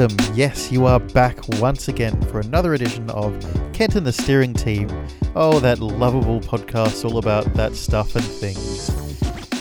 Welcome. 0.00 0.34
Yes, 0.34 0.72
you 0.72 0.86
are 0.86 0.98
back 0.98 1.46
once 1.60 1.88
again 1.88 2.18
for 2.28 2.40
another 2.40 2.72
edition 2.72 3.10
of 3.10 3.38
Kent 3.74 3.96
and 3.96 4.06
the 4.06 4.14
Steering 4.14 4.54
Team. 4.54 4.88
Oh, 5.36 5.60
that 5.60 5.78
lovable 5.78 6.40
podcast 6.40 7.04
all 7.04 7.18
about 7.18 7.52
that 7.52 7.74
stuff 7.74 8.16
and 8.16 8.24
things. 8.24 8.88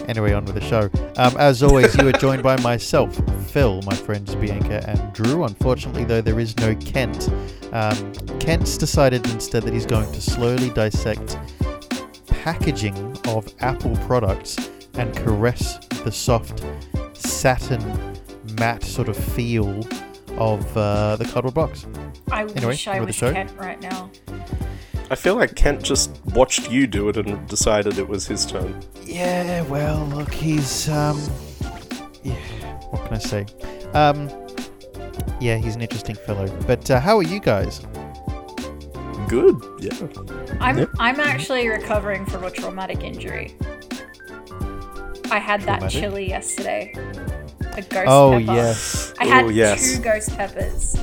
Anyway, 0.08 0.32
on 0.32 0.46
with 0.46 0.56
the 0.56 0.62
show. 0.62 0.90
Um, 1.18 1.36
as 1.38 1.62
always, 1.62 1.94
you 1.98 2.08
are 2.08 2.12
joined 2.22 2.42
by 2.42 2.56
myself, 2.62 3.20
Phil, 3.50 3.82
my 3.82 3.94
friends 3.94 4.34
Bianca 4.36 4.82
and 4.88 5.12
Drew. 5.12 5.44
Unfortunately, 5.44 6.06
though, 6.06 6.22
there 6.22 6.40
is 6.40 6.56
no 6.56 6.74
Kent. 6.74 7.28
Um, 7.74 8.14
Kent's 8.40 8.78
decided 8.78 9.28
instead 9.32 9.64
that 9.64 9.74
he's 9.74 9.86
going 9.86 10.10
to 10.10 10.22
slowly 10.22 10.70
dissect 10.70 11.38
packaging 12.28 12.96
of 13.28 13.54
Apple 13.60 13.98
products 14.08 14.70
and 14.94 15.14
caress 15.18 15.80
the 16.06 16.14
soft 16.14 16.64
satin 17.12 18.16
matte 18.58 18.86
sort 18.86 19.10
of 19.10 19.18
feel 19.18 19.84
of 20.40 20.78
uh, 20.78 21.16
the 21.18 21.26
cardboard 21.26 21.54
box. 21.54 21.86
I 22.32 22.42
Anyway, 22.44 22.66
wish 22.68 22.88
I 22.88 22.94
on 23.00 23.06
with 23.06 23.08
the 23.08 23.08
was 23.08 23.16
show. 23.16 23.34
Kent 23.34 23.52
right 23.58 23.82
now. 23.82 24.10
I 25.12 25.16
feel 25.16 25.36
like 25.36 25.56
Kent 25.56 25.84
just 25.84 26.20
watched 26.36 26.70
you 26.72 26.86
do 26.88 27.10
it 27.10 27.18
and 27.18 27.48
decided 27.48 27.98
it 27.98 28.08
was 28.08 28.28
his 28.28 28.46
turn. 28.46 28.80
Yeah, 29.06 29.62
well, 29.64 30.06
look, 30.06 30.32
he's 30.34 30.88
um, 30.90 31.20
yeah. 32.24 32.36
What 32.92 33.06
can 33.06 33.16
I 33.16 33.18
say? 33.20 33.46
Um, 33.94 34.30
yeah, 35.42 35.58
he's 35.58 35.76
an 35.76 35.82
interesting 35.82 36.16
fellow. 36.16 36.48
But 36.68 36.90
uh, 36.92 37.00
how 37.00 37.18
are 37.18 37.24
you 37.24 37.40
guys? 37.40 37.80
Good, 39.28 39.56
yeah. 39.80 39.94
I'm 40.60 40.78
Yep. 40.80 40.90
I'm 41.00 41.20
actually 41.20 41.68
recovering 41.70 42.26
from 42.26 42.44
a 42.44 42.52
traumatic 42.52 43.02
injury. 43.04 43.56
I 45.32 45.38
had 45.40 45.62
that 45.62 45.80
Traumatic? 45.80 46.00
chili 46.02 46.28
yesterday. 46.30 46.94
A 47.74 47.82
ghost 47.82 48.06
Oh 48.08 48.32
pepper. 48.32 48.54
yes. 48.54 49.14
I 49.20 49.26
had 49.26 49.46
Oh, 49.46 49.50
yes. 49.50 49.96
two 49.96 50.02
ghost 50.02 50.36
peppers. 50.36 50.98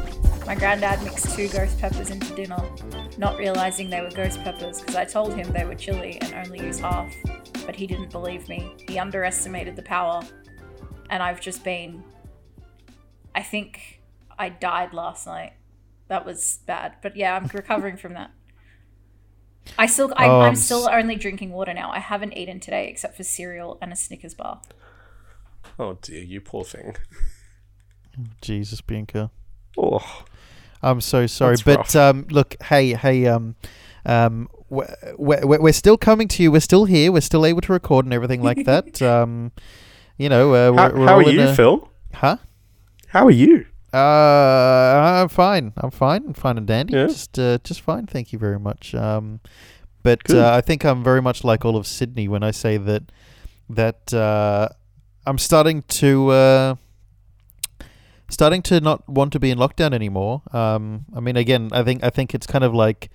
My 0.47 0.55
granddad 0.55 1.03
mixed 1.03 1.35
two 1.35 1.49
ghost 1.49 1.79
peppers 1.81 2.11
into 2.11 2.33
dinner, 2.35 2.63
not 3.19 3.37
realizing 3.39 3.91
they 3.91 4.01
were 4.01 4.11
ghost 4.11 4.39
peppers 4.43 4.81
because 4.81 4.95
I 4.95 5.05
told 5.05 5.35
him 5.35 5.53
they 5.53 5.65
were 5.65 5.75
chili 5.75 6.19
and 6.21 6.33
only 6.35 6.65
use 6.65 6.79
half. 6.79 7.13
But 7.65 7.75
he 7.75 7.87
didn't 7.87 8.11
believe 8.11 8.49
me. 8.49 8.73
He 8.89 8.99
underestimated 8.99 9.75
the 9.75 9.83
power. 9.83 10.23
And 11.11 11.23
I've 11.23 11.41
just 11.41 11.65
been. 11.65 12.05
I 13.35 13.43
think 13.43 14.01
I 14.39 14.49
died 14.51 14.93
last 14.93 15.27
night. 15.27 15.55
That 16.09 16.25
was 16.25 16.61
bad. 16.67 16.97
But 17.03 17.17
yeah, 17.17 17.35
I'm 17.37 17.47
recovering 17.53 17.97
from 17.97 18.15
that. 18.15 18.31
I 19.79 19.87
still, 19.87 20.13
I'm, 20.17 20.31
Oh, 20.31 20.41
I'm 20.41 20.49
I'm 20.51 20.55
still 20.57 20.89
s- 20.89 20.95
only 20.95 21.17
drinking 21.17 21.51
water 21.51 21.75
now. 21.75 21.91
I 21.91 21.99
haven't 21.99 22.35
eaten 22.37 22.61
today 22.61 22.87
except 22.89 23.17
for 23.17 23.25
cereal 23.25 23.79
and 23.83 23.93
a 23.93 23.97
Snickers 23.97 24.35
bar. 24.35 24.61
Oh 25.79 25.99
dear, 26.01 26.23
you 26.23 26.41
poor 26.41 26.65
thing. 26.65 26.97
Jesus, 28.41 28.81
Bianca. 28.81 29.31
Oh, 29.77 30.25
I'm 30.83 31.01
so 31.01 31.27
sorry, 31.27 31.57
That's 31.57 31.93
but 31.93 31.97
um, 31.97 32.27
look, 32.31 32.57
hey, 32.63 32.95
hey, 32.95 33.27
um, 33.27 33.57
um, 34.07 34.49
we're, 34.71 34.95
we're, 35.19 35.61
we're 35.61 35.73
still 35.73 35.99
coming 35.99 36.29
to 36.29 36.43
you. 36.43 36.51
We're 36.51 36.61
still 36.61 36.87
here. 36.87 37.13
We're 37.13 37.21
still 37.21 37.45
able 37.45 37.61
to 37.63 37.73
record 37.73 38.07
and 38.07 38.15
everything 38.15 38.43
like 38.43 38.65
that. 38.67 39.03
um, 39.03 39.53
you 40.17 40.29
know, 40.31 40.49
uh, 40.55 40.73
we're, 40.73 40.77
how, 40.77 40.91
we're 40.95 41.07
how 41.07 41.15
all 41.21 41.27
are 41.29 41.31
you, 41.31 41.43
a- 41.43 41.55
Phil? 41.55 41.91
Huh? 42.15 42.39
How 43.09 43.27
are 43.27 43.31
you? 43.31 43.67
Uh, 43.93 43.97
I'm 45.23 45.29
fine. 45.29 45.73
I'm 45.77 45.91
fine. 45.91 46.25
I'm 46.27 46.35
fine 46.35 46.59
and 46.59 46.67
dandy. 46.67 46.95
Yeah? 46.95 47.07
Just, 47.07 47.39
uh, 47.39 47.59
just 47.65 47.81
fine. 47.83 48.07
Thank 48.07 48.33
you 48.33 48.39
very 48.39 48.59
much. 48.59 48.95
Um, 48.95 49.41
but 50.03 50.31
uh, 50.33 50.53
I 50.53 50.61
think 50.61 50.85
I'm 50.85 51.03
very 51.03 51.21
much 51.21 51.45
like 51.45 51.65
all 51.65 51.77
of 51.77 51.87
Sydney 51.87 52.29
when 52.29 52.43
I 52.43 52.51
say 52.51 52.77
that 52.77 53.03
that 53.69 54.15
uh, 54.15 54.69
I'm 55.27 55.39
starting 55.39 55.83
to 55.89 56.29
uh, 56.31 56.75
starting 58.29 58.63
to 58.63 58.81
not 58.81 59.09
want 59.09 59.33
to 59.33 59.41
be 59.41 59.51
in 59.51 59.59
lockdown 59.59 59.93
anymore. 59.93 60.43
Um, 60.53 61.05
I 61.15 61.21
mean, 61.21 61.37
again, 61.37 61.71
I 61.73 61.83
think 61.83 62.03
I 62.05 62.11
think 62.11 62.35
it's 62.35 62.47
kind 62.47 62.65
of 62.65 62.75
like 62.75 63.11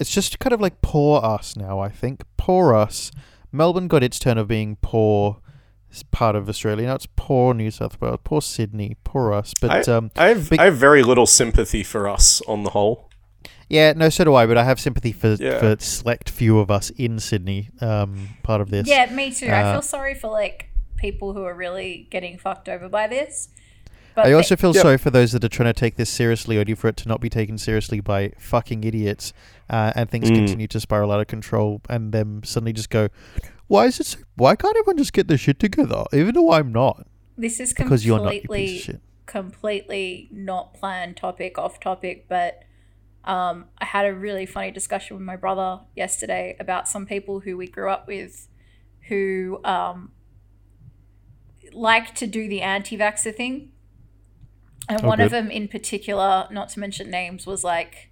it's 0.00 0.10
just 0.10 0.38
kind 0.38 0.52
of 0.52 0.60
like 0.60 0.80
poor 0.82 1.22
us 1.24 1.56
now. 1.56 1.78
I 1.80 1.88
think 1.88 2.22
poor 2.36 2.74
us. 2.74 3.10
Melbourne 3.50 3.88
got 3.88 4.02
its 4.02 4.18
turn 4.18 4.38
of 4.38 4.46
being 4.48 4.76
poor 4.82 5.38
s- 5.90 6.02
part 6.10 6.36
of 6.36 6.48
Australia. 6.48 6.86
Now 6.88 6.94
it's 6.96 7.06
poor 7.16 7.54
New 7.54 7.70
South 7.70 8.00
Wales, 8.00 8.18
poor 8.22 8.42
Sydney, 8.42 8.96
poor 9.04 9.32
us. 9.32 9.54
But 9.60 9.88
I, 9.88 9.92
um, 9.92 10.10
I 10.16 10.26
have 10.28 10.50
big- 10.50 10.60
I 10.60 10.66
have 10.66 10.76
very 10.76 11.02
little 11.02 11.26
sympathy 11.26 11.82
for 11.82 12.08
us 12.08 12.42
on 12.46 12.62
the 12.64 12.70
whole. 12.70 13.08
yeah, 13.70 13.92
no, 13.96 14.08
so 14.10 14.24
do 14.24 14.34
I. 14.34 14.46
But 14.46 14.58
I 14.58 14.64
have 14.64 14.78
sympathy 14.80 15.12
for 15.12 15.34
Yeah. 15.38 15.58
for 15.60 15.76
select 15.80 16.28
few 16.30 16.58
of 16.58 16.70
us 16.70 16.90
in 16.90 17.18
Sydney. 17.18 17.70
Um, 17.80 18.28
part 18.42 18.60
of 18.60 18.70
this. 18.70 18.86
Yeah, 18.86 19.10
me 19.12 19.30
too. 19.32 19.46
I 19.46 19.62
Uh, 19.62 19.72
feel 19.74 19.82
sorry 19.82 20.14
for 20.14 20.28
like 20.28 20.67
people 20.98 21.32
who 21.32 21.44
are 21.44 21.54
really 21.54 22.06
getting 22.10 22.36
fucked 22.38 22.68
over 22.68 22.88
by 22.88 23.06
this. 23.06 23.48
But 24.14 24.26
I 24.26 24.32
also 24.32 24.56
feel 24.56 24.74
Yep. 24.74 24.82
sorry 24.82 24.98
for 24.98 25.10
those 25.10 25.30
that 25.32 25.44
are 25.44 25.48
trying 25.48 25.72
to 25.72 25.78
take 25.80 25.94
this 25.94 26.10
seriously, 26.10 26.58
only 26.58 26.74
for 26.74 26.88
it 26.88 26.96
to 26.98 27.08
not 27.08 27.20
be 27.20 27.28
taken 27.30 27.56
seriously 27.56 28.00
by 28.00 28.32
fucking 28.36 28.82
idiots, 28.82 29.32
uh, 29.70 29.92
and 29.94 30.10
things 30.10 30.28
Mm. 30.30 30.34
continue 30.34 30.66
to 30.66 30.80
spiral 30.80 31.12
out 31.12 31.20
of 31.20 31.28
control, 31.28 31.80
and 31.88 32.12
them 32.12 32.42
suddenly 32.42 32.72
just 32.72 32.90
go, 32.90 33.08
"Why 33.68 33.86
is 33.86 34.00
it? 34.00 34.06
So, 34.06 34.18
why 34.34 34.56
can't 34.56 34.76
everyone 34.76 34.98
just 34.98 35.12
get 35.12 35.28
their 35.28 35.38
shit 35.38 35.60
together?" 35.60 36.02
Even 36.12 36.34
though 36.34 36.50
I'm 36.52 36.72
not, 36.72 37.06
this 37.36 37.60
is 37.60 37.72
because 37.72 38.04
you're 38.04 38.18
not. 38.18 38.34
You 38.34 38.40
completely, 38.40 38.66
piece 38.66 38.80
of 38.80 38.94
shit. 38.94 39.00
completely 39.26 40.28
not 40.32 40.74
planned 40.74 41.16
topic, 41.16 41.56
off 41.56 41.78
topic. 41.78 42.26
But 42.28 42.64
um, 43.24 43.66
I 43.78 43.84
had 43.84 44.04
a 44.04 44.14
really 44.14 44.46
funny 44.46 44.72
discussion 44.72 45.16
with 45.16 45.24
my 45.24 45.36
brother 45.36 45.80
yesterday 45.94 46.56
about 46.58 46.88
some 46.88 47.06
people 47.06 47.40
who 47.40 47.56
we 47.56 47.68
grew 47.68 47.88
up 47.88 48.08
with, 48.08 48.48
who 49.08 49.60
um, 49.64 50.10
like 51.72 52.14
to 52.16 52.26
do 52.26 52.48
the 52.48 52.62
anti-vaxxer 52.62 53.34
thing, 53.34 53.72
and 54.88 55.02
Oh, 55.02 55.08
one 55.08 55.20
of 55.20 55.30
them 55.30 55.50
in 55.50 55.68
particular, 55.68 56.48
not 56.50 56.70
to 56.70 56.80
mention 56.80 57.10
names, 57.10 57.46
was 57.46 57.64
like. 57.64 58.10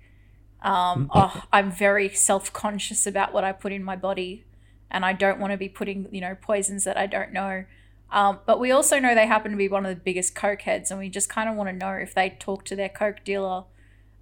um, 0.62 1.08
oh, 1.14 1.44
I'm 1.52 1.70
very 1.70 2.08
self 2.10 2.52
conscious 2.52 3.06
about 3.06 3.32
what 3.32 3.44
I 3.44 3.52
put 3.52 3.72
in 3.72 3.84
my 3.84 3.96
body, 3.96 4.44
and 4.90 5.04
I 5.04 5.12
don't 5.12 5.38
want 5.40 5.52
to 5.52 5.56
be 5.58 5.68
putting, 5.68 6.08
you 6.12 6.20
know, 6.20 6.36
poisons 6.40 6.84
that 6.84 6.96
I 6.96 7.06
don't 7.06 7.32
know. 7.32 7.64
Um, 8.10 8.40
but 8.46 8.58
we 8.60 8.70
also 8.72 8.98
know 8.98 9.14
they 9.14 9.26
happen 9.26 9.50
to 9.52 9.56
be 9.56 9.68
one 9.68 9.86
of 9.86 9.94
the 9.96 10.02
biggest 10.02 10.34
coke 10.34 10.62
heads, 10.62 10.90
and 10.90 11.00
we 11.00 11.08
just 11.10 11.28
kind 11.28 11.48
of 11.48 11.56
want 11.56 11.70
to 11.70 11.76
know 11.76 11.92
if 11.92 12.14
they 12.14 12.30
talk 12.30 12.64
to 12.66 12.76
their 12.76 12.88
coke 12.88 13.24
dealer 13.24 13.64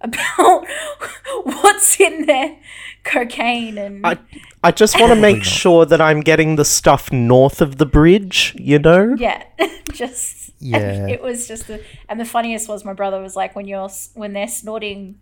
about 0.01 0.65
what's 1.43 1.99
in 1.99 2.25
their 2.25 2.57
cocaine 3.03 3.77
and 3.77 4.05
I 4.05 4.17
I 4.63 4.71
just 4.71 4.99
want 4.99 5.13
to 5.13 5.19
make 5.19 5.43
sure 5.43 5.85
that 5.85 6.01
I'm 6.01 6.21
getting 6.21 6.55
the 6.55 6.65
stuff 6.65 7.11
north 7.11 7.61
of 7.61 7.77
the 7.77 7.85
bridge. 7.85 8.55
You 8.59 8.79
know. 8.79 9.15
yeah, 9.17 9.43
just 9.93 10.51
Yeah. 10.59 11.07
It 11.07 11.21
was 11.21 11.47
just 11.47 11.67
the 11.67 11.83
and 12.09 12.19
the 12.19 12.25
funniest 12.25 12.67
was 12.67 12.83
my 12.83 12.93
brother 12.93 13.21
was 13.21 13.35
like 13.35 13.55
when 13.55 13.67
you're 13.67 13.89
when 14.15 14.33
they're 14.33 14.47
snorting 14.47 15.19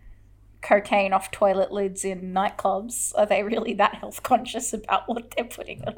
cocaine 0.61 1.11
off 1.11 1.29
toilet 1.29 1.71
lids 1.71 2.05
in 2.05 2.33
nightclubs, 2.33 3.11
are 3.17 3.25
they 3.25 3.43
really 3.43 3.73
that 3.73 3.95
health 3.95 4.23
conscious 4.23 4.73
about 4.73 5.07
what 5.07 5.33
they're 5.35 5.45
putting 5.45 5.83
on? 5.83 5.97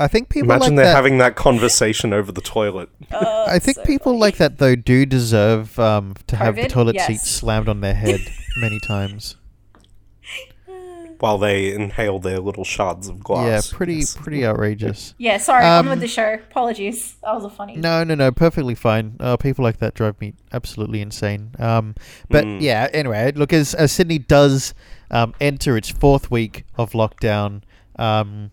I 0.00 0.06
think 0.08 0.28
people 0.28 0.50
Imagine 0.50 0.74
like 0.74 0.76
they're 0.76 0.84
that. 0.86 0.96
having 0.96 1.18
that 1.18 1.34
conversation 1.36 2.12
over 2.12 2.30
the 2.32 2.40
toilet. 2.40 2.88
Oh, 3.10 3.44
I 3.48 3.58
think 3.58 3.76
so 3.78 3.84
people 3.84 4.12
funny. 4.12 4.20
like 4.20 4.36
that 4.36 4.58
though 4.58 4.76
do 4.76 5.04
deserve 5.06 5.78
um, 5.78 6.14
to 6.26 6.36
have 6.36 6.56
the 6.56 6.68
toilet 6.68 6.94
Yes. 6.96 7.06
seat 7.06 7.20
slammed 7.20 7.68
on 7.68 7.80
their 7.80 7.94
head 7.94 8.20
many 8.60 8.78
times. 8.80 9.36
while 11.20 11.36
they 11.38 11.72
inhale 11.72 12.20
their 12.20 12.38
little 12.38 12.62
shards 12.64 13.08
of 13.08 13.18
glass. 13.24 13.72
Yeah, 13.72 13.76
pretty 13.76 13.94
Yes. 13.96 14.16
pretty 14.16 14.46
outrageous. 14.46 15.14
Yeah, 15.18 15.38
sorry, 15.38 15.64
Um, 15.64 15.86
on 15.86 15.90
with 15.90 16.00
the 16.00 16.06
show. 16.06 16.34
Apologies. 16.34 17.16
That 17.24 17.34
was 17.34 17.44
a 17.44 17.50
funny. 17.50 17.74
No, 17.74 18.04
no, 18.04 18.14
no, 18.14 18.30
perfectly 18.30 18.76
fine. 18.76 19.16
Uh, 19.18 19.36
people 19.36 19.64
like 19.64 19.78
that 19.78 19.94
drive 19.94 20.20
me 20.20 20.34
absolutely 20.52 21.00
insane. 21.00 21.50
Um, 21.58 21.96
but 22.30 22.44
Mm. 22.44 22.60
yeah, 22.60 22.86
anyway, 22.92 23.32
look, 23.34 23.52
as, 23.52 23.74
as 23.74 23.90
Sydney 23.90 24.18
does 24.20 24.74
um, 25.10 25.34
enter 25.40 25.76
its 25.76 25.88
fourth 25.88 26.30
week 26.30 26.64
of 26.76 26.92
lockdown, 26.92 27.62
um, 27.98 28.52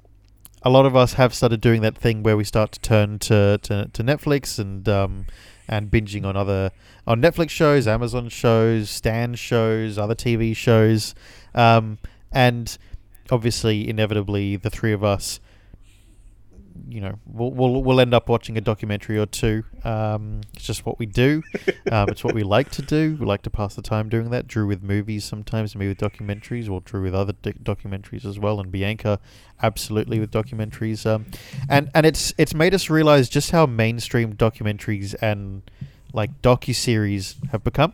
a 0.65 0.69
lot 0.69 0.87
of 0.87 0.95
us 0.95 1.13
have 1.13 1.33
started 1.33 1.61
doing 1.61 1.81
that 1.83 1.95
thing 1.95 2.23
where 2.23 2.35
we 2.35 2.43
start 2.43 2.71
to 2.71 2.79
turn 2.79 3.19
to, 3.19 3.59
to, 3.61 3.87
to 3.93 4.03
Netflix 4.03 4.57
and 4.57 4.89
um, 4.89 5.27
and 5.67 5.89
binging 5.89 6.25
on 6.25 6.35
other 6.35 6.71
on 7.07 7.21
Netflix 7.21 7.51
shows, 7.51 7.87
Amazon 7.87 8.29
shows, 8.29 8.89
Stan 8.89 9.35
shows, 9.35 9.97
other 9.97 10.15
TV 10.15 10.55
shows, 10.55 11.13
um, 11.53 11.99
and 12.31 12.77
obviously, 13.31 13.87
inevitably, 13.87 14.55
the 14.55 14.69
three 14.69 14.91
of 14.91 15.03
us 15.03 15.39
you 16.87 17.01
know, 17.01 17.19
we'll, 17.25 17.51
we'll 17.51 17.83
we'll 17.83 17.99
end 17.99 18.13
up 18.13 18.29
watching 18.29 18.57
a 18.57 18.61
documentary 18.61 19.17
or 19.17 19.25
two. 19.25 19.63
Um, 19.83 20.41
it's 20.53 20.65
just 20.65 20.85
what 20.85 20.99
we 20.99 21.05
do. 21.05 21.41
um, 21.91 22.09
it's 22.09 22.23
what 22.23 22.33
we 22.33 22.43
like 22.43 22.69
to 22.71 22.81
do. 22.81 23.17
We 23.19 23.25
like 23.25 23.41
to 23.43 23.49
pass 23.49 23.75
the 23.75 23.81
time 23.81 24.09
doing 24.09 24.29
that. 24.31 24.47
Drew 24.47 24.67
with 24.67 24.83
movies 24.83 25.23
sometimes, 25.23 25.75
me 25.75 25.87
with 25.87 25.97
documentaries, 25.97 26.69
or 26.69 26.81
Drew 26.81 27.03
with 27.03 27.15
other 27.15 27.33
doc- 27.33 27.55
documentaries 27.63 28.25
as 28.25 28.39
well, 28.39 28.59
and 28.59 28.71
Bianca 28.71 29.19
absolutely 29.61 30.19
with 30.19 30.31
documentaries. 30.31 31.05
Um, 31.05 31.25
and 31.69 31.89
and 31.93 32.05
it's 32.05 32.33
it's 32.37 32.53
made 32.53 32.73
us 32.73 32.89
realize 32.89 33.29
just 33.29 33.51
how 33.51 33.65
mainstream 33.65 34.33
documentaries 34.33 35.15
and 35.21 35.63
like 36.13 36.41
docu 36.41 36.73
series 36.73 37.35
have 37.51 37.63
become. 37.63 37.93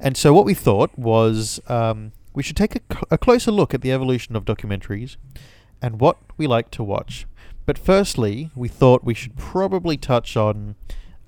And 0.00 0.16
so 0.16 0.32
what 0.32 0.44
we 0.44 0.54
thought 0.54 0.96
was 0.96 1.60
um, 1.66 2.12
we 2.34 2.42
should 2.42 2.56
take 2.56 2.80
a 3.10 3.18
closer 3.18 3.50
look 3.50 3.74
at 3.74 3.82
the 3.82 3.92
evolution 3.92 4.36
of 4.36 4.44
documentaries 4.44 5.16
and 5.82 6.00
what 6.00 6.18
we 6.36 6.46
like 6.46 6.70
to 6.72 6.84
watch. 6.84 7.26
But 7.68 7.76
firstly, 7.76 8.50
we 8.56 8.66
thought 8.66 9.04
we 9.04 9.12
should 9.12 9.36
probably 9.36 9.98
touch 9.98 10.38
on 10.38 10.74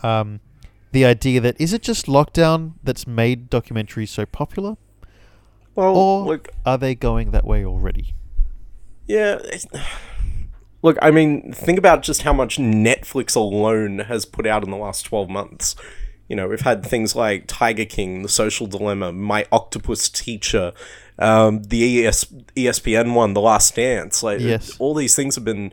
um, 0.02 0.40
the 0.90 1.04
idea 1.04 1.38
that 1.38 1.54
is 1.60 1.74
it 1.74 1.82
just 1.82 2.06
lockdown 2.06 2.72
that's 2.82 3.06
made 3.06 3.50
documentaries 3.50 4.08
so 4.08 4.24
popular, 4.24 4.78
Well, 5.74 5.94
or 5.94 6.24
look, 6.24 6.48
are 6.64 6.78
they 6.78 6.94
going 6.94 7.32
that 7.32 7.44
way 7.44 7.62
already? 7.62 8.14
Yeah. 9.06 9.38
Look, 10.82 10.96
I 11.02 11.10
mean, 11.10 11.52
think 11.52 11.78
about 11.78 12.02
just 12.02 12.22
how 12.22 12.32
much 12.32 12.56
Netflix 12.56 13.36
alone 13.36 13.98
has 13.98 14.24
put 14.24 14.46
out 14.46 14.64
in 14.64 14.70
the 14.70 14.78
last 14.78 15.02
12 15.02 15.28
months. 15.28 15.76
You 16.26 16.36
know, 16.36 16.48
we've 16.48 16.62
had 16.62 16.86
things 16.86 17.14
like 17.14 17.44
Tiger 17.48 17.84
King, 17.84 18.22
The 18.22 18.30
Social 18.30 18.66
Dilemma, 18.66 19.12
My 19.12 19.44
Octopus 19.52 20.08
Teacher, 20.08 20.72
um, 21.18 21.64
the 21.64 22.06
ES- 22.06 22.32
ESPN 22.56 23.12
one, 23.12 23.34
The 23.34 23.42
Last 23.42 23.74
Dance. 23.76 24.22
Like, 24.22 24.40
Yes. 24.40 24.74
all 24.78 24.94
these 24.94 25.14
things 25.14 25.34
have 25.34 25.44
been 25.44 25.70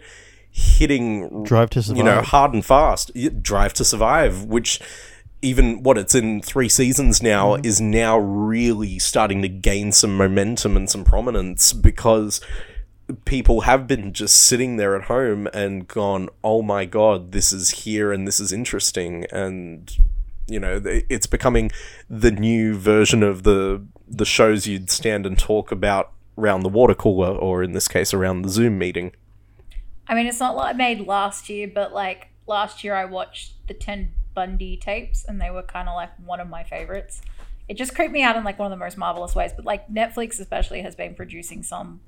hitting 0.58 1.44
Drive 1.44 1.70
to 1.72 1.82
Survive. 1.84 1.98
you 1.98 2.04
know, 2.04 2.22
hard 2.22 2.54
and 2.54 2.66
fast. 2.66 3.12
Drive 3.42 3.74
to 3.76 3.86
Survive, 3.86 4.44
which 4.46 4.80
even 5.42 5.84
what 5.84 5.98
it's 5.98 6.16
in 6.16 6.42
three 6.42 6.68
seasons 6.70 7.22
now 7.22 7.56
Mm-hmm. 7.56 7.66
is 7.66 7.80
now 7.80 8.18
really 8.18 8.98
starting 8.98 9.42
to 9.44 9.48
gain 9.48 9.92
some 9.92 10.18
momentum 10.18 10.76
and 10.76 10.90
some 10.90 11.04
prominence 11.04 11.74
because 11.74 12.42
people 13.26 13.62
have 13.62 13.88
been 13.88 14.12
just 14.14 14.36
sitting 14.36 14.78
there 14.78 14.96
at 14.96 15.04
home 15.04 15.48
and 15.54 15.88
gone, 15.88 16.28
"Oh 16.44 16.62
my 16.62 16.86
god, 16.86 17.32
this 17.32 17.54
is 17.54 17.70
here 17.86 18.12
and 18.12 18.28
this 18.28 18.40
is 18.40 18.52
interesting," 18.52 19.26
and 19.32 19.96
you 20.48 20.60
know, 20.60 20.82
it's 20.84 21.28
becoming 21.28 21.72
the 22.10 22.32
new 22.32 22.76
version 22.76 23.22
of 23.22 23.44
the 23.44 23.84
the 24.08 24.26
shows 24.26 24.66
you'd 24.66 24.90
stand 24.90 25.26
and 25.26 25.38
talk 25.38 25.72
about 25.72 26.14
around 26.38 26.64
the 26.64 26.70
water 26.70 26.96
cooler, 26.96 27.30
or 27.36 27.62
in 27.64 27.74
this 27.74 27.88
case, 27.88 28.14
around 28.14 28.42
the 28.42 28.50
Zoom 28.50 28.78
meeting. 28.80 29.12
I 30.10 30.16
mean, 30.16 30.26
it's 30.28 30.40
not 30.40 30.56
like 30.56 30.74
I 30.76 30.78
made 30.78 31.06
last 31.06 31.50
year, 31.50 31.70
but 31.74 31.94
like 31.94 32.30
last 32.46 32.84
year 32.84 32.96
I 32.96 33.06
watched 33.06 33.68
the 33.68 33.74
Ted 33.74 34.10
Bundy 34.34 34.78
tapes, 34.78 35.26
and 35.26 35.42
they 35.42 35.50
were 35.50 35.64
kind 35.64 35.90
of 35.90 35.96
like 35.96 36.12
one 36.24 36.40
of 36.40 36.48
my 36.50 36.64
favorites. 36.64 37.22
It 37.68 37.76
just 37.76 37.94
creeped 37.96 38.14
me 38.14 38.24
out 38.24 38.36
in 38.38 38.44
like 38.44 38.58
one 38.60 38.72
of 38.72 38.78
the 38.78 38.84
most 38.84 38.98
marvelous 38.98 39.36
ways. 39.36 39.52
But 39.56 39.66
like 39.66 39.90
Netflix, 39.90 40.40
especially, 40.40 40.82
has 40.82 40.96
been 40.96 41.16
producing 41.16 41.64
some 41.64 42.00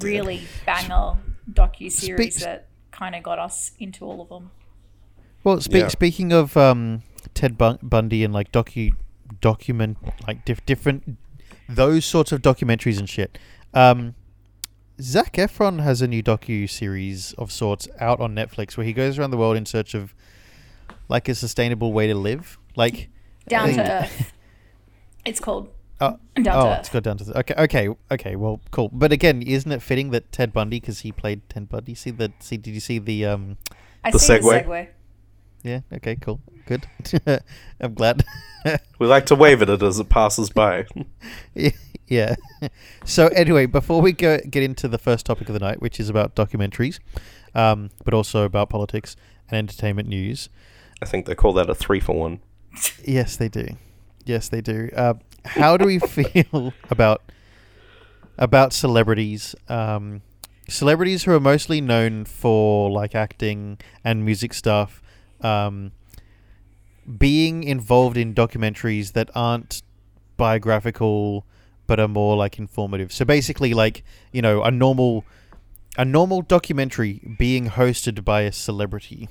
really 0.00 0.42
banger 0.64 1.14
docu 1.52 1.90
series 1.90 2.34
Speaks- 2.36 2.44
that 2.44 2.68
kind 2.90 3.14
of 3.14 3.22
got 3.22 3.38
us 3.38 3.72
into 3.78 4.04
all 4.04 4.20
of 4.22 4.28
them. 4.28 4.50
Well, 5.42 5.60
spe- 5.60 5.74
Yeah. 5.74 5.88
speaking 5.88 6.32
of 6.32 6.56
um, 6.56 7.02
Ted 7.34 7.58
Bun- 7.58 7.80
Bundy 7.82 8.22
and 8.24 8.32
like 8.32 8.52
docu 8.52 8.92
document 9.40 9.98
like 10.26 10.44
diff- 10.44 10.64
different 10.64 11.18
those 11.68 12.04
sorts 12.04 12.30
of 12.32 12.40
documentaries 12.40 12.98
and 12.98 13.08
shit. 13.08 13.36
Um, 13.74 14.14
Zac 15.00 15.32
Efron 15.34 15.82
has 15.82 16.00
a 16.02 16.06
new 16.06 16.22
docu 16.22 16.68
series 16.70 17.32
of 17.34 17.50
sorts 17.50 17.88
out 17.98 18.20
on 18.20 18.34
Netflix 18.34 18.76
where 18.76 18.86
he 18.86 18.92
goes 18.92 19.18
around 19.18 19.30
the 19.32 19.36
world 19.36 19.56
in 19.56 19.66
search 19.66 19.94
of 19.94 20.14
like 21.08 21.28
a 21.28 21.34
sustainable 21.34 21.92
way 21.92 22.06
to 22.06 22.14
live. 22.14 22.58
Like 22.76 23.08
Down 23.48 23.66
think- 23.66 23.78
to 23.78 23.90
Earth. 24.04 24.32
It's 25.24 25.40
called 25.40 25.70
Oh, 26.00 26.18
Down 26.34 26.56
oh, 26.58 26.64
to 26.74 26.78
it's 26.80 26.88
Earth. 26.88 26.92
got 26.92 27.02
down 27.04 27.16
to 27.18 27.24
the, 27.24 27.38
okay, 27.38 27.54
okay, 27.56 27.88
okay. 28.10 28.36
Well, 28.36 28.60
cool. 28.72 28.90
But 28.92 29.12
again, 29.12 29.42
isn't 29.42 29.70
it 29.70 29.80
fitting 29.80 30.10
that 30.10 30.30
Ted 30.32 30.52
Bundy, 30.52 30.80
because 30.80 31.00
he 31.00 31.12
played 31.12 31.48
Ted 31.48 31.68
Bundy? 31.68 31.94
See 31.94 32.10
the 32.10 32.32
see? 32.40 32.56
Did 32.56 32.74
you 32.74 32.80
see 32.80 32.98
the 32.98 33.24
um? 33.26 33.56
I 34.02 34.10
The 34.10 34.18
see 34.18 34.34
segue. 34.34 34.40
the 34.64 34.68
segue. 34.70 34.88
Yeah. 35.62 35.80
Okay. 35.94 36.16
Cool. 36.16 36.40
Good. 36.66 36.86
I'm 37.80 37.94
glad. 37.94 38.24
We 38.98 39.06
like 39.06 39.26
to 39.26 39.34
wave 39.36 39.62
at 39.62 39.70
it 39.70 39.82
as 39.82 39.98
it 40.00 40.08
passes 40.08 40.50
by. 40.50 40.86
yeah. 41.54 41.70
So 43.04 43.28
anyway, 43.28 43.66
before 43.66 44.00
we 44.00 44.12
go 44.12 44.38
get 44.38 44.62
into 44.62 44.88
the 44.88 44.98
first 44.98 45.26
topic 45.26 45.48
of 45.48 45.52
the 45.52 45.60
night, 45.60 45.82
which 45.82 46.00
is 46.00 46.08
about 46.08 46.34
documentaries, 46.34 46.98
um, 47.54 47.90
but 48.04 48.14
also 48.14 48.44
about 48.44 48.70
politics 48.70 49.16
and 49.48 49.58
entertainment 49.58 50.08
news. 50.08 50.48
I 51.02 51.06
think 51.06 51.26
they 51.26 51.34
call 51.34 51.52
that 51.54 51.68
a 51.68 51.74
three 51.74 52.00
for 52.00 52.14
one. 52.16 52.40
Yes, 53.04 53.36
they 53.36 53.48
do. 53.48 53.76
Yes, 54.24 54.48
they 54.48 54.60
do. 54.60 54.90
Uh, 54.96 55.14
how 55.44 55.76
do 55.76 55.84
we 55.84 55.98
feel 56.16 56.72
about 56.90 57.22
about 58.38 58.72
celebrities? 58.72 59.54
Um, 59.68 60.22
celebrities 60.68 61.24
who 61.24 61.32
are 61.32 61.40
mostly 61.40 61.80
known 61.80 62.24
for 62.24 62.90
like 62.90 63.14
acting 63.14 63.78
and 64.02 64.24
music 64.24 64.54
stuff, 64.54 65.02
um, 65.42 65.92
being 67.18 67.64
involved 67.64 68.16
in 68.16 68.34
documentaries 68.34 69.12
that 69.12 69.30
aren't 69.34 69.82
biographical 70.36 71.46
but 71.86 72.00
are 72.00 72.08
more 72.08 72.36
like 72.36 72.58
informative. 72.58 73.12
So 73.12 73.24
basically, 73.24 73.74
like 73.74 74.04
you 74.32 74.42
know, 74.42 74.62
a 74.62 74.70
normal 74.70 75.24
a 75.96 76.04
normal 76.04 76.42
documentary 76.42 77.20
being 77.38 77.70
hosted 77.70 78.24
by 78.24 78.42
a 78.42 78.52
celebrity. 78.52 79.28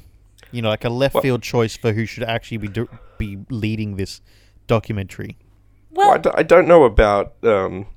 You 0.52 0.62
know, 0.62 0.70
like 0.70 0.86
a 0.86 0.90
left 0.90 1.16
Well- 1.16 1.24
field 1.24 1.42
choice 1.44 1.76
for 1.76 1.94
who 1.94 2.06
should 2.06 2.24
actually 2.24 2.58
be 2.58 2.68
do- 2.68 2.90
be 3.18 3.40
leading 3.50 3.96
this 3.98 4.22
documentary. 4.68 5.38
Well, 5.92 6.08
Well, 6.10 6.16
I, 6.16 6.18
d- 6.20 6.30
I 6.36 6.44
don't 6.44 6.68
know 6.68 6.84
about 6.86 7.34
um, 7.44 7.88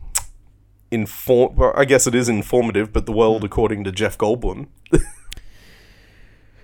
inform. 0.90 1.54
Well, 1.56 1.72
I 1.76 1.84
guess 1.84 2.06
it 2.06 2.14
is 2.14 2.28
informative, 2.28 2.92
but 2.92 3.06
the 3.06 3.12
world 3.12 3.44
according 3.44 3.84
to 3.84 3.92
Jeff 3.92 4.16
Goldblum. 4.18 4.68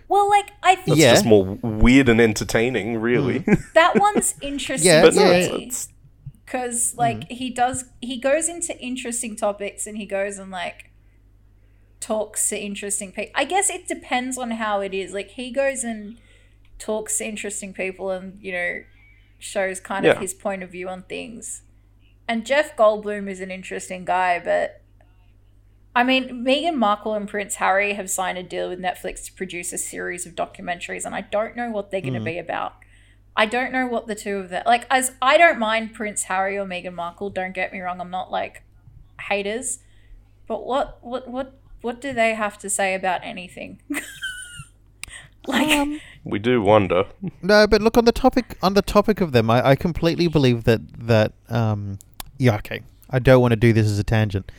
well, 0.09 0.29
like 0.29 0.51
I 0.63 0.75
think 0.75 0.87
That's 0.89 1.01
Yeah. 1.01 1.13
just 1.13 1.25
more 1.25 1.45
weird 1.63 2.09
and 2.09 2.21
entertaining, 2.21 2.99
really. 2.99 3.39
that 3.75 3.93
one's 4.01 4.35
interesting 4.41 4.91
Yeah, 4.91 5.03
but 5.03 5.15
to 5.15 5.21
no, 5.21 5.31
it's, 5.31 5.49
it's 5.55 5.89
because 6.53 6.95
like 6.97 7.21
mm-hmm. 7.21 7.35
he 7.35 7.51
does 7.51 7.85
he 8.01 8.19
goes 8.19 8.49
into 8.49 8.79
interesting 8.79 9.35
topics 9.35 9.87
and 9.87 9.97
he 9.97 10.05
goes 10.05 10.39
and 10.39 10.51
like 10.51 10.91
talks 11.99 12.49
to 12.49 12.61
interesting 12.61 13.11
people 13.11 13.33
i 13.35 13.45
guess 13.45 13.71
it 13.71 13.89
depends 13.89 14.37
on 14.37 14.53
how 14.53 14.81
it 14.81 14.93
is 14.93 15.13
like 15.13 15.31
he 15.31 15.51
goes 15.51 15.83
and 15.83 16.19
talks 16.79 17.19
to 17.19 17.27
interesting 17.27 17.73
people 17.73 18.11
and 18.11 18.39
you 18.43 18.53
know 18.53 18.83
shows 19.39 19.81
kind 19.81 20.05
of 20.07 20.19
his 20.19 20.35
point 20.35 20.63
of 20.63 20.71
view 20.71 20.89
on 20.89 21.03
things. 21.03 21.63
And 22.29 22.47
jeff 22.47 22.77
goldblum 22.77 23.29
is 23.29 23.41
an 23.41 23.51
interesting 23.51 24.05
guy 24.05 24.41
but 24.43 24.83
i 25.97 26.05
mean 26.05 26.45
meghan 26.45 26.77
markle 26.77 27.15
and 27.15 27.29
prince 27.29 27.57
harry 27.57 27.95
have 27.95 28.09
signed 28.09 28.39
a 28.39 28.43
deal 28.43 28.69
with 28.69 28.79
netflix 28.79 29.25
to 29.27 29.33
produce 29.33 29.73
a 29.73 29.79
series 29.79 30.27
of 30.27 30.35
documentaries 30.35 31.05
and 31.05 31.15
i 31.15 31.21
don't 31.21 31.57
know 31.57 31.71
what 31.71 31.91
they're 31.91 32.01
going 32.01 32.15
to 32.15 32.21
mm. 32.21 32.25
be 32.25 32.39
about 32.39 32.75
I 33.37 33.47
don't 33.47 33.73
know 33.73 33.87
what 33.87 34.07
the 34.07 34.15
two 34.15 34.37
of 34.37 34.51
them 34.51 34.63
like. 34.67 34.87
As 34.91 35.13
I 35.23 35.39
don't 35.39 35.59
mind 35.59 35.95
Prince 35.95 36.25
Harry 36.25 36.59
or 36.59 36.67
Meghan 36.67 36.95
Markle. 36.95 37.31
Don't 37.31 37.55
get 37.55 37.73
me 37.73 37.81
wrong. 37.81 38.01
I'm 38.01 38.11
not 38.11 38.31
like 38.31 38.63
haters, 39.21 39.79
but 40.47 40.67
what 40.67 40.99
what 41.03 41.29
what 41.29 41.55
what 41.81 42.01
do 42.01 42.13
they 42.13 42.35
have 42.35 42.59
to 42.59 42.71
say 42.71 42.95
about 42.95 43.21
anything? 43.25 43.81
like 45.47 46.01
we 46.25 46.39
do 46.39 46.61
wonder. 46.61 47.05
No, 47.41 47.67
but 47.67 47.81
look 47.81 47.97
on 47.97 48.05
the 48.05 48.13
topic 48.13 48.57
on 48.63 48.75
the 48.75 48.83
topic 48.83 49.21
of 49.21 49.33
them, 49.33 49.51
I, 49.51 49.71
I 49.71 49.77
completely 49.77 50.29
believe 50.29 50.65
that 50.65 50.81
that 51.07 51.33
um 51.49 51.99
yeah 52.39 52.57
okay. 52.57 52.83
I 53.11 53.19
don't 53.19 53.41
want 53.41 53.53
to 53.53 53.57
do 53.57 53.73
this 53.73 53.87
as 53.87 53.99
a 53.99 54.05
tangent. 54.05 54.51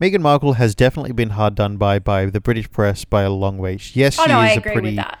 Meghan 0.00 0.20
Markle 0.20 0.54
has 0.54 0.74
definitely 0.74 1.12
been 1.12 1.30
hard 1.30 1.54
done 1.54 1.76
by 1.76 1.98
by 1.98 2.26
the 2.26 2.40
British 2.40 2.70
press 2.70 3.04
by 3.04 3.22
a 3.22 3.30
long 3.30 3.58
way. 3.58 3.78
Yes, 3.92 4.18
oh 4.18 4.24
she 4.24 4.28
no, 4.28 4.38
I 4.38 4.50
is 4.50 4.56
a 4.56 4.60
pretty 4.60 4.80
with 4.80 4.96
that. 4.96 5.18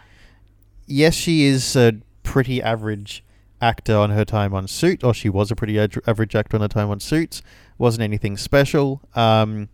yes, 0.86 1.14
she 1.14 1.44
is 1.44 1.76
a 1.76 1.92
pretty 2.22 2.62
average 2.62 3.24
actor 3.60 3.96
on 3.96 4.10
her 4.10 4.24
time 4.24 4.54
on 4.54 4.66
Suit, 4.66 5.04
or 5.04 5.14
she 5.14 5.28
was 5.28 5.50
a 5.50 5.56
pretty 5.56 5.78
ad- 5.78 5.94
average 6.06 6.34
actor 6.34 6.56
on 6.56 6.60
her 6.62 6.68
time 6.68 6.90
on 6.90 7.00
Suits. 7.00 7.42
Wasn't 7.78 8.02
anything 8.02 8.36
special. 8.36 9.00
Um, 9.14 9.68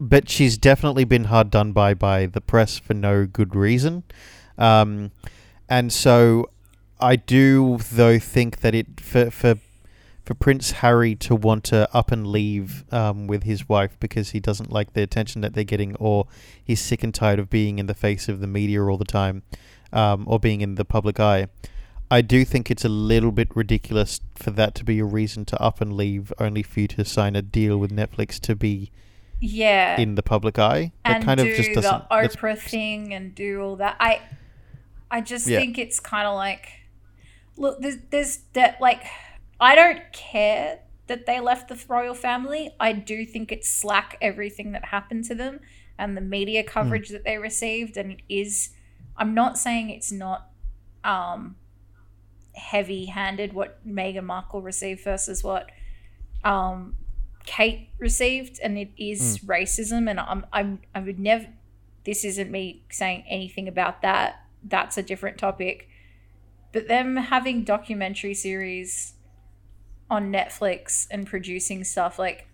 but 0.00 0.28
she's 0.28 0.56
definitely 0.56 1.04
been 1.04 1.24
hard 1.24 1.50
done 1.50 1.72
by 1.72 1.94
by 1.94 2.26
the 2.26 2.40
press 2.40 2.78
for 2.78 2.94
no 2.94 3.26
good 3.26 3.54
reason. 3.54 4.02
Um, 4.58 5.12
and 5.68 5.92
so 5.92 6.50
I 6.98 7.16
do 7.16 7.78
though 7.92 8.18
think 8.18 8.60
that 8.60 8.74
it 8.74 9.00
for 9.00 9.30
for 9.30 9.56
for 10.24 10.34
Prince 10.34 10.70
Harry 10.72 11.16
to 11.16 11.34
want 11.34 11.64
to 11.64 11.88
up 11.94 12.12
and 12.12 12.26
leave 12.26 12.84
um, 12.92 13.26
with 13.26 13.42
his 13.42 13.68
wife 13.68 13.96
because 13.98 14.30
he 14.30 14.38
doesn't 14.38 14.70
like 14.70 14.92
the 14.92 15.02
attention 15.02 15.40
that 15.40 15.54
they're 15.54 15.64
getting, 15.64 15.96
or 15.96 16.26
he's 16.62 16.80
sick 16.80 17.02
and 17.02 17.12
tired 17.12 17.38
of 17.38 17.50
being 17.50 17.78
in 17.78 17.86
the 17.86 17.94
face 17.94 18.28
of 18.28 18.40
the 18.40 18.46
media 18.46 18.82
all 18.82 18.96
the 18.96 19.04
time, 19.04 19.42
um, 19.92 20.24
or 20.26 20.38
being 20.38 20.60
in 20.60 20.74
the 20.76 20.84
public 20.84 21.18
eye. 21.20 21.46
I 22.10 22.22
do 22.22 22.44
think 22.44 22.70
it's 22.70 22.84
a 22.84 22.88
little 22.88 23.30
bit 23.30 23.54
ridiculous 23.54 24.20
for 24.34 24.50
that 24.52 24.74
to 24.76 24.84
be 24.84 24.98
a 24.98 25.04
reason 25.04 25.44
to 25.46 25.62
up 25.62 25.80
and 25.80 25.92
leave, 25.92 26.32
only 26.40 26.62
for 26.62 26.80
you 26.80 26.88
to 26.88 27.04
sign 27.04 27.36
a 27.36 27.42
deal 27.42 27.78
with 27.78 27.92
Netflix 27.92 28.40
to 28.40 28.56
be 28.56 28.90
Yeah, 29.38 30.00
in 30.00 30.16
the 30.16 30.22
public 30.22 30.58
eye. 30.58 30.92
That 31.04 31.16
and 31.16 31.24
kind 31.24 31.38
do 31.40 31.48
of 31.48 31.56
just 31.56 31.68
the 31.70 31.74
doesn't. 31.76 32.08
that's- 32.10 32.36
Oprah 32.36 32.58
thing 32.58 33.14
and 33.14 33.32
do 33.34 33.60
all 33.62 33.76
that. 33.76 33.96
I 34.00 34.20
I 35.10 35.20
just 35.20 35.46
Yeah. 35.46 35.58
think 35.60 35.78
it's 35.78 35.98
kind 36.00 36.26
of 36.26 36.34
like 36.34 36.68
look, 37.56 37.80
there's 37.80 37.98
there's 38.10 38.38
that 38.54 38.80
like 38.80 39.04
I 39.60 39.74
don't 39.74 40.00
care 40.12 40.80
that 41.06 41.26
they 41.26 41.38
left 41.40 41.68
the 41.68 41.78
royal 41.88 42.14
family. 42.14 42.70
I 42.80 42.92
do 42.92 43.24
think 43.26 43.52
it's 43.52 43.68
slack 43.68 44.16
everything 44.20 44.72
that 44.72 44.86
happened 44.86 45.24
to 45.24 45.34
them 45.34 45.60
and 45.98 46.16
the 46.16 46.20
media 46.20 46.62
coverage 46.64 47.08
that 47.10 47.24
they 47.24 47.36
received, 47.38 47.96
and 47.96 48.12
it 48.12 48.20
is. 48.28 48.70
I'm 49.20 49.34
not 49.34 49.56
saying 49.58 49.90
it's 49.90 50.10
not 50.10 50.48
um 51.04 51.54
heavy-handed 52.54 53.52
what 53.52 53.86
Meghan 53.86 54.24
Markle 54.24 54.60
received 54.60 55.04
versus 55.04 55.44
what 55.44 55.70
um 56.42 56.96
Kate 57.46 57.88
received, 57.98 58.58
and 58.62 58.76
it 58.76 58.90
is 58.98 59.38
racism. 59.38 60.10
And 60.10 60.20
I'm, 60.20 60.44
I'm, 60.52 60.80
I 60.94 61.00
would 61.00 61.18
never. 61.18 61.46
This 62.04 62.24
isn't 62.24 62.50
me 62.50 62.82
saying 62.90 63.24
anything 63.28 63.68
about 63.68 64.02
that. 64.02 64.44
that's 64.62 64.98
a 64.98 65.02
different 65.02 65.38
topic. 65.38 65.88
But 66.72 66.88
them 66.88 67.16
having 67.16 67.64
documentary 67.64 68.34
series 68.34 69.14
on 70.08 70.32
Netflix 70.32 71.06
and 71.10 71.26
producing 71.26 71.84
stuff 71.84 72.18
like, 72.18 72.46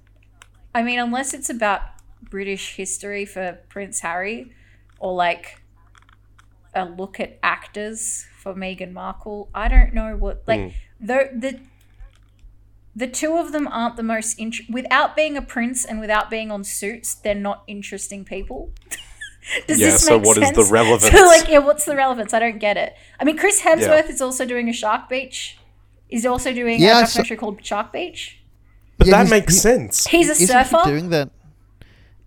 I 0.75 0.82
mean, 0.82 0.99
unless 0.99 1.35
it's 1.35 1.50
about 1.50 1.82
British 2.23 2.76
history 2.76 3.25
for 3.25 3.58
Prince 3.68 4.00
Harry, 4.00 4.52
or 4.99 5.14
like 5.14 5.62
a 6.76 6.85
look 6.85 7.18
at 7.18 7.38
actors 7.42 8.26
for 8.40 8.54
Meghan 8.54 8.92
Markle, 8.92 9.49
I 9.54 9.68
don't 9.68 9.92
know 9.95 10.16
what 10.16 10.42
like 10.47 10.61
Mm. 10.61 10.73
the 11.00 11.30
the 11.35 11.61
the 12.95 13.06
two 13.06 13.37
of 13.37 13.52
them 13.52 13.68
aren't 13.68 13.97
the 13.97 14.02
most 14.02 14.38
int- 14.38 14.68
without 14.71 15.14
being 15.16 15.37
a 15.37 15.42
prince 15.42 15.85
and 15.85 16.00
without 16.00 16.30
being 16.30 16.50
on 16.50 16.64
suits 16.64 17.14
they're 17.14 17.35
not 17.35 17.62
interesting 17.66 18.25
people 18.25 18.71
does 19.68 19.78
Yeah, 19.78 19.90
this 19.90 20.06
so 20.06 20.16
make 20.18 20.26
what 20.26 20.38
is 20.38 20.45
sense 20.45 20.56
the 20.56 20.73
relevance? 20.73 21.12
so 21.14 21.26
like 21.26 21.49
yeah 21.49 21.59
what's 21.59 21.85
the 21.85 21.95
relevance 21.97 22.33
i 22.33 22.38
don't 22.38 22.59
get 22.59 22.76
it 22.78 22.95
i 23.21 23.25
mean 23.25 23.37
chris 23.37 23.61
hemsworth 23.62 24.09
is 24.09 24.23
also 24.23 24.47
doing 24.47 24.68
a 24.71 24.73
shark 24.73 25.09
beach 25.11 25.59
he's 26.09 26.25
also 26.25 26.52
doing 26.54 26.80
Yeah, 26.80 26.99
I 26.99 27.02
a 27.02 27.06
saw- 27.06 27.18
documentary 27.18 27.37
called 27.37 27.64
shark 27.64 27.92
beach 27.92 28.40
But 28.97 29.09
Yeah, 29.09 29.25
that 29.25 29.30
makes 29.30 29.54
he- 29.54 29.61
sense. 29.61 30.06
he's 30.06 30.28
a 30.28 30.33
isn't 30.33 30.47
surfer 30.47 30.78
he 30.85 30.90
doing 30.90 31.11
that? 31.11 31.28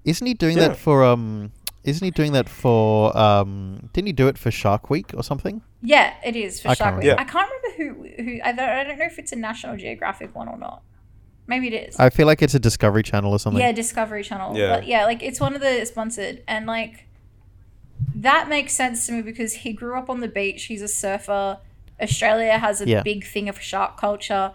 Isn't 0.06 0.28
he 0.28 0.34
doing 0.36 0.58
Yeah. 0.58 0.68
that 0.70 0.78
for 0.78 1.04
um? 1.04 1.52
Isn't 1.90 2.06
he 2.06 2.12
doing 2.12 2.32
that 2.34 2.48
for 2.50 3.16
um? 3.18 3.90
Didn't 3.94 4.08
he 4.08 4.14
do 4.14 4.28
it 4.28 4.38
for 4.38 4.52
Shark 4.52 4.90
Week 4.90 5.12
or 5.16 5.24
something? 5.24 5.62
yeah 5.82 6.14
it 6.26 6.36
is 6.36 6.60
for 6.62 6.68
I 6.70 6.74
shark 6.74 6.96
week 6.98 7.04
remember. 7.06 7.22
i 7.22 7.24
can't 7.24 7.50
remember 7.50 7.72
who 7.78 8.24
who 8.24 8.40
I 8.44 8.52
don't, 8.52 8.68
I 8.70 8.84
don't 8.84 9.00
know 9.00 9.06
if 9.06 9.18
it's 9.18 9.32
a 9.32 9.38
national 9.38 9.78
geographic 9.78 10.36
one 10.36 10.50
or 10.50 10.58
not 10.58 10.82
maybe 11.48 11.68
it 11.74 11.88
is 11.88 11.98
I 11.98 12.10
feel 12.10 12.28
like 12.28 12.42
it's 12.42 12.54
a 12.54 12.60
Discovery 12.60 13.02
Channel 13.02 13.32
or 13.32 13.40
something. 13.40 13.62
Yeah, 13.62 13.72
Discovery 13.72 14.24
Channel. 14.24 14.58
Yeah. 14.58 14.76
But 14.76 14.88
yeah, 14.88 15.06
like 15.06 15.24
it's 15.24 15.40
one 15.40 15.56
of 15.56 15.62
the 15.62 15.86
sponsored 15.86 16.44
and 16.50 16.66
like 16.68 17.06
that 18.16 18.50
makes 18.50 18.74
sense 18.74 19.06
to 19.08 19.14
me 19.14 19.22
because 19.22 19.54
he 19.54 19.72
grew 19.74 19.98
up 19.98 20.10
on 20.10 20.20
the 20.20 20.28
beach. 20.28 20.66
He's 20.66 20.82
a 20.82 20.88
surfer. 20.88 21.60
Australia 22.02 22.58
has 22.58 22.82
a 22.82 22.88
Yeah. 22.88 23.02
big 23.04 23.26
thing 23.26 23.50
of 23.50 23.60
shark 23.62 23.98
culture. 23.98 24.52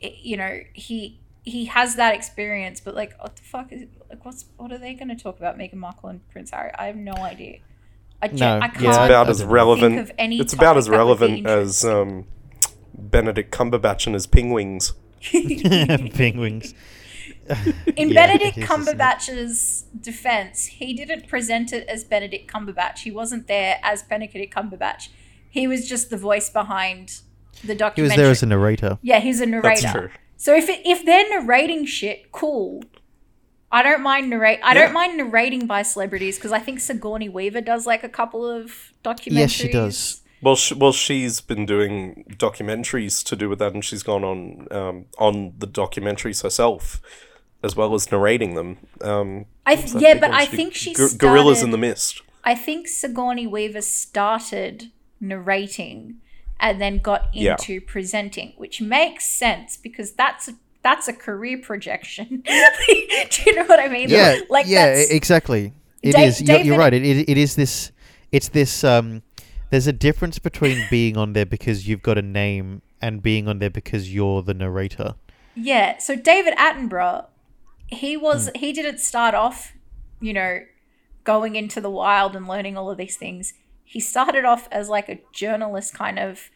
It- 0.00 0.16
you 0.22 0.36
know, 0.36 0.60
he 0.72 1.18
he 1.44 1.66
has 1.66 1.96
that 1.96 2.14
experience, 2.14 2.80
but 2.80 2.94
like 2.94 3.12
what 3.20 3.36
the 3.36 3.42
fuck 3.42 3.70
is 3.72 3.86
like 4.08 4.24
what's 4.24 4.46
what 4.56 4.72
are 4.72 4.78
they 4.78 4.94
going 4.94 5.08
to 5.08 5.16
talk 5.16 5.38
about 5.38 5.58
Meghan 5.58 5.74
Markle 5.74 6.08
and 6.08 6.28
Prince 6.30 6.50
Harry? 6.50 6.70
I 6.78 6.86
have 6.86 6.96
no 6.96 7.12
idea. 7.14 7.58
I, 8.22 8.28
gen- 8.28 8.38
No, 8.38 8.58
I 8.60 8.68
can't 8.68 8.84
It's 8.86 8.96
about 8.96 9.28
as 9.28 9.44
relevant. 9.44 9.96
think 9.96 10.08
of 10.10 10.16
any 10.18 10.40
It's 10.40 10.52
about 10.54 10.76
as 10.78 10.86
that 10.86 10.92
would 10.92 10.96
be 10.96 10.98
relevant 11.42 11.46
as 11.46 11.84
um, 11.84 12.26
Benedict 12.96 13.52
Cumberbatch 13.52 14.06
and 14.06 14.14
his 14.14 14.26
pingwings. 14.26 14.94
Penguins. 16.14 16.74
In 17.96 18.08
Yeah, 18.08 18.26
Benedict 18.26 18.56
it 18.56 18.64
is, 18.64 18.70
isn't 18.70 18.88
it? 18.88 18.96
Cumberbatch's 18.98 19.84
defense, 20.00 20.66
he 20.66 20.94
didn't 20.94 21.28
present 21.28 21.72
it 21.74 21.86
as 21.88 22.02
Benedict 22.04 22.50
Cumberbatch. 22.50 23.00
He 23.00 23.10
wasn't 23.10 23.46
there 23.48 23.78
as 23.82 24.02
Benedict 24.02 24.54
Cumberbatch. 24.54 25.08
He 25.50 25.66
was 25.66 25.86
just 25.86 26.08
the 26.08 26.16
voice 26.16 26.48
behind 26.48 27.20
the 27.62 27.74
documentary. 27.74 27.94
He 27.96 28.02
was 28.02 28.16
there 28.16 28.30
as 28.30 28.42
a 28.42 28.46
narrator. 28.46 28.98
yeah, 29.02 29.20
he's 29.20 29.40
a 29.42 29.46
narrator. 29.46 29.68
That's 29.82 29.92
true. 29.92 30.10
So 30.44 30.54
if 30.54 30.68
it, 30.68 30.82
if 30.84 31.06
they're 31.06 31.26
narrating 31.30 31.86
shit, 31.86 32.30
cool. 32.30 32.82
I 33.72 33.82
don't 33.82 34.02
mind 34.02 34.28
narrate. 34.28 34.60
I 34.62 34.74
Yeah. 34.74 34.82
don't 34.82 34.92
mind 34.92 35.16
narrating 35.16 35.66
by 35.66 35.80
celebrities 35.80 36.36
because 36.36 36.52
I 36.52 36.58
think 36.58 36.80
Sigourney 36.80 37.30
Weaver 37.30 37.62
does 37.62 37.86
like 37.86 38.04
a 38.04 38.10
couple 38.10 38.44
of 38.44 38.92
documentaries. 39.02 39.32
Yes, 39.38 39.50
she 39.52 39.68
does. 39.72 40.20
Well, 40.42 40.54
sh- 40.54 40.74
well, 40.74 40.92
she's 40.92 41.40
been 41.40 41.64
doing 41.64 42.26
documentaries 42.36 43.24
to 43.24 43.36
do 43.36 43.48
with 43.48 43.58
that, 43.60 43.72
and 43.72 43.82
she's 43.82 44.02
gone 44.02 44.22
on 44.22 44.68
um, 44.70 45.06
on 45.16 45.54
the 45.56 45.66
documentaries 45.66 46.42
herself, 46.42 47.00
as 47.62 47.74
well 47.74 47.94
as 47.94 48.12
narrating 48.12 48.54
them. 48.54 48.76
Um, 49.00 49.46
I 49.64 49.76
th- 49.76 49.94
yeah, 49.94 50.12
but 50.20 50.28
one? 50.28 50.40
I 50.40 50.44
think 50.44 50.74
she 50.74 50.92
Gor- 50.92 51.08
Gorillas 51.16 51.62
in 51.62 51.70
the 51.70 51.78
Mist. 51.78 52.20
I 52.44 52.54
think 52.54 52.86
Sigourney 52.86 53.46
Weaver 53.46 53.80
started 53.80 54.90
narrating 55.20 56.16
and 56.60 56.80
then 56.80 56.98
got 56.98 57.28
Yeah. 57.34 57.52
into 57.52 57.80
presenting, 57.80 58.52
which 58.56 58.80
makes 58.80 59.26
sense 59.28 59.76
because 59.76 60.12
that's 60.12 60.48
a, 60.48 60.52
that's 60.82 61.08
a 61.08 61.12
career 61.12 61.58
projection. 61.58 62.42
Do 62.46 63.42
you 63.46 63.54
know 63.56 63.64
what 63.64 63.80
I 63.80 63.88
mean? 63.88 64.08
Yeah, 64.10 64.38
like 64.50 64.66
yeah, 64.66 64.94
that's, 64.94 65.10
exactly. 65.10 65.72
It 66.02 66.12
Da- 66.12 66.22
is. 66.24 66.40
You're, 66.42 66.60
you're 66.60 66.78
right. 66.78 66.92
It, 66.92 67.04
it, 67.04 67.28
it 67.30 67.38
is 67.38 67.56
this. 67.56 67.90
It's 68.32 68.48
this. 68.48 68.84
Um, 68.84 69.22
there's 69.70 69.86
a 69.86 69.92
difference 69.92 70.38
between 70.38 70.84
being 70.90 71.16
on 71.16 71.32
there 71.32 71.46
because 71.46 71.88
you've 71.88 72.02
got 72.02 72.18
a 72.18 72.22
name 72.22 72.82
and 73.00 73.22
being 73.22 73.48
on 73.48 73.58
there 73.58 73.70
because 73.70 74.12
you're 74.14 74.42
the 74.42 74.54
narrator. 74.54 75.14
yeah. 75.54 75.98
So 75.98 76.16
David 76.16 76.54
Attenborough, 76.56 77.26
he 77.88 78.16
was 78.16 78.48
Hmm. 78.48 78.58
he 78.58 78.72
didn't 78.72 78.98
start 78.98 79.34
off, 79.34 79.72
you 80.20 80.32
know, 80.32 80.60
going 81.24 81.56
into 81.56 81.80
the 81.80 81.90
wild 81.90 82.36
and 82.36 82.46
learning 82.46 82.76
all 82.76 82.90
of 82.90 82.98
these 82.98 83.16
things. 83.16 83.54
He 83.94 84.00
started 84.00 84.44
off 84.44 84.66
as 84.72 84.88
like 84.88 85.08
a 85.08 85.20
journalist, 85.32 85.94
kind 85.94 86.18
of 86.18 86.50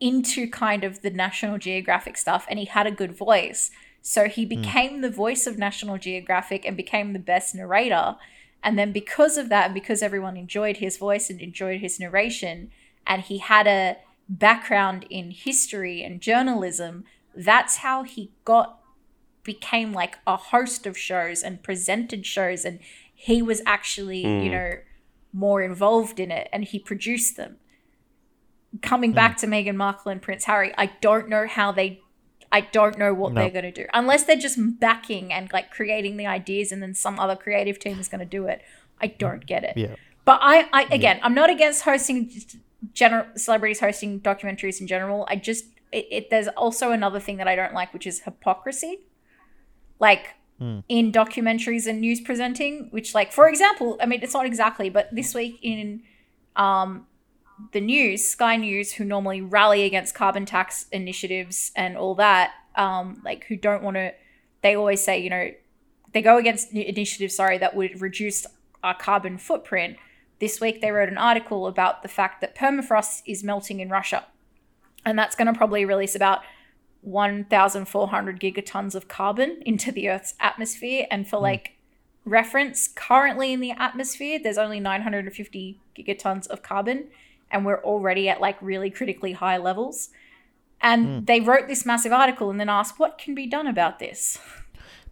into 0.00 0.50
kind 0.50 0.82
of 0.82 1.00
the 1.00 1.10
National 1.10 1.58
Geographic 1.58 2.16
stuff, 2.16 2.44
and 2.50 2.58
he 2.58 2.64
had 2.64 2.88
a 2.88 2.90
good 2.90 3.16
voice. 3.16 3.70
So 4.02 4.24
he 4.24 4.42
hmm. 4.42 4.48
became 4.48 5.00
the 5.00 5.10
voice 5.10 5.46
of 5.46 5.58
National 5.58 5.96
Geographic 5.96 6.66
and 6.66 6.76
became 6.76 7.12
the 7.12 7.20
best 7.20 7.54
narrator. 7.54 8.16
And 8.64 8.76
then 8.76 8.90
because 8.90 9.38
of 9.38 9.48
that, 9.50 9.66
and 9.66 9.74
because 9.74 10.02
everyone 10.02 10.36
enjoyed 10.36 10.78
his 10.78 10.96
voice 10.96 11.30
and 11.30 11.40
enjoyed 11.40 11.80
his 11.82 12.00
narration, 12.00 12.72
and 13.06 13.22
he 13.22 13.38
had 13.38 13.68
a 13.68 13.98
background 14.28 15.06
in 15.08 15.30
history 15.30 16.02
and 16.02 16.20
journalism, 16.20 17.04
that's 17.32 17.76
how 17.76 18.02
he 18.02 18.32
got 18.44 18.80
became 19.44 19.92
like 19.92 20.18
a 20.26 20.36
host 20.36 20.84
of 20.84 20.98
shows 20.98 21.44
and 21.44 21.62
presented 21.62 22.26
shows 22.26 22.64
and 22.64 22.80
he 23.14 23.40
was 23.40 23.62
actually, 23.64 24.22
you 24.22 24.46
hmm. 24.46 24.50
know, 24.50 24.72
more 25.32 25.62
involved 25.62 26.18
in 26.20 26.30
it 26.30 26.48
and 26.52 26.64
he 26.64 26.78
produced 26.78 27.36
them. 27.36 27.56
Coming 28.82 29.12
back 29.12 29.40
hmm. 29.40 29.40
to 29.40 29.46
Meghan 29.46 29.76
Markle 29.76 30.12
and 30.12 30.22
Prince 30.22 30.44
Harry, 30.44 30.72
I 30.78 30.92
don't 31.00 31.28
know 31.28 31.46
how 31.46 31.72
they 31.72 32.00
I 32.52 32.62
don't 32.62 32.98
know 32.98 33.14
what 33.14 33.32
No. 33.32 33.40
they're 33.40 33.50
going 33.50 33.72
to 33.72 33.72
do. 33.72 33.86
Unless 33.94 34.24
they're 34.24 34.36
just 34.36 34.58
backing 34.80 35.32
and 35.32 35.52
like 35.52 35.70
creating 35.70 36.16
the 36.16 36.26
ideas 36.26 36.72
and 36.72 36.82
then 36.82 36.94
some 36.94 37.18
other 37.20 37.36
creative 37.36 37.78
team 37.78 37.98
is 38.00 38.08
going 38.08 38.18
to 38.20 38.24
do 38.24 38.46
it. 38.46 38.62
I 39.00 39.06
don't 39.06 39.46
get 39.46 39.64
it. 39.64 39.76
Yeah. 39.76 39.94
But 40.24 40.40
I, 40.42 40.68
I 40.72 40.82
again, 40.90 41.20
I'm 41.22 41.34
not 41.34 41.50
against 41.50 41.82
hosting 41.82 42.30
general 42.92 43.26
celebrities 43.36 43.80
hosting 43.80 44.20
documentaries 44.20 44.80
in 44.80 44.86
general. 44.86 45.26
I 45.28 45.36
just 45.36 45.66
it, 45.92 46.06
it 46.10 46.30
there's 46.30 46.48
also 46.48 46.92
another 46.92 47.20
thing 47.20 47.36
that 47.38 47.48
I 47.48 47.56
don't 47.56 47.74
like, 47.74 47.92
which 47.92 48.06
is 48.06 48.20
hypocrisy. 48.20 49.00
Like 49.98 50.34
in 50.88 51.10
documentaries 51.10 51.86
and 51.86 52.00
news 52.00 52.20
presenting, 52.20 52.88
which 52.90 53.14
like 53.14 53.32
for 53.32 53.48
example, 53.48 53.96
I 54.00 54.06
mean 54.06 54.20
it's 54.22 54.34
not 54.34 54.46
exactly, 54.46 54.90
but 54.90 55.08
this 55.12 55.34
week 55.34 55.58
in 55.62 56.02
um 56.56 57.06
the 57.72 57.80
news, 57.80 58.26
Sky 58.26 58.56
News, 58.56 58.92
who 58.92 59.04
normally 59.04 59.40
rally 59.40 59.84
against 59.84 60.14
carbon 60.14 60.46
tax 60.46 60.86
initiatives 60.92 61.72
and 61.76 61.96
all 61.96 62.14
that, 62.16 62.52
um, 62.76 63.20
like 63.24 63.44
who 63.44 63.56
don't 63.56 63.82
want 63.82 63.96
to, 63.96 64.12
they 64.62 64.74
always 64.74 65.02
say, 65.02 65.18
you 65.18 65.30
know, 65.30 65.50
they 66.12 66.22
go 66.22 66.38
against 66.38 66.72
ni- 66.72 66.86
initiatives, 66.86 67.34
sorry, 67.34 67.58
that 67.58 67.76
would 67.76 68.00
reduce 68.00 68.46
our 68.82 68.94
carbon 68.94 69.38
footprint. 69.38 69.96
This 70.38 70.60
week 70.60 70.80
they 70.80 70.90
wrote 70.90 71.08
an 71.08 71.18
article 71.18 71.66
about 71.66 72.02
the 72.02 72.08
fact 72.08 72.40
that 72.40 72.56
permafrost 72.56 73.22
is 73.26 73.44
melting 73.44 73.80
in 73.80 73.90
Russia. 73.90 74.24
And 75.04 75.18
that's 75.18 75.36
going 75.36 75.46
to 75.46 75.56
probably 75.56 75.84
release 75.84 76.14
about 76.14 76.40
1,400 77.02 78.40
gigatons 78.40 78.94
of 78.94 79.08
carbon 79.08 79.62
into 79.64 79.90
the 79.90 80.08
Earth's 80.08 80.34
atmosphere. 80.40 81.06
And 81.10 81.28
for 81.28 81.36
hmm. 81.36 81.44
like 81.44 81.76
reference, 82.24 82.88
currently 82.88 83.52
in 83.52 83.60
the 83.60 83.72
atmosphere, 83.72 84.38
there's 84.42 84.58
only 84.58 84.80
950 84.80 85.78
gigatons 85.96 86.46
of 86.48 86.62
carbon, 86.62 87.08
and 87.50 87.64
we're 87.64 87.82
already 87.82 88.28
at 88.28 88.40
like 88.40 88.60
really 88.60 88.90
critically 88.90 89.32
high 89.32 89.56
levels. 89.56 90.10
And 90.80 91.06
hmm. 91.06 91.24
they 91.24 91.40
wrote 91.40 91.68
this 91.68 91.84
massive 91.84 92.12
article 92.12 92.50
and 92.50 92.58
then 92.58 92.68
asked, 92.68 92.98
what 92.98 93.18
can 93.18 93.34
be 93.34 93.46
done 93.46 93.66
about 93.66 93.98
this? 93.98 94.38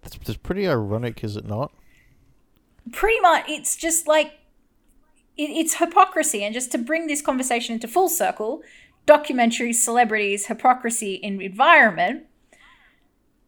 That's, 0.03 0.17
that's 0.19 0.39
pretty 0.39 0.69
ironic, 0.69 1.25
is 1.25 1.37
it 1.37 1.45
not? 1.45 1.73
pretty 2.93 3.21
much 3.21 3.45
it's 3.49 3.77
just 3.77 4.07
like 4.07 4.33
it, 5.37 5.51
it's 5.51 5.75
hypocrisy 5.75 6.45
and 6.45 6.55
just 6.55 6.73
to 6.73 6.79
bring 6.79 7.07
this 7.07 7.23
conversation 7.23 7.75
into 7.75 7.89
full 7.89 8.09
circle 8.09 8.63
documentaries 9.09 9.77
celebrities 9.77 10.47
hypocrisy 10.47 11.15
in 11.15 11.41
environment. 11.41 12.27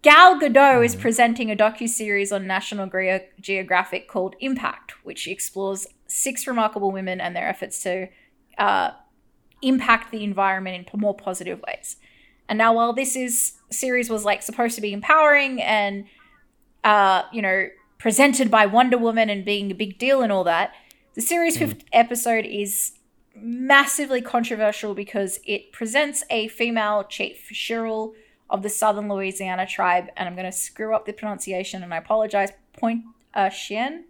Gal 0.03 0.41
gadot 0.41 0.83
is 0.83 0.97
presenting 0.97 1.51
a 1.51 1.57
docu-series 1.57 2.33
on 2.33 2.47
national 2.47 2.87
Gre- 2.87 3.29
geographic 3.39 4.09
called 4.09 4.35
impact 4.41 4.95
which 5.05 5.29
explores 5.29 5.87
six 6.07 6.47
remarkable 6.47 6.91
women 6.91 7.21
and 7.21 7.37
their 7.37 7.47
efforts 7.47 7.83
to 7.83 8.09
uh, 8.57 8.93
impact 9.61 10.11
the 10.11 10.25
environment 10.25 10.89
in 10.93 11.01
more 11.01 11.15
positive 11.15 11.61
ways. 11.67 11.97
And 12.49 12.57
now 12.57 12.73
while 12.73 12.95
this 12.95 13.15
is 13.15 13.53
series 13.71 14.09
was 14.09 14.25
like 14.25 14.43
supposed 14.43 14.75
to 14.77 14.81
be 14.81 14.93
empowering 14.95 15.61
and 15.61 16.07
uh, 16.83 17.23
you 17.31 17.43
know, 17.43 17.69
presented 17.99 18.51
by 18.51 18.65
Wonder 18.65 18.97
Woman 18.97 19.29
and 19.29 19.45
being 19.45 19.71
a 19.71 19.75
big 19.75 19.99
deal 19.99 20.23
and 20.23 20.33
all 20.33 20.45
that. 20.45 20.73
The 21.15 21.21
series 21.21 21.59
fifth 21.59 21.85
episode 21.93 22.47
is 22.47 22.93
massively 23.35 24.21
controversial 24.21 24.95
because 24.95 25.41
it 25.45 25.73
presents 25.73 26.25
a 26.31 26.49
female 26.49 27.05
chief, 27.05 27.49
Cheryl 27.53 28.15
of 28.49 28.63
the 28.63 28.69
Southern 28.69 29.09
Louisiana 29.09 29.67
tribe, 29.67 30.09
and 30.17 30.29
I'm 30.29 30.35
going 30.35 30.51
to 30.51 30.57
screw 30.57 30.95
up 30.95 31.07
the 31.07 31.13
pronunciation, 31.13 31.83
and 31.83 31.95
I 31.95 31.99
apologize. 31.99 32.51
Point 32.77 33.05
Chien, 33.53 34.05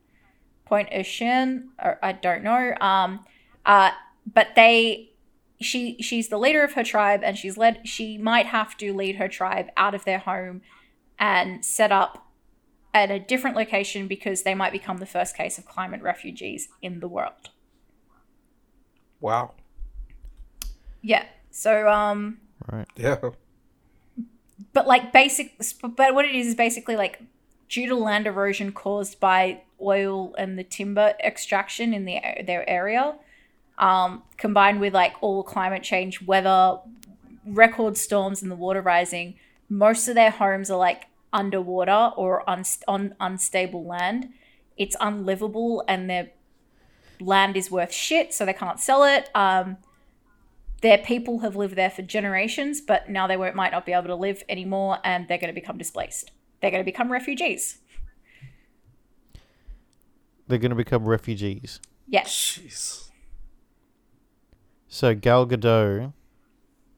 Point 0.65 0.89
or 0.93 1.99
I 2.03 2.13
don't 2.13 2.43
know. 2.43 2.75
Um, 2.81 3.25
uh, 3.67 3.91
but 4.33 4.49
they 4.57 5.11
she 5.61 5.97
she's 6.01 6.29
the 6.29 6.39
leader 6.39 6.63
of 6.63 6.73
her 6.73 6.85
tribe 6.85 7.21
and 7.23 7.37
she's 7.37 7.59
led 7.59 7.87
she 7.87 8.17
might 8.17 8.47
have 8.47 8.77
to 8.79 8.95
lead 8.95 9.17
her 9.17 9.29
tribe 9.29 9.67
out 9.77 9.95
of 9.95 10.05
their 10.07 10.19
home 10.19 10.63
and 11.19 11.65
set 11.65 11.93
up 11.93 12.27
at 12.95 13.11
a 13.11 13.19
different 13.19 13.57
location 13.57 14.09
because 14.09 14.43
they 14.43 14.55
might 14.55 14.73
become 14.73 14.97
the 14.97 15.07
first 15.07 15.37
case 15.37 15.59
of 15.59 15.67
climate 15.67 16.03
refugees 16.03 16.69
in 16.81 17.01
the 17.01 17.09
world. 17.09 17.51
Wow. 19.21 19.53
Yeah. 21.03 21.25
So 21.51 21.89
um 21.89 22.39
Right. 22.71 22.87
Yeah. 22.97 23.19
but 24.73 24.87
like 24.87 25.13
basic 25.13 25.55
but 25.83 26.15
what 26.15 26.25
it 26.25 26.35
is 26.35 26.49
is 26.49 26.55
basically 26.55 26.95
like 26.97 27.23
due 27.69 27.87
to 27.89 27.97
land 27.97 28.27
erosion 28.27 28.73
caused 28.73 29.19
by 29.19 29.63
oil 29.81 30.35
and 30.37 30.59
the 30.59 30.65
timber 30.65 31.15
extraction 31.25 31.95
in 31.95 32.05
the 32.05 32.19
their 32.47 32.69
area 32.69 33.15
um, 33.79 34.23
combined 34.37 34.79
with 34.79 34.93
like 34.93 35.15
all 35.23 35.43
climate 35.43 35.83
change 35.83 36.21
weather 36.21 36.79
record 37.47 37.97
storms 37.97 38.43
and 38.43 38.51
the 38.51 38.57
water 38.57 38.83
rising 38.83 39.35
most 39.71 40.07
of 40.07 40.15
their 40.15 40.31
homes 40.31 40.71
are 40.71 40.77
like 40.79 41.07
underwater 41.33 42.13
or 42.17 42.49
un- 42.49 42.65
on 42.87 43.15
unstable 43.21 43.85
land 43.87 44.29
it's 44.77 44.97
unlivable 45.01 45.83
and 45.89 46.11
their 46.11 46.31
land 47.21 47.57
is 47.57 47.71
worth 47.71 47.93
shit 47.93 48.33
so 48.33 48.45
they 48.45 48.53
can't 48.53 48.81
sell 48.81 49.05
it 49.05 49.29
um, 49.35 49.77
their 50.81 50.99
people 50.99 51.41
have 51.41 51.57
lived 51.57 51.77
there 51.77 51.91
for 51.91 52.03
generations, 52.03 52.81
but 52.81 53.09
now 53.09 53.27
they 53.27 53.37
won't, 53.37 53.55
might 53.55 53.73
not 53.73 53.85
be 53.85 53.93
able 53.93 54.07
to 54.07 54.15
live 54.15 54.43
anymore 54.49 54.99
and 55.05 55.29
they're 55.29 55.39
going 55.39 55.55
to 55.55 55.61
become 55.61 55.77
displaced. 55.77 56.31
They're 56.61 56.71
going 56.71 56.83
to 56.83 56.91
become 56.91 57.13
refugees. 57.13 57.79
They're 60.49 60.59
going 60.59 60.71
to 60.71 60.77
become 60.77 61.05
refugees. 61.05 61.81
Yes. 62.07 62.59
Jeez. 62.61 63.09
So 64.89 65.15
Gal 65.15 65.47
Gadot 65.47 66.13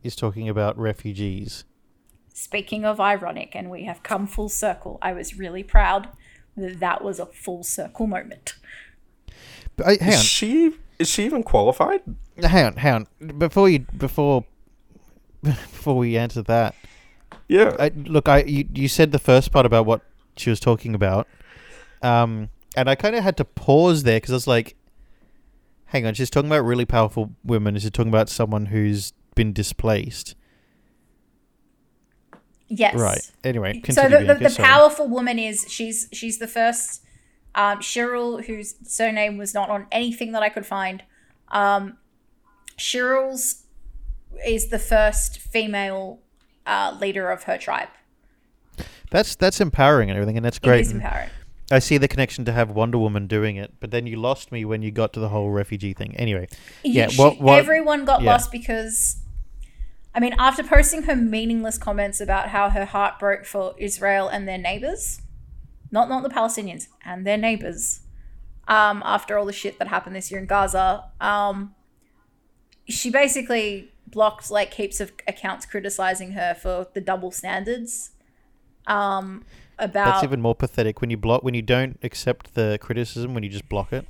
is 0.03 0.17
talking 0.17 0.49
about 0.49 0.79
refugees. 0.79 1.65
Speaking 2.33 2.85
of 2.85 2.99
ironic, 2.99 3.55
and 3.55 3.71
we 3.71 3.85
have 3.85 4.03
come 4.03 4.27
full 4.27 4.49
circle, 4.49 4.99
I 5.03 5.13
was 5.13 5.39
really 5.39 5.63
proud 5.63 6.09
that 6.57 6.81
that 6.81 7.05
was 7.05 7.21
a 7.21 7.27
full 7.27 7.63
circle 7.63 8.07
moment. 8.07 8.55
But, 9.77 9.87
I, 9.87 9.91
hang 10.01 10.09
Is 10.13 10.19
on, 10.19 10.23
she 10.25 10.73
is 10.99 11.09
she 11.09 11.25
even 11.25 11.43
qualified? 11.43 12.03
hang 12.43 12.67
on, 12.67 12.77
hang 12.77 12.95
on. 12.95 13.39
Before 13.39 13.69
you, 13.69 13.81
before, 13.97 14.45
before 15.43 15.97
we 15.97 16.17
answer 16.17 16.43
that, 16.43 16.75
Yeah. 17.49 17.75
I, 17.79 17.91
look, 17.95 18.29
I 18.29 18.43
you, 18.43 18.69
you 18.75 18.89
said 18.89 19.13
the 19.13 19.19
first 19.19 19.51
part 19.53 19.67
about 19.67 19.87
what 19.87 20.03
she 20.37 20.51
was 20.51 20.61
talking 20.61 20.95
about, 20.95 21.27
um, 22.03 22.49
and 22.77 22.89
I 22.89 22.95
kind 22.95 23.15
of 23.17 23.23
had 23.25 23.37
to 23.39 23.45
pause 23.45 24.03
there 24.05 24.17
because 24.19 24.31
I 24.31 24.35
was 24.35 24.47
like, 24.47 24.77
"Hang 25.87 26.07
on, 26.07 26.15
she's 26.15 26.31
talking 26.31 26.49
about 26.49 26.65
really 26.65 26.85
powerful 26.87 27.33
women. 27.45 27.77
Is 27.77 27.83
she 27.83 27.91
talking 27.91 28.11
about 28.11 28.29
someone 28.29 28.67
who's 28.67 29.13
been 29.35 29.53
displaced?" 29.53 30.35
Yes. 32.69 32.95
Right. 32.95 33.31
Anyway, 33.45 33.83
So 33.91 34.09
the, 34.09 34.25
the, 34.25 34.49
the 34.49 34.55
powerful 34.57 35.07
woman 35.07 35.39
is 35.39 35.67
she's 35.69 36.09
she's 36.13 36.39
the 36.39 36.49
first 36.49 37.03
um, 37.55 37.79
Cheryl, 37.81 38.45
whose 38.45 38.75
surname 38.85 39.37
was 39.39 39.55
not 39.55 39.69
on 39.71 39.87
anything 39.93 40.33
that 40.33 40.43
I 40.43 40.49
could 40.49 40.67
find. 40.67 41.03
Um, 41.49 41.99
Cheryl's 42.79 43.65
is 44.47 44.69
the 44.69 44.79
first 44.79 45.39
female 45.39 46.21
uh, 46.67 46.97
leader 47.01 47.31
of 47.31 47.45
her 47.45 47.59
tribe. 47.59 47.89
That's 49.11 49.37
that's 49.37 49.61
empowering 49.61 50.09
and 50.11 50.17
everything, 50.17 50.37
and 50.37 50.45
that's 50.45 50.57
It 50.57 50.63
great. 50.63 50.81
is 50.83 50.93
and 50.93 51.03
empowering. 51.03 51.29
I 51.71 51.79
see 51.79 51.97
the 51.99 52.09
connection 52.09 52.45
to 52.47 52.53
have 52.53 52.71
Wonder 52.71 52.99
Woman 52.99 53.27
doing 53.27 53.57
it, 53.57 53.75
but 53.81 53.91
then 53.91 54.07
you 54.07 54.17
lost 54.17 54.53
me 54.53 54.65
when 54.65 54.83
you 54.83 54.91
got 54.91 55.13
to 55.15 55.21
the 55.21 55.29
whole 55.31 55.51
refugee 55.51 55.93
thing. 55.95 56.15
Anyway, 56.17 56.49
yeah, 56.83 57.09
She- 57.09 57.21
what- 57.21 57.41
what- 57.41 57.59
everyone 57.59 58.05
got 58.05 58.23
yeah. 58.23 58.33
lost 58.33 58.51
because 58.53 59.17
I 60.15 60.21
mean, 60.21 60.35
after 60.39 60.63
posting 60.63 61.05
her 61.05 61.17
meaningless 61.17 61.79
comments 61.79 62.21
about 62.21 62.51
how 62.51 62.69
her 62.69 62.85
heart 62.85 63.19
broke 63.19 63.47
for 63.47 63.75
Israel 63.79 64.29
and 64.29 64.47
their 64.47 64.59
neighbors, 64.59 65.22
not 65.93 66.09
not 66.09 66.23
the 66.23 66.31
Palestinians 66.31 66.89
and 67.05 67.25
their 67.27 67.37
neighbors, 67.37 68.01
um, 68.67 69.03
after 69.05 69.39
all 69.39 69.45
the 69.45 69.53
shit 69.53 69.79
that 69.79 69.89
happened 69.89 70.17
this 70.17 70.31
year 70.31 70.41
in 70.41 70.47
Gaza, 70.47 71.05
um, 71.21 71.75
she 72.89 73.11
basically 73.11 73.93
blocked 74.07 74.51
like 74.51 74.75
heaps 74.75 75.01
of 75.01 75.13
accounts 75.29 75.67
criticizing 75.67 76.33
her 76.33 76.55
for 76.55 76.89
the 76.95 77.01
double 77.01 77.31
standards. 77.31 78.11
Um, 78.87 79.45
about 79.79 80.07
that's 80.07 80.25
even 80.25 80.41
more 80.41 80.55
pathetic 80.55 81.01
when 81.01 81.11
you 81.11 81.17
block 81.17 81.43
when 81.43 81.55
you 81.55 81.63
don't 81.63 81.99
accept 82.03 82.55
the 82.55 82.79
criticism 82.81 83.35
when 83.35 83.43
you 83.43 83.49
just 83.49 83.69
block 83.69 83.93
it. 83.93 84.07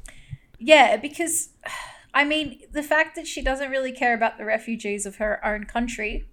Yeah, 0.59 0.97
because 0.97 1.51
I 2.15 2.25
mean, 2.25 2.61
the 2.71 2.83
fact 2.83 3.17
that 3.17 3.27
she 3.27 3.41
doesn't 3.41 3.71
really 3.71 3.93
care 3.93 4.13
about 4.15 4.37
the 4.37 4.45
refugees 4.45 5.07
of 5.07 5.17
her 5.17 5.45
own 5.47 5.65
country, 5.65 6.27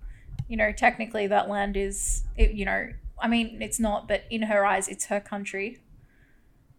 you 0.49 0.57
know, 0.57 0.73
technically 0.73 1.25
that 1.27 1.47
land 1.47 1.77
is, 1.77 2.23
it, 2.35 2.51
you 2.51 2.65
know, 2.65 2.89
I 3.21 3.27
mean, 3.27 3.61
it's 3.61 3.79
not, 3.79 4.07
but 4.07 4.23
in 4.29 4.43
her 4.43 4.65
eyes, 4.65 4.87
it's 4.87 5.05
her 5.05 5.19
country. 5.19 5.79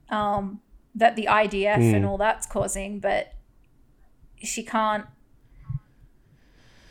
Um, 0.08 0.60
that 0.94 1.14
the 1.16 1.26
IDF 1.26 1.78
and 1.94 2.04
all 2.04 2.18
that's 2.18 2.46
causing, 2.46 2.98
but 2.98 3.34
she 4.42 4.62
can't. 4.62 5.06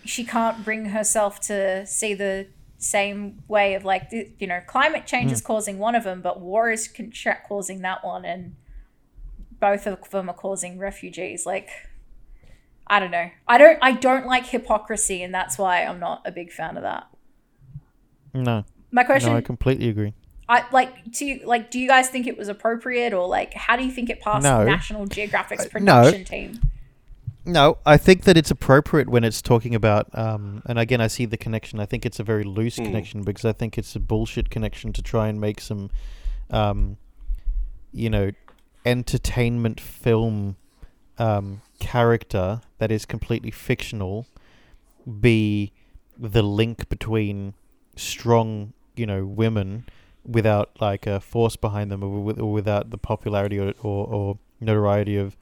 She 0.06 0.24
can't 0.24 0.64
bring 0.64 0.86
herself 0.86 1.40
to 1.42 1.86
see 1.86 2.14
the 2.14 2.48
same 2.78 3.44
way 3.50 3.74
of 3.74 3.84
like 3.84 4.10
you 4.12 4.48
know 4.48 4.62
climate 4.66 5.06
change 5.06 5.32
is 5.34 5.42
causing 5.42 5.78
one 5.78 5.96
of 5.96 6.04
them, 6.06 6.22
but 6.22 6.40
war 6.40 6.72
is 6.72 6.88
contra- 6.88 7.42
causing 7.48 7.82
that 7.82 8.04
one, 8.04 8.24
and 8.26 8.56
both 9.60 9.86
of 9.86 10.10
them 10.10 10.30
are 10.30 10.34
causing 10.36 10.80
refugees. 10.80 11.46
Like, 11.46 11.70
I 12.88 13.00
don't 13.00 13.12
know. 13.12 13.30
I 13.48 13.58
don't. 13.58 13.78
I 13.82 13.92
don't 13.92 14.26
like 14.26 14.48
hypocrisy, 14.48 15.22
and 15.22 15.34
that's 15.34 15.58
why 15.58 15.84
I'm 15.84 16.00
not 16.00 16.22
a 16.26 16.32
big 16.32 16.52
fan 16.52 16.78
of 16.78 16.84
that. 16.84 17.08
No, 18.34 18.64
My 18.92 19.04
question, 19.04 19.32
no, 19.32 19.38
I 19.38 19.42
completely 19.42 19.90
agree. 19.90 20.14
I 20.48 20.66
like 20.72 21.12
to 21.14 21.26
you, 21.26 21.42
like. 21.46 21.70
Do 21.70 21.80
you 21.80 21.88
guys 21.88 22.10
think 22.10 22.26
it 22.26 22.38
was 22.38 22.48
appropriate, 22.48 23.14
or 23.14 23.28
like, 23.28 23.54
how 23.54 23.76
do 23.78 23.84
you 23.86 23.92
think 23.92 24.10
it 24.10 24.20
passed 24.20 24.44
No. 24.44 24.64
National 24.66 25.06
Geographic's 25.06 25.66
Uh, 25.66 25.80
no. 25.80 26.02
production 26.02 26.26
team? 26.26 26.60
No, 27.46 27.78
I 27.86 27.98
think 27.98 28.24
that 28.26 28.36
it's 28.36 28.52
appropriate 28.52 29.10
when 29.10 29.24
it's 29.24 29.42
talking 29.42 29.74
about, 29.74 30.08
um, 30.18 30.62
and 30.66 30.78
again, 30.78 31.02
I 31.02 31.08
see 31.08 31.26
the 31.26 31.38
connection. 31.38 31.80
I 31.80 31.86
think 31.86 32.06
it's 32.06 32.20
a 32.20 32.24
very 32.24 32.44
loose 32.44 32.76
connection 32.76 33.24
because 33.24 33.46
I 33.46 33.54
think 33.54 33.78
it's 33.78 33.96
a 33.96 34.00
bullshit 34.00 34.50
connection 34.50 34.92
to 34.94 35.02
try 35.02 35.30
and 35.30 35.40
make 35.40 35.62
some, 35.62 35.90
um, 36.52 36.98
you 37.92 38.10
know, 38.10 38.32
entertainment 38.86 39.80
film 39.80 40.58
um, 41.18 41.62
character 41.80 42.62
that 42.78 42.92
is 42.92 43.06
completely 43.06 43.52
fictional 43.52 44.26
be 45.20 45.72
the 46.18 46.44
link 46.44 46.88
between 46.90 47.54
strong, 47.96 48.74
you 49.00 49.06
know, 49.06 49.26
women 49.26 49.86
without 50.26 50.70
like 50.80 51.08
a 51.08 51.20
force 51.20 51.56
behind 51.56 51.92
them 51.92 52.04
or, 52.04 52.22
with, 52.22 52.40
or 52.40 52.52
without 52.52 52.90
the 52.92 52.98
popularity 52.98 53.58
or, 53.58 53.74
or, 53.82 54.08
or 54.08 54.38
notoriety 54.60 55.16
of 55.16 55.38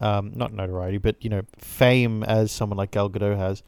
um, 0.00 0.32
not 0.34 0.52
notoriety, 0.52 0.98
but 0.98 1.16
you 1.20 1.28
know, 1.28 1.42
fame 1.58 2.22
as 2.22 2.50
someone 2.50 2.78
like 2.78 2.92
Gal 2.92 3.10
Gadot 3.10 3.36
has, 3.36 3.62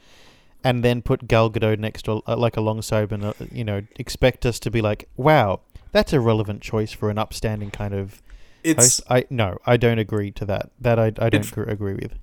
and 0.64 0.82
then 0.82 1.02
put 1.02 1.28
Gal 1.28 1.50
Gadot 1.50 1.78
next 1.78 2.02
to 2.06 2.22
uh, 2.26 2.36
like 2.36 2.56
alongside, 2.56 3.12
and 3.12 3.24
uh, 3.24 3.34
you 3.50 3.64
know, 3.64 3.82
expect 3.96 4.46
us 4.46 4.58
to 4.60 4.70
be 4.70 4.80
like, 4.80 5.08
wow, 5.16 5.60
that's 5.90 6.12
a 6.12 6.20
relevant 6.20 6.62
choice 6.62 6.92
for 6.92 7.10
an 7.10 7.18
upstanding 7.18 7.70
kind 7.70 7.92
of 7.92 8.22
It's 8.64 8.98
host. 8.98 9.02
I 9.10 9.24
no, 9.28 9.58
I 9.66 9.76
don't 9.76 9.98
agree 9.98 10.30
to 10.32 10.44
that. 10.46 10.70
That 10.80 10.98
I 10.98 11.06
I 11.18 11.28
don't 11.28 11.50
gr- 11.50 11.64
agree 11.64 11.94
with. 11.94 12.14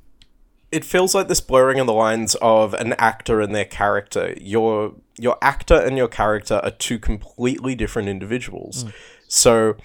It 0.72 0.86
feels 0.86 1.16
like 1.16 1.28
this 1.28 1.42
blurring 1.42 1.80
of 1.80 1.88
the 1.88 1.94
lines 1.94 2.36
of 2.42 2.74
an 2.76 2.94
actor 2.94 3.42
and 3.42 3.54
their 3.56 3.66
character. 3.66 4.36
Your 4.40 4.94
your 5.18 5.38
actor 5.42 5.76
and 5.76 5.98
your 5.98 6.08
character 6.08 6.56
are 6.64 6.72
two 6.72 7.00
completely 7.00 7.76
different 7.76 8.08
individuals. 8.08 8.84
Mm. 8.84 8.94
So 9.28 9.76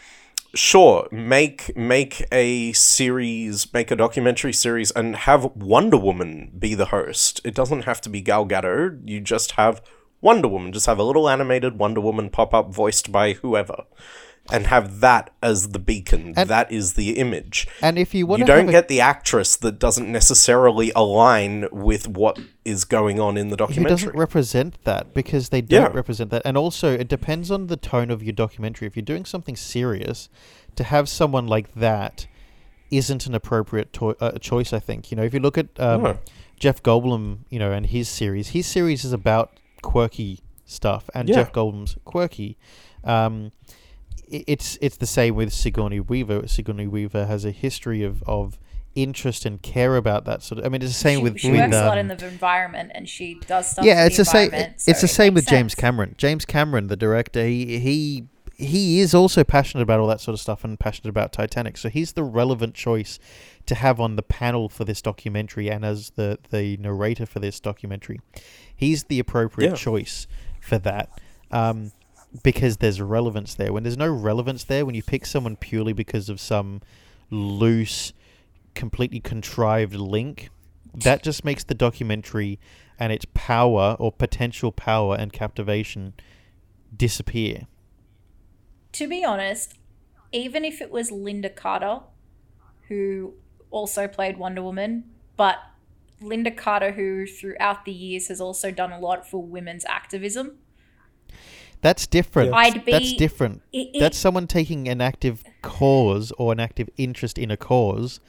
sure, 0.54 1.08
make 1.10 1.76
make 1.76 2.24
a 2.30 2.72
series, 2.72 3.72
make 3.72 3.90
a 3.90 3.96
documentary 3.96 4.52
series 4.52 4.90
and 4.90 5.16
have 5.16 5.44
Wonder 5.56 5.96
Woman 5.96 6.52
be 6.58 6.74
the 6.74 6.86
host. 6.86 7.40
It 7.44 7.54
doesn't 7.54 7.82
have 7.82 8.00
to 8.02 8.08
be 8.08 8.20
Gal 8.20 8.46
Gadot. 8.46 9.00
You 9.08 9.20
just 9.20 9.52
have 9.52 9.82
Wonder 10.20 10.48
Woman. 10.48 10.72
Just 10.72 10.86
have 10.86 10.98
a 10.98 11.02
little 11.02 11.28
animated 11.28 11.78
Wonder 11.78 12.00
Woman 12.00 12.30
pop 12.30 12.54
up 12.54 12.72
voiced 12.72 13.10
by 13.10 13.34
whoever. 13.34 13.84
And 14.52 14.66
have 14.66 15.00
that 15.00 15.30
as 15.42 15.70
the 15.70 15.78
beacon. 15.78 16.34
And- 16.36 16.50
that 16.50 16.70
is 16.70 16.94
the 16.94 17.18
image 17.18 17.66
And 17.80 17.98
if 17.98 18.12
you 18.14 18.26
want 18.26 18.40
you 18.40 18.44
don't 18.46 18.66
get 18.66 18.88
the 18.88 19.00
actress 19.00 19.56
that 19.56 19.78
doesn't 19.78 20.10
necessarily 20.12 20.92
align 20.94 21.66
with 21.72 22.06
what 22.08 22.38
is 22.62 22.84
going 22.84 23.18
on 23.18 23.38
in 23.38 23.48
the 23.48 23.56
documentary. 23.56 23.90
doesn't 23.90 24.14
represent 24.16 24.76
that 24.84 25.14
because 25.14 25.48
they 25.48 25.62
don't 25.62 25.90
Yeah. 25.92 25.96
represent 25.96 26.30
that 26.30 26.42
and 26.44 26.58
also 26.58 26.92
it 26.92 27.08
depends 27.08 27.50
on 27.50 27.68
the 27.68 27.76
tone 27.78 28.10
of 28.10 28.22
your 28.22 28.34
documentary 28.34 28.86
if 28.86 28.96
you're 28.96 29.02
doing 29.02 29.24
something 29.24 29.56
serious 29.56 30.28
to 30.76 30.84
have 30.84 31.08
someone 31.08 31.46
like 31.46 31.74
that 31.74 32.26
isn't 32.90 33.26
an 33.26 33.34
appropriate 33.34 33.92
to- 33.94 34.16
uh, 34.20 34.38
choice 34.38 34.72
i 34.74 34.78
think 34.78 35.10
you 35.10 35.16
know 35.16 35.22
if 35.22 35.32
you 35.32 35.40
look 35.40 35.56
at 35.56 35.68
um, 35.80 36.02
No. 36.02 36.18
jeff 36.58 36.82
goldblum 36.82 37.38
you 37.48 37.58
know 37.58 37.72
and 37.72 37.86
his 37.86 38.08
series 38.10 38.48
his 38.48 38.66
series 38.66 39.04
is 39.06 39.12
about 39.14 39.58
quirky 39.82 40.40
stuff 40.66 41.08
and 41.14 41.28
Yeah. 41.30 41.36
jeff 41.36 41.52
goldblum's 41.52 41.96
quirky 42.04 42.56
um, 43.04 43.52
it's 44.28 44.78
it's 44.80 44.96
the 44.96 45.06
same 45.06 45.34
with 45.34 45.52
Sigourney 45.52 46.00
Weaver. 46.00 46.46
Sigourney 46.48 46.86
Weaver 46.86 47.26
has 47.26 47.44
a 47.44 47.50
history 47.50 48.02
of, 48.02 48.22
of 48.24 48.58
interest 48.94 49.44
and 49.44 49.60
care 49.60 49.96
about 49.96 50.24
that 50.24 50.42
sort 50.42 50.58
of. 50.60 50.64
I 50.66 50.68
mean, 50.68 50.80
it's 50.82 50.92
the 50.92 50.98
same 50.98 51.18
she, 51.18 51.22
with 51.24 51.38
she 51.40 51.50
with, 51.50 51.60
works 51.60 51.74
a 51.76 51.84
lot 51.86 51.98
um, 51.98 52.10
in 52.10 52.16
the 52.16 52.28
environment 52.28 52.92
and 52.94 53.08
she 53.08 53.40
does 53.46 53.70
stuff. 53.70 53.84
yeah, 53.84 54.04
it's 54.06 54.16
the 54.16 54.22
the 54.22 54.30
same. 54.30 54.44
environment, 54.46 54.74
It's 54.86 55.00
so 55.00 55.06
the 55.06 55.10
it 55.10 55.14
same 55.14 55.34
with 55.34 55.44
makes 55.44 55.50
James. 55.50 55.74
Cameron. 55.74 56.14
James 56.18 56.44
Cameron, 56.44 56.86
the 56.88 56.96
director, 56.96 57.44
he 57.46 57.78
he 57.78 58.24
he 58.56 59.00
is 59.00 59.14
also 59.14 59.42
passionate 59.42 59.82
about 59.82 59.98
all 59.98 60.06
that 60.06 60.20
sort 60.20 60.32
of 60.34 60.40
stuff 60.40 60.62
and 60.62 60.78
passionate 60.78 61.10
about 61.10 61.32
Titanic. 61.32 61.76
So 61.76 61.88
he's 61.88 62.12
the 62.12 62.22
relevant 62.22 62.74
choice 62.74 63.18
to 63.66 63.74
have 63.74 63.98
on 63.98 64.14
the 64.14 64.22
panel 64.22 64.68
for 64.68 64.84
this 64.84 65.02
documentary 65.02 65.68
and 65.70 65.84
as 65.84 66.10
the 66.10 66.38
the 66.50 66.76
narrator 66.76 67.26
for 67.26 67.40
this 67.40 67.58
documentary. 67.58 68.20
He's 68.76 69.04
the 69.04 69.18
appropriate 69.18 69.70
Yeah. 69.70 69.74
choice 69.76 70.26
for 70.60 70.78
that. 70.78 71.20
Um, 71.50 71.90
because 72.42 72.78
there's 72.78 73.00
relevance 73.00 73.54
there. 73.54 73.72
When 73.72 73.82
there's 73.82 73.96
no 73.96 74.10
relevance 74.10 74.64
there, 74.64 74.84
when 74.84 74.94
you 74.94 75.02
pick 75.02 75.26
someone 75.26 75.56
purely 75.56 75.92
because 75.92 76.28
of 76.28 76.40
some 76.40 76.80
loose, 77.30 78.12
completely 78.74 79.20
contrived 79.20 79.94
link, 79.94 80.50
that 80.94 81.22
just 81.22 81.44
makes 81.44 81.64
the 81.64 81.74
documentary 81.74 82.58
and 82.98 83.12
its 83.12 83.26
power 83.34 83.96
or 83.98 84.12
potential 84.12 84.72
power 84.72 85.16
and 85.16 85.32
captivation 85.32 86.14
disappear. 86.96 87.66
To 88.92 89.08
be 89.08 89.24
honest, 89.24 89.74
even 90.32 90.64
if 90.64 90.80
it 90.80 90.90
was 90.90 91.10
Lynda 91.10 91.54
Carter, 91.54 92.00
who 92.88 93.34
also 93.70 94.06
played 94.06 94.36
Wonder 94.36 94.62
Woman, 94.62 95.04
but 95.36 95.58
Lynda 96.22 96.56
Carter, 96.56 96.92
who 96.92 97.26
throughout 97.26 97.84
the 97.84 97.92
years 97.92 98.28
has 98.28 98.40
also 98.40 98.70
done 98.70 98.92
a 98.92 99.00
lot 99.00 99.28
for 99.28 99.42
women's 99.42 99.84
activism, 99.86 100.58
That's 101.84 102.06
different. 102.06 102.48
Yeah. 102.48 102.56
I'd 102.56 102.86
That's 102.86 103.12
different. 103.12 103.60
it, 103.70 103.90
it, 103.94 104.00
That's 104.00 104.16
someone 104.16 104.46
taking 104.46 104.88
an 104.88 105.02
active 105.02 105.44
cause 105.60 106.32
or 106.38 106.50
an 106.50 106.58
active 106.58 106.88
interest 106.96 107.36
in 107.36 107.50
a 107.50 107.58
cause 107.58 108.20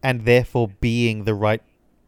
and 0.00 0.24
therefore 0.24 0.68
being 0.80 1.24
the 1.24 1.34
right 1.34 1.60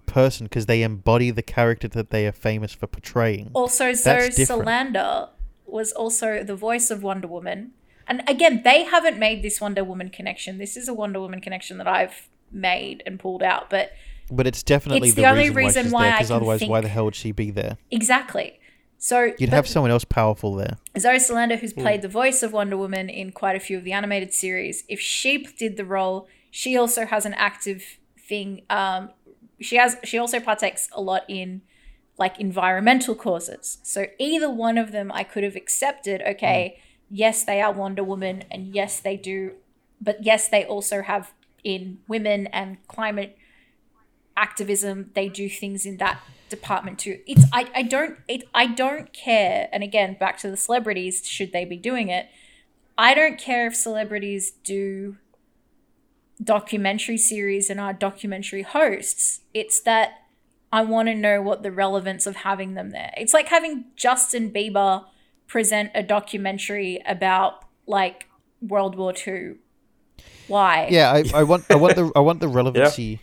person 0.07 0.47
because 0.47 0.67
they 0.67 0.81
embody 0.85 1.33
the 1.33 1.43
character 1.43 1.89
that 1.89 2.11
they 2.11 2.25
are 2.25 2.33
famous 2.33 2.73
for 2.73 2.87
portraying. 2.87 3.51
Also, 3.53 3.93
Zoe 3.93 4.15
That's 4.15 4.37
different. 4.37 4.63
Solander 4.63 5.29
was 5.67 5.91
also 5.91 6.45
the 6.45 6.55
voice 6.55 6.89
of 6.89 7.03
Wonder 7.03 7.27
Woman. 7.27 7.73
And 8.07 8.23
again, 8.29 8.63
they 8.63 8.85
haven't 8.85 9.19
made 9.19 9.43
this 9.43 9.61
Wonder 9.61 9.83
Woman 9.83 10.09
connection. 10.09 10.59
This 10.59 10.77
is 10.77 10.87
a 10.87 10.95
Wonder 10.95 11.19
Woman 11.19 11.41
connection 11.41 11.79
that 11.79 11.89
I've 11.89 12.29
made 12.53 13.03
and 13.07 13.19
pulled 13.19 13.43
out. 13.43 13.71
But 13.71 13.91
But 14.31 14.47
it's 14.47 14.63
definitely 14.63 15.09
It's 15.09 15.17
the, 15.17 15.23
the 15.23 15.31
only 15.31 15.51
reason 15.51 15.55
why 15.55 15.65
reason 15.67 15.83
she's 15.85 15.93
why 15.93 16.03
there 16.05 16.13
I 16.13 16.17
because 16.19 16.29
can 16.29 16.37
otherwise, 16.37 16.63
why 16.65 16.81
the 16.81 16.89
hell 16.89 17.07
would 17.07 17.17
she 17.17 17.33
be 17.33 17.51
there? 17.51 17.79
exactly. 17.91 18.61
So 19.03 19.33
You'd 19.37 19.51
but 19.51 19.57
have 19.57 19.67
someone 19.67 19.91
else 19.91 20.05
powerful 20.05 20.55
there. 20.55 20.79
Zoe 20.97 21.19
Solander, 21.19 21.57
who's 21.57 21.73
played 21.73 22.03
the 22.03 22.09
voice 22.09 22.45
of 22.45 22.53
Wonder 22.53 22.77
Woman 22.77 23.11
in 23.11 23.33
quite 23.33 23.57
a 23.57 23.59
few 23.59 23.77
of 23.77 23.83
the 23.83 23.93
animated 23.93 24.33
series, 24.33 24.85
if 24.89 25.01
she 25.01 25.39
did 25.39 25.77
the 25.77 25.85
role, 25.85 26.29
she 26.53 26.77
also 26.77 27.05
has 27.07 27.27
an 27.27 27.35
active 27.35 27.99
thing. 28.17 28.63
Um, 28.71 29.11
she 29.61 29.75
has 29.75 29.97
she 30.05 30.19
also 30.19 30.39
partakes 30.39 30.89
a 30.93 31.01
lot 31.01 31.25
in 31.27 31.63
like 32.17 32.39
environmental 32.39 33.17
causes. 33.17 33.79
So 33.83 34.07
either 34.21 34.49
one 34.49 34.79
of 34.79 34.93
them, 34.93 35.11
I 35.11 35.25
could 35.25 35.43
have 35.43 35.57
accepted. 35.57 36.23
Okay, 36.23 36.79
yes, 37.11 37.43
they 37.43 37.61
are 37.61 37.73
Wonder 37.73 38.05
Woman, 38.05 38.45
and 38.53 38.73
yes, 38.73 39.01
they 39.01 39.17
do, 39.17 39.55
but 40.01 40.25
yes, 40.25 40.47
they 40.47 40.65
also 40.65 41.03
have 41.03 41.33
in 41.65 41.99
women 42.07 42.47
and 42.47 42.77
climate 42.87 43.37
activism 44.37 45.11
they 45.15 45.29
do 45.29 45.49
things 45.49 45.85
in 45.85 45.97
that 45.97 46.21
department 46.53 46.99
too 46.99 47.19
it's 47.27 47.45
i, 47.53 47.67
I 47.75 47.83
don't 47.83 48.19
it 48.29 48.45
i 48.55 48.67
don't 48.67 49.13
care 49.13 49.69
and 49.73 49.83
again 49.83 50.17
back 50.19 50.39
to 50.39 50.51
the 50.51 50.57
celebrities 50.57 51.27
should 51.27 51.53
they 51.53 51.65
be 51.65 51.77
doing 51.77 52.09
it 52.09 52.29
i 52.97 53.15
don't 53.15 53.39
care 53.39 53.67
if 53.67 53.75
celebrities 53.75 54.53
do 54.65 55.17
documentary 56.43 57.19
series 57.19 57.71
and 57.71 57.81
are 57.81 57.93
documentary 57.93 58.63
hosts 58.63 59.41
it's 59.55 59.81
that 59.81 60.11
i 60.73 60.83
want 60.83 61.09
to 61.09 61.15
know 61.15 61.43
what 61.43 61.63
the 61.63 61.73
relevance 61.73 62.27
of 62.27 62.37
having 62.37 62.75
them 62.75 62.91
there 62.91 63.13
it's 63.17 63.35
like 63.35 63.49
having 63.49 63.87
justin 63.97 64.51
bieber 64.51 65.05
present 65.47 65.91
a 65.95 66.03
documentary 66.03 67.03
about 67.07 67.65
like 67.87 68.29
world 68.61 68.95
war 68.97 69.15
ii 69.27 69.55
why 70.49 70.89
Yeah, 70.91 71.11
I, 71.11 71.25
I 71.35 71.43
want 71.45 71.65
I 71.71 71.77
want 71.77 71.97
the 71.97 72.13
I 72.15 72.21
want 72.21 72.41
the 72.41 72.49
relevancy. 72.61 73.21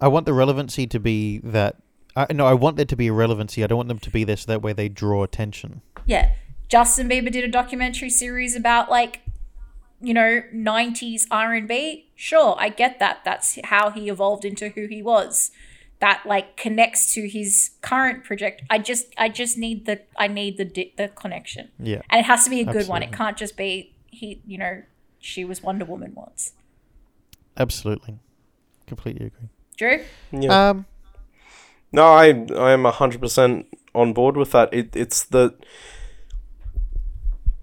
I 0.00 0.08
want 0.08 0.26
the 0.26 0.34
relevancy 0.34 0.86
to 0.88 1.00
be 1.00 1.38
that. 1.38 1.76
I, 2.16 2.32
no, 2.32 2.46
I 2.46 2.54
want 2.54 2.76
there 2.76 2.84
to 2.86 2.96
be 2.96 3.08
a 3.08 3.12
relevancy. 3.12 3.64
I 3.64 3.66
don't 3.66 3.76
want 3.76 3.88
them 3.88 3.98
to 3.98 4.10
be 4.10 4.24
there 4.24 4.36
so 4.36 4.50
that 4.52 4.62
way 4.62 4.72
they 4.72 4.88
draw 4.88 5.22
attention. 5.22 5.82
yeah. 6.06 6.32
Justin 6.66 7.08
bieber 7.08 7.30
did 7.30 7.44
a 7.44 7.48
documentary 7.48 8.08
series 8.10 8.56
about 8.56 8.90
like 8.90 9.20
you 10.00 10.12
know 10.14 10.42
90s 10.52 11.26
r&b 11.30 12.08
sure 12.16 12.56
i 12.58 12.68
get 12.68 12.98
that. 12.98 13.18
That's 13.24 13.58
how 13.64 13.90
he 13.90 14.08
evolved 14.08 14.44
into 14.44 14.70
who 14.70 14.86
he 14.86 15.02
was. 15.02 15.50
That 16.00 16.22
like 16.26 16.56
connects 16.56 17.12
to 17.14 17.28
his 17.28 17.70
current 17.82 18.24
project. 18.24 18.62
I 18.70 18.78
just 18.78 19.06
i 19.18 19.28
just 19.28 19.56
need 19.58 19.84
the 19.86 20.00
i 20.16 20.26
need 20.26 20.56
the 20.56 20.64
di- 20.64 20.94
the 20.96 21.08
connection. 21.08 21.68
Yeah, 21.78 22.00
and 22.10 22.20
it 22.20 22.24
has 22.24 22.44
to 22.44 22.50
be 22.50 22.60
a 22.60 22.64
good 22.64 22.88
one. 22.88 23.02
It 23.02 23.12
can't 23.12 23.36
just 23.36 23.56
be 23.56 23.94
he 24.06 24.40
you 24.46 24.58
know 24.58 24.82
she 25.20 25.44
was 25.44 25.62
wonder 25.62 25.84
woman 25.84 26.12
once. 26.14 26.52
Absolutely, 27.56 28.18
completely 28.86 29.26
agree. 29.26 29.48
drew? 29.76 30.04
Yeah. 30.32 30.70
Um, 30.70 30.86
No, 31.94 32.06
I 32.06 32.44
I 32.56 32.72
am 32.72 32.84
hundred 32.86 33.20
percent 33.20 33.66
on 33.94 34.12
board 34.12 34.36
with 34.36 34.50
that. 34.50 34.68
It 34.74 34.96
it's 34.96 35.22
the 35.22 35.54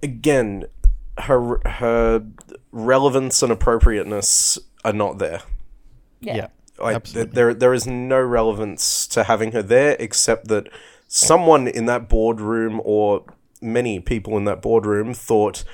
again 0.02 0.68
her 1.18 1.60
her 1.66 2.26
relevance 2.72 3.44
and 3.44 3.52
appropriateness 3.52 4.58
are 4.86 4.94
not 4.94 5.18
there. 5.20 5.42
yeah, 6.22 6.36
yeah. 6.36 6.48
Like 6.80 6.96
Absolutely. 6.96 7.34
there 7.34 7.54
there 7.54 7.74
is 7.74 7.86
no 7.86 8.22
relevance 8.22 9.06
to 9.08 9.26
having 9.26 9.52
her 9.52 9.62
there 9.62 9.98
except 10.00 10.48
that 10.48 10.70
someone 11.10 11.68
in 11.68 11.86
that 11.88 12.08
boardroom 12.08 12.80
or 12.86 13.26
many 13.62 14.00
people 14.00 14.38
in 14.38 14.46
that 14.46 14.62
boardroom 14.62 15.14
thought, 15.14 15.66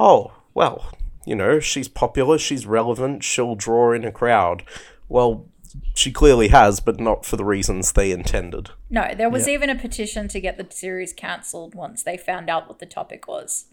"Oh, 0.00 0.32
well, 0.52 0.90
you 1.24 1.36
know, 1.36 1.60
she's 1.60 1.86
popular, 1.86 2.38
she's 2.38 2.66
relevant, 2.66 3.22
she'll 3.22 3.54
draw 3.54 3.92
in 3.92 4.04
a 4.04 4.10
crowd." 4.10 4.64
Well, 5.08 5.46
she 5.94 6.10
clearly 6.12 6.48
has, 6.48 6.80
but 6.80 6.98
not 7.00 7.24
for 7.24 7.36
the 7.36 7.44
reasons 7.44 7.92
they 7.92 8.10
intended. 8.10 8.70
no 8.90 9.12
there 9.16 9.30
was 9.30 9.46
Yeah. 9.46 9.54
even 9.54 9.70
a 9.70 9.74
petition 9.76 10.28
to 10.28 10.40
get 10.40 10.56
the 10.58 10.66
series 10.70 11.12
cancelled 11.12 11.74
once 11.74 12.02
they 12.02 12.16
found 12.16 12.48
out 12.50 12.68
what 12.68 12.78
the 12.78 12.86
topic 12.86 13.26
was 13.28 13.66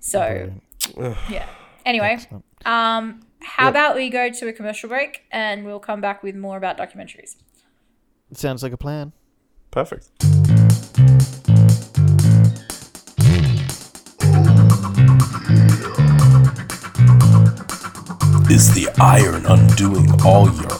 so 0.00 0.52
yeah 1.28 1.46
anyway 1.84 2.18
Um, 2.64 3.20
how 3.40 3.64
Yep. 3.66 3.70
about 3.70 3.96
we 3.96 4.10
go 4.10 4.28
to 4.30 4.48
a 4.48 4.52
commercial 4.52 4.88
break 4.88 5.22
and 5.30 5.64
we'll 5.64 5.80
come 5.80 6.00
back 6.02 6.22
with 6.22 6.34
more 6.36 6.56
about 6.58 6.76
documentaries. 6.76 7.36
sounds 8.34 8.62
like 8.62 8.72
a 8.72 8.76
plan. 8.76 9.12
Perfect. 9.70 10.10
Is 18.50 18.74
the 18.74 18.88
iron 19.00 19.46
undoing 19.46 20.08
all 20.24 20.46
your 20.52 20.72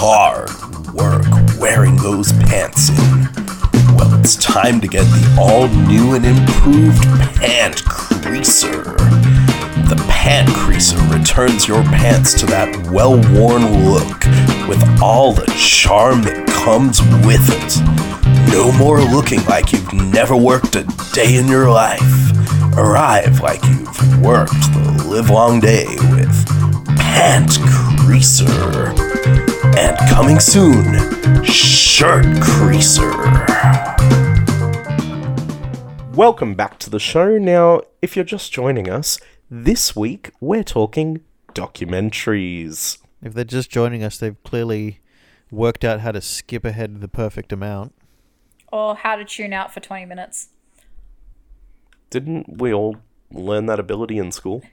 hard 0.00 0.48
work 0.94 1.26
wearing 1.58 1.96
those 1.96 2.32
pants 2.32 2.88
in? 2.88 3.28
Well, 3.96 4.14
it's 4.20 4.36
time 4.36 4.80
to 4.80 4.86
get 4.86 5.02
the 5.02 5.36
all 5.40 5.66
new 5.66 6.14
and 6.14 6.24
improved 6.24 7.02
Pant 7.34 7.74
Creaser. 7.82 8.96
The 9.88 9.96
Pant 10.08 10.48
Creaser 10.50 11.00
returns 11.12 11.66
your 11.66 11.82
pants 11.82 12.32
to 12.40 12.46
that 12.46 12.86
well 12.92 13.16
worn 13.34 13.90
look 13.90 14.24
with 14.68 14.80
all 15.02 15.32
the 15.32 15.52
charm 15.58 16.22
that 16.22 16.46
comes 16.46 17.00
with 17.26 17.42
it. 17.50 18.52
No 18.52 18.70
more 18.78 19.00
looking 19.00 19.44
like 19.46 19.72
you've 19.72 19.92
never 19.92 20.36
worked 20.36 20.76
a 20.76 20.84
day 21.12 21.34
in 21.36 21.48
your 21.48 21.70
life. 21.70 22.00
Arrive 22.76 23.40
like 23.40 23.64
you've 23.64 24.22
worked 24.22 24.52
the 24.52 25.06
livelong 25.08 25.58
day 25.58 25.86
with 26.12 26.46
Pant 26.98 27.50
Creaser. 27.98 28.94
And 29.80 29.96
coming 30.10 30.40
soon, 30.40 30.92
Shirt 31.44 32.24
Creaser. 32.42 33.14
Welcome 36.16 36.56
back 36.56 36.80
to 36.80 36.90
the 36.90 36.98
show. 36.98 37.38
Now, 37.38 37.82
if 38.02 38.16
you're 38.16 38.24
just 38.24 38.52
joining 38.52 38.90
us, 38.90 39.20
this 39.48 39.94
week 39.94 40.32
we're 40.40 40.64
talking 40.64 41.20
documentaries. 41.54 42.98
If 43.22 43.34
they're 43.34 43.44
just 43.44 43.70
joining 43.70 44.02
us, 44.02 44.18
they've 44.18 44.42
clearly 44.42 44.98
worked 45.48 45.84
out 45.84 46.00
how 46.00 46.10
to 46.10 46.20
skip 46.20 46.64
ahead 46.64 47.00
the 47.00 47.06
perfect 47.06 47.52
amount. 47.52 47.94
Or 48.72 48.96
how 48.96 49.14
to 49.14 49.24
tune 49.24 49.52
out 49.52 49.72
for 49.72 49.78
20 49.78 50.06
minutes. 50.06 50.48
Didn't 52.10 52.60
we 52.60 52.72
all 52.72 52.96
learn 53.30 53.66
that 53.66 53.78
ability 53.78 54.18
in 54.18 54.32
school? 54.32 54.64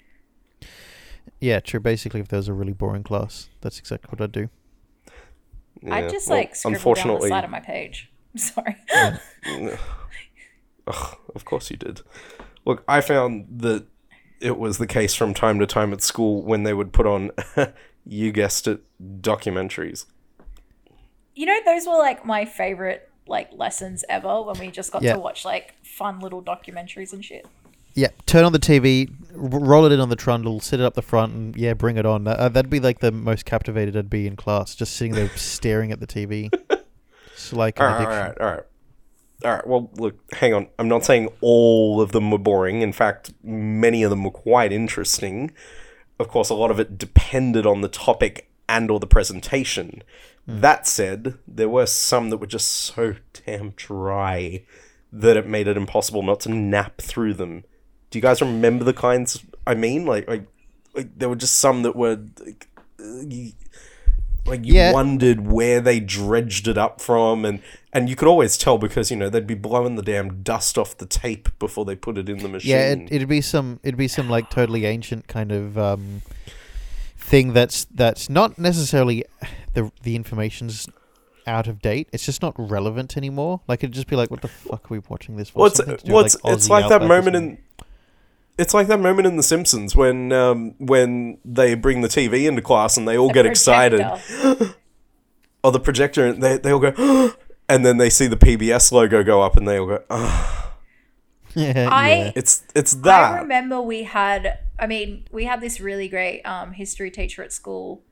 Yeah, 1.39 1.59
true. 1.59 1.79
Basically, 1.79 2.21
if 2.21 2.27
there 2.29 2.37
was 2.37 2.47
a 2.47 2.53
really 2.53 2.73
boring 2.73 3.03
class, 3.03 3.49
that's 3.61 3.77
exactly 3.77 4.09
what 4.09 4.19
I'd 4.19 4.31
do. 4.31 4.49
I 5.89 6.07
just 6.07 6.27
well, 6.29 6.37
like 6.39 6.55
scribble 6.55 6.93
down 6.95 7.19
the 7.19 7.27
side 7.27 7.43
of 7.43 7.49
my 7.49 7.59
page. 7.59 8.09
I'm 8.33 8.37
sorry. 8.39 8.75
Ugh, 10.87 11.17
of 11.33 11.45
course 11.45 11.69
you 11.71 11.77
did. 11.77 12.01
Look, 12.65 12.83
I 12.87 13.01
found 13.01 13.47
that 13.59 13.85
it 14.39 14.57
was 14.57 14.77
the 14.77 14.87
case 14.87 15.15
from 15.15 15.33
time 15.33 15.59
to 15.59 15.65
time 15.65 15.93
at 15.93 16.01
school 16.01 16.43
when 16.43 16.63
they 16.63 16.73
would 16.73 16.93
put 16.93 17.05
on 17.07 17.31
You 18.07 18.31
guessed 18.31 18.67
it, 18.67 18.81
documentaries. 19.21 20.05
You 21.33 21.47
know, 21.47 21.59
those 21.65 21.87
were 21.87 21.97
like 21.97 22.23
my 22.25 22.45
favorite 22.45 23.09
like 23.27 23.49
lessons 23.53 24.05
ever 24.07 24.43
when 24.43 24.59
we 24.59 24.69
just 24.69 24.91
got 24.91 25.01
Yeah. 25.01 25.13
to 25.13 25.19
watch 25.19 25.43
like 25.43 25.73
fun 25.83 26.19
little 26.19 26.43
documentaries 26.43 27.13
and 27.13 27.25
shit. 27.25 27.47
Yeah, 27.95 28.09
turn 28.25 28.43
on 28.43 28.51
the 28.51 28.59
TV, 28.59 29.09
r- 29.31 29.59
roll 29.59 29.85
it 29.85 29.91
in 29.91 29.99
on 29.99 30.09
the 30.09 30.15
trundle, 30.15 30.59
sit 30.59 30.79
it 30.79 30.83
up 30.85 30.93
the 30.93 31.01
front, 31.01 31.33
and 31.33 31.55
yeah, 31.55 31.73
bring 31.73 31.97
it 31.97 32.05
on. 32.05 32.27
Uh, 32.27 32.49
that'd 32.49 32.69
be 32.69 32.79
like 32.79 32.99
the 32.99 33.11
most 33.11 33.45
captivated 33.45 33.95
I'd 33.95 34.09
be 34.09 34.27
in 34.27 34.35
class, 34.35 34.75
just 34.75 34.95
sitting 34.95 35.13
there 35.13 35.29
staring 35.35 35.91
at 35.91 35.99
the 35.99 36.07
TV. 36.07 36.53
It's 37.33 37.53
like 37.53 37.79
All 37.79 37.87
right, 37.87 38.01
all 38.01 38.07
right, 38.07 38.37
all 38.39 38.47
right. 38.47 38.63
All 39.43 39.51
right, 39.51 39.67
well, 39.67 39.91
look, 39.97 40.33
hang 40.33 40.53
on. 40.53 40.67
I'm 40.79 40.87
not 40.87 41.03
saying 41.03 41.29
all 41.41 42.01
of 42.01 42.13
them 42.13 42.31
were 42.31 42.37
boring. 42.37 42.81
In 42.81 42.93
fact, 42.93 43.33
many 43.43 44.01
of 44.01 44.09
them 44.09 44.23
were 44.23 44.31
quite 44.31 44.71
interesting. 44.71 45.51
Of 46.19 46.29
course, 46.29 46.49
a 46.49 46.55
lot 46.55 46.71
of 46.71 46.79
it 46.79 46.97
depended 46.97 47.65
on 47.65 47.81
the 47.81 47.89
topic 47.89 48.49
and 48.69 48.89
or 48.89 48.99
the 48.99 49.07
presentation. 49.07 50.03
That 50.47 50.87
said, 50.87 51.37
there 51.47 51.69
were 51.69 51.85
some 51.85 52.29
that 52.29 52.37
were 52.37 52.47
just 52.47 52.71
so 52.71 53.15
damn 53.45 53.71
dry 53.71 54.63
that 55.11 55.37
it 55.37 55.47
made 55.47 55.67
it 55.67 55.77
impossible 55.77 56.21
not 56.23 56.41
to 56.41 56.49
nap 56.49 57.01
through 57.01 57.33
them. 57.33 57.63
Do 58.15 58.19
you 58.19 58.21
guys 58.21 58.39
remember 58.41 58.85
the 58.85 58.93
kinds 58.93 59.43
I 59.67 59.73
mean? 59.75 60.05
Like, 60.05 60.25
like, 60.29 60.45
like 60.93 61.19
there 61.19 61.27
were 61.27 61.35
just 61.35 61.57
some 61.57 61.83
that 61.83 61.97
were 61.97 62.17
like, 62.45 62.69
you- 62.97 63.51
like 64.45 64.63
you 64.65 64.75
Yeah. 64.75 64.93
wondered 64.93 65.51
where 65.51 65.81
they 65.81 65.99
dredged 65.99 66.69
it 66.69 66.77
up 66.77 67.01
from 67.01 67.43
and 67.43 67.61
and 67.91 68.07
you 68.07 68.15
could 68.15 68.29
always 68.29 68.57
tell 68.57 68.77
because 68.77 69.11
you 69.11 69.17
know 69.17 69.27
they'd 69.29 69.45
be 69.45 69.53
blowing 69.53 69.95
the 69.95 70.01
damn 70.01 70.43
dust 70.43 70.77
off 70.77 70.97
the 70.97 71.05
tape 71.05 71.49
before 71.59 71.83
they 71.83 71.95
put 71.97 72.17
it 72.17 72.29
in 72.29 72.37
the 72.37 72.47
machine 72.47 72.71
Yeah, 72.71 72.91
it, 72.93 73.07
it'd 73.11 73.27
be 73.27 73.41
some, 73.41 73.81
it'd 73.83 73.97
be 73.97 74.07
some 74.07 74.29
like 74.29 74.49
totally 74.49 74.85
ancient 74.85 75.27
kind 75.27 75.51
of 75.51 75.77
um, 75.77 76.21
thing 77.17 77.51
that's 77.51 77.83
that's 77.85 78.29
not 78.29 78.57
necessarily 78.57 79.25
the 79.73 79.91
the 80.03 80.15
information's 80.15 80.87
out 81.47 81.67
of 81.67 81.81
date. 81.81 82.07
It's 82.11 82.25
just 82.25 82.41
not 82.41 82.53
relevant 82.57 83.17
anymore. 83.17 83.61
Like 83.67 83.83
it'd 83.83 83.93
just 83.93 84.07
be 84.07 84.15
like, 84.15 84.31
what 84.31 84.41
the 84.41 84.47
fuck 84.47 84.85
are 84.85 84.93
we 84.93 84.99
watching 85.09 85.37
this 85.37 85.49
for? 85.49 85.59
well, 85.59 85.67
it's, 85.67 85.77
Something 85.77 85.97
to 85.97 86.05
do 86.05 86.13
well, 86.13 86.25
it's, 86.25 86.37
it's 86.45 86.69
like 86.69 86.87
that 86.89 87.01
moment 87.01 87.35
in 87.35 87.57
it's 88.57 88.73
like 88.73 88.87
that 88.87 88.99
moment 88.99 89.27
in 89.27 89.35
the 89.37 89.43
simpsons 89.43 89.95
when 89.95 90.31
um 90.31 90.73
when 90.79 91.37
they 91.43 91.73
bring 91.75 92.01
the 92.01 92.07
tv 92.07 92.47
into 92.47 92.61
class 92.61 92.97
and 92.97 93.07
they 93.07 93.17
all 93.17 93.27
The 93.27 93.33
get 93.33 93.45
excited 93.45 94.01
or 95.63 95.71
the 95.71 95.79
projector 95.79 96.25
and 96.27 96.41
they, 96.41 96.57
they 96.57 96.71
all 96.71 96.79
go 96.79 97.33
and 97.69 97.85
then 97.85 97.97
they 97.97 98.09
see 98.09 98.27
the 98.27 98.37
pbs 98.37 98.91
logo 98.91 99.23
go 99.23 99.41
up 99.41 99.57
and 99.57 99.67
they 99.67 99.77
all 99.79 99.87
go 99.87 100.03
oh. 100.09 100.71
yeah, 101.55 101.87
I- 101.91 102.09
yeah. 102.15 102.31
it's 102.35 102.63
it's 102.75 102.95
I 103.05 103.39
remember 103.39 103.81
we 103.81 104.03
had, 104.03 104.59
I 104.77 104.87
mean, 104.87 105.25
we 105.31 105.45
had 105.45 105.61
this 105.61 105.79
really 105.79 106.09
great 106.09 106.41
um, 106.43 106.73
history 106.73 107.09
teacher 107.09 107.43
at 107.43 107.53
school. 107.53 108.03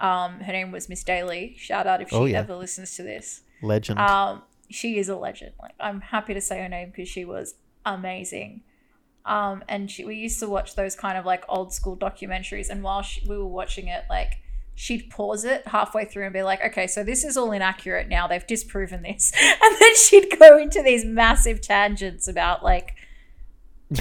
Um, 0.00 0.40
her 0.40 0.52
name 0.52 0.72
was 0.72 0.88
Miss 0.88 1.04
Daly. 1.04 1.54
Shout 1.58 1.86
out 1.86 2.02
if 2.02 2.08
she 2.10 2.16
Oh, 2.16 2.24
yeah. 2.24 2.40
ever 2.40 2.56
listens 2.56 2.96
to 2.96 3.04
this. 3.04 3.42
legend. 3.62 4.00
Um, 4.00 4.42
she 4.68 4.98
is 4.98 5.08
a 5.08 5.16
legend. 5.16 5.52
Like 5.62 5.74
I'm 5.78 6.00
happy 6.00 6.34
to 6.34 6.40
say 6.40 6.58
her 6.60 6.68
name 6.68 6.90
because 6.90 7.08
she 7.08 7.24
was 7.24 7.54
amazing. 7.86 8.62
Um, 9.28 9.62
and 9.68 9.90
she, 9.90 10.04
we 10.04 10.16
used 10.16 10.40
to 10.40 10.48
watch 10.48 10.74
those 10.74 10.96
kind 10.96 11.18
of 11.18 11.26
like 11.26 11.44
old 11.48 11.72
school 11.72 11.96
documentaries. 11.96 12.70
And 12.70 12.82
while 12.82 13.02
she, 13.02 13.20
we 13.28 13.36
were 13.36 13.46
watching 13.46 13.86
it, 13.86 14.04
like 14.08 14.38
she'd 14.74 15.10
pause 15.10 15.44
it 15.44 15.68
halfway 15.68 16.06
through 16.06 16.24
and 16.24 16.32
be 16.32 16.42
like, 16.42 16.64
"Okay, 16.64 16.86
so 16.86 17.04
this 17.04 17.24
is 17.24 17.36
all 17.36 17.52
inaccurate 17.52 18.08
now. 18.08 18.26
They've 18.26 18.46
disproven 18.46 19.02
this." 19.02 19.32
And 19.62 19.76
then 19.78 19.96
she'd 19.96 20.38
go 20.38 20.56
into 20.56 20.82
these 20.82 21.04
massive 21.04 21.60
tangents 21.60 22.26
about 22.26 22.64
like 22.64 22.94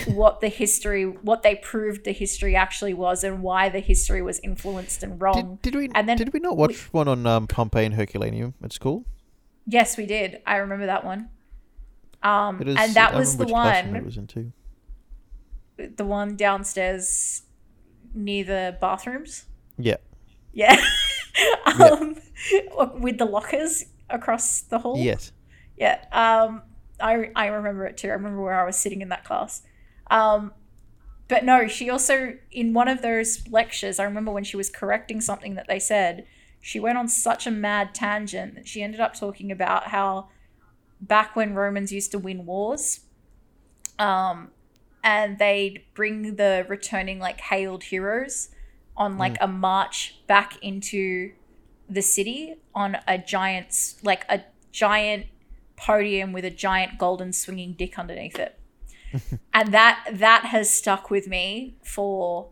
what 0.05 0.39
the 0.39 0.47
history, 0.47 1.03
what 1.03 1.43
they 1.43 1.55
proved 1.55 2.05
the 2.05 2.13
history 2.13 2.55
actually 2.55 2.93
was, 2.93 3.25
and 3.25 3.43
why 3.43 3.67
the 3.67 3.81
history 3.81 4.21
was 4.21 4.39
influenced 4.39 5.03
and 5.03 5.21
wrong. 5.21 5.59
did, 5.61 5.73
did 5.73 5.75
we 5.75 5.89
and 5.93 6.07
then 6.07 6.15
did 6.15 6.31
we 6.31 6.39
not 6.39 6.55
watch 6.55 6.93
one 6.93 7.09
on 7.09 7.27
um, 7.27 7.47
Pompeii 7.47 7.85
and 7.85 7.95
Herculaneum 7.95 8.53
at 8.63 8.71
school? 8.71 9.03
Yes, 9.65 9.97
we 9.97 10.05
did. 10.05 10.41
I 10.45 10.57
remember 10.57 10.85
that 10.85 11.03
one. 11.03 11.29
Um, 12.23 12.61
is, 12.61 12.77
and 12.77 12.93
that 12.95 13.13
I 13.13 13.17
was 13.17 13.35
the 13.35 13.45
one, 13.45 13.93
it 13.93 14.05
was 14.05 14.15
in 14.15 14.27
too. 14.27 14.53
The 15.77 16.05
one 16.05 16.35
downstairs 16.35 17.43
near 18.13 18.43
the 18.43 18.77
bathrooms. 18.79 19.45
Yeah. 19.77 19.97
Yeah, 20.53 20.81
um, 21.79 22.15
with 22.99 23.19
the 23.19 23.25
lockers 23.25 23.85
across 24.09 24.61
the 24.61 24.79
hall. 24.79 24.97
Yes. 24.97 25.31
Yeah. 25.77 26.03
Um, 26.11 26.63
I 26.99 27.29
I 27.35 27.47
remember 27.47 27.85
it 27.85 27.97
too. 27.97 28.09
I 28.09 28.13
remember 28.13 28.41
where 28.41 28.59
I 28.59 28.65
was 28.65 28.75
sitting 28.75 29.01
in 29.01 29.09
that 29.09 29.23
class. 29.23 29.61
Um, 30.09 30.53
but 31.27 31.43
no, 31.43 31.67
she 31.67 31.89
also 31.89 32.37
in 32.51 32.73
one 32.73 32.87
of 32.87 33.01
those 33.01 33.47
lectures. 33.49 33.99
I 33.99 34.03
remember 34.05 34.31
when 34.31 34.43
she 34.43 34.57
was 34.57 34.69
correcting 34.69 35.21
something 35.21 35.55
that 35.55 35.67
they 35.67 35.79
said. 35.79 36.25
She 36.59 36.79
went 36.79 36.97
on 36.97 37.07
such 37.07 37.45
a 37.45 37.51
mad 37.51 37.93
tangent 37.93 38.55
that 38.55 38.67
she 38.67 38.81
ended 38.81 38.99
up 38.99 39.13
talking 39.13 39.51
about 39.51 39.89
how 39.89 40.29
back 40.99 41.35
when 41.35 41.53
Romans 41.53 41.91
used 41.91 42.11
to 42.11 42.19
win 42.19 42.45
wars, 42.45 43.01
um, 43.99 44.49
and 45.07 45.39
they'd 45.39 45.81
bring 45.93 46.35
the 46.35 46.65
returning 46.67 47.17
like 47.17 47.39
hailed 47.39 47.85
heroes 47.85 48.49
on 48.97 49.17
like 49.17 49.35
mm. 49.35 49.45
a 49.45 49.47
march 49.47 50.19
back 50.27 50.61
into 50.61 51.31
the 51.89 52.01
city 52.01 52.55
on 52.75 52.97
a 53.07 53.17
giant 53.17 53.93
like 54.03 54.25
a 54.27 54.41
giant 54.73 55.25
podium 55.77 56.33
with 56.33 56.43
a 56.43 56.49
giant 56.49 56.97
golden 56.97 57.31
swinging 57.31 57.71
dick 57.71 57.97
underneath 57.97 58.37
it. 58.37 58.59
and 59.53 59.73
that 59.73 60.05
that 60.11 60.43
has 60.43 60.69
stuck 60.69 61.09
with 61.09 61.25
me 61.29 61.77
for 61.81 62.49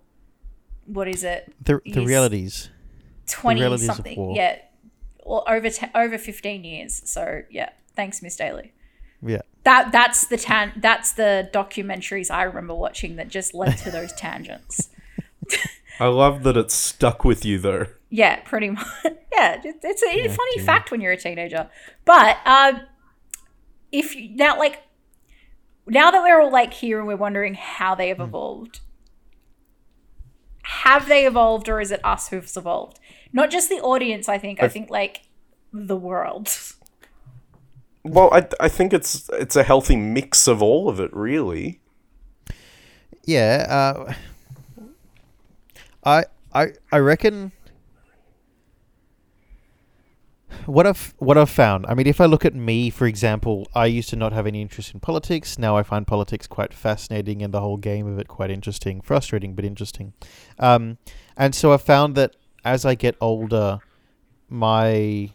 what 0.85 1.09
is 1.09 1.25
it? 1.25 1.53
The 1.61 1.81
the 1.85 2.05
realities. 2.05 2.69
20 3.27 3.59
realities 3.59 3.89
of 3.89 3.95
something. 3.97 4.17
war. 4.17 4.33
Yeah. 4.33 4.59
Or 5.19 5.51
over 5.51 5.69
te- 5.69 5.91
over 5.93 6.17
15 6.17 6.63
years. 6.63 7.01
So, 7.03 7.41
yeah. 7.49 7.71
Thanks 7.95 8.21
Miss 8.21 8.37
Daly. 8.37 8.74
Yeah. 9.21 9.41
That 9.63 9.91
that's 9.91 10.27
the 10.27 10.37
tan 10.37 10.73
that's 10.77 11.13
the 11.13 11.49
documentaries 11.53 12.29
I 12.31 12.43
remember 12.43 12.75
watching 12.75 13.15
that 13.15 13.27
just 13.29 13.53
led 13.53 13.77
to 13.79 13.91
those 13.91 14.13
tangents. 14.17 14.89
i 15.99 16.07
love 16.07 16.43
that 16.43 16.57
it's 16.57 16.73
stuck 16.73 17.23
with 17.23 17.45
you 17.45 17.57
though 17.57 17.85
Yeah, 18.09 18.41
pretty 18.41 18.69
much. 18.71 18.85
Yeah, 19.33 19.59
it- 19.63 19.79
it's 19.83 20.01
a 20.03 20.07
Yeah, 20.17 20.27
funny 20.27 20.55
dear. 20.55 20.65
fact 20.65 20.91
when 20.91 21.01
you're 21.01 21.11
a 21.11 21.17
teenager. 21.17 21.69
But 22.05 22.37
um, 22.45 22.81
if 23.91 24.15
you, 24.15 24.33
now, 24.35 24.57
like, 24.57 24.81
now 25.87 26.09
that 26.11 26.21
we're 26.23 26.39
all 26.41 26.51
like 26.51 26.73
here 26.73 26.99
and 26.99 27.07
we're 27.07 27.15
wondering 27.17 27.53
how 27.53 27.95
they 27.95 28.07
have 28.09 28.19
evolved, 28.21 28.79
have 30.63 31.07
they 31.07 31.25
evolved 31.27 31.69
or 31.69 31.79
is 31.81 31.91
it 31.91 31.99
us 32.03 32.29
who've 32.29 32.49
evolved? 32.55 32.99
Not 33.33 33.51
just 33.51 33.69
the 33.69 33.75
audience. 33.81 34.29
I 34.29 34.37
think. 34.37 34.61
I 34.61 34.65
I've- 34.65 34.73
think 34.73 34.89
like 34.89 35.23
the 35.73 35.97
world. 35.97 36.49
Well 38.05 38.29
I, 38.33 38.47
I 38.59 38.69
think 38.69 38.93
it's 38.93 39.29
it's 39.33 39.55
a 39.55 39.63
healthy 39.63 39.95
mix 39.95 40.47
of 40.47 40.61
all 40.61 40.87
of 40.87 40.99
it 40.99 41.13
really 41.13 41.79
Yeah, 43.25 43.65
uh, 43.67 44.13
I 46.03 46.25
I 46.53 46.73
I 46.91 46.97
reckon 46.99 47.51
what 50.65 50.85
I've 50.85 51.13
what 51.17 51.37
I've 51.37 51.49
found. 51.49 51.85
I 51.87 51.95
mean, 51.95 52.07
if 52.07 52.21
I 52.21 52.25
look 52.25 52.45
at 52.45 52.53
me, 52.53 52.89
for 52.89 53.07
example, 53.07 53.67
I 53.73 53.87
used 53.87 54.09
to 54.09 54.15
not 54.15 54.31
have 54.33 54.45
any 54.45 54.61
interest 54.61 54.93
in 54.93 54.99
politics. 54.99 55.57
Now 55.57 55.75
I 55.75 55.83
find 55.83 56.05
politics 56.05 56.47
quite 56.47 56.73
fascinating 56.73 57.41
and 57.41 57.53
the 57.53 57.61
whole 57.61 57.77
game 57.77 58.07
of 58.07 58.19
it 58.19 58.27
quite 58.27 58.51
interesting, 58.51 59.01
frustrating 59.01 59.55
but 59.55 59.65
interesting. 59.65 60.13
Um, 60.59 60.97
and 61.35 61.55
so 61.55 61.73
I 61.73 61.77
found 61.77 62.15
that 62.15 62.35
as 62.63 62.85
I 62.85 62.95
get 62.95 63.15
older, 63.19 63.79
my 64.49 65.31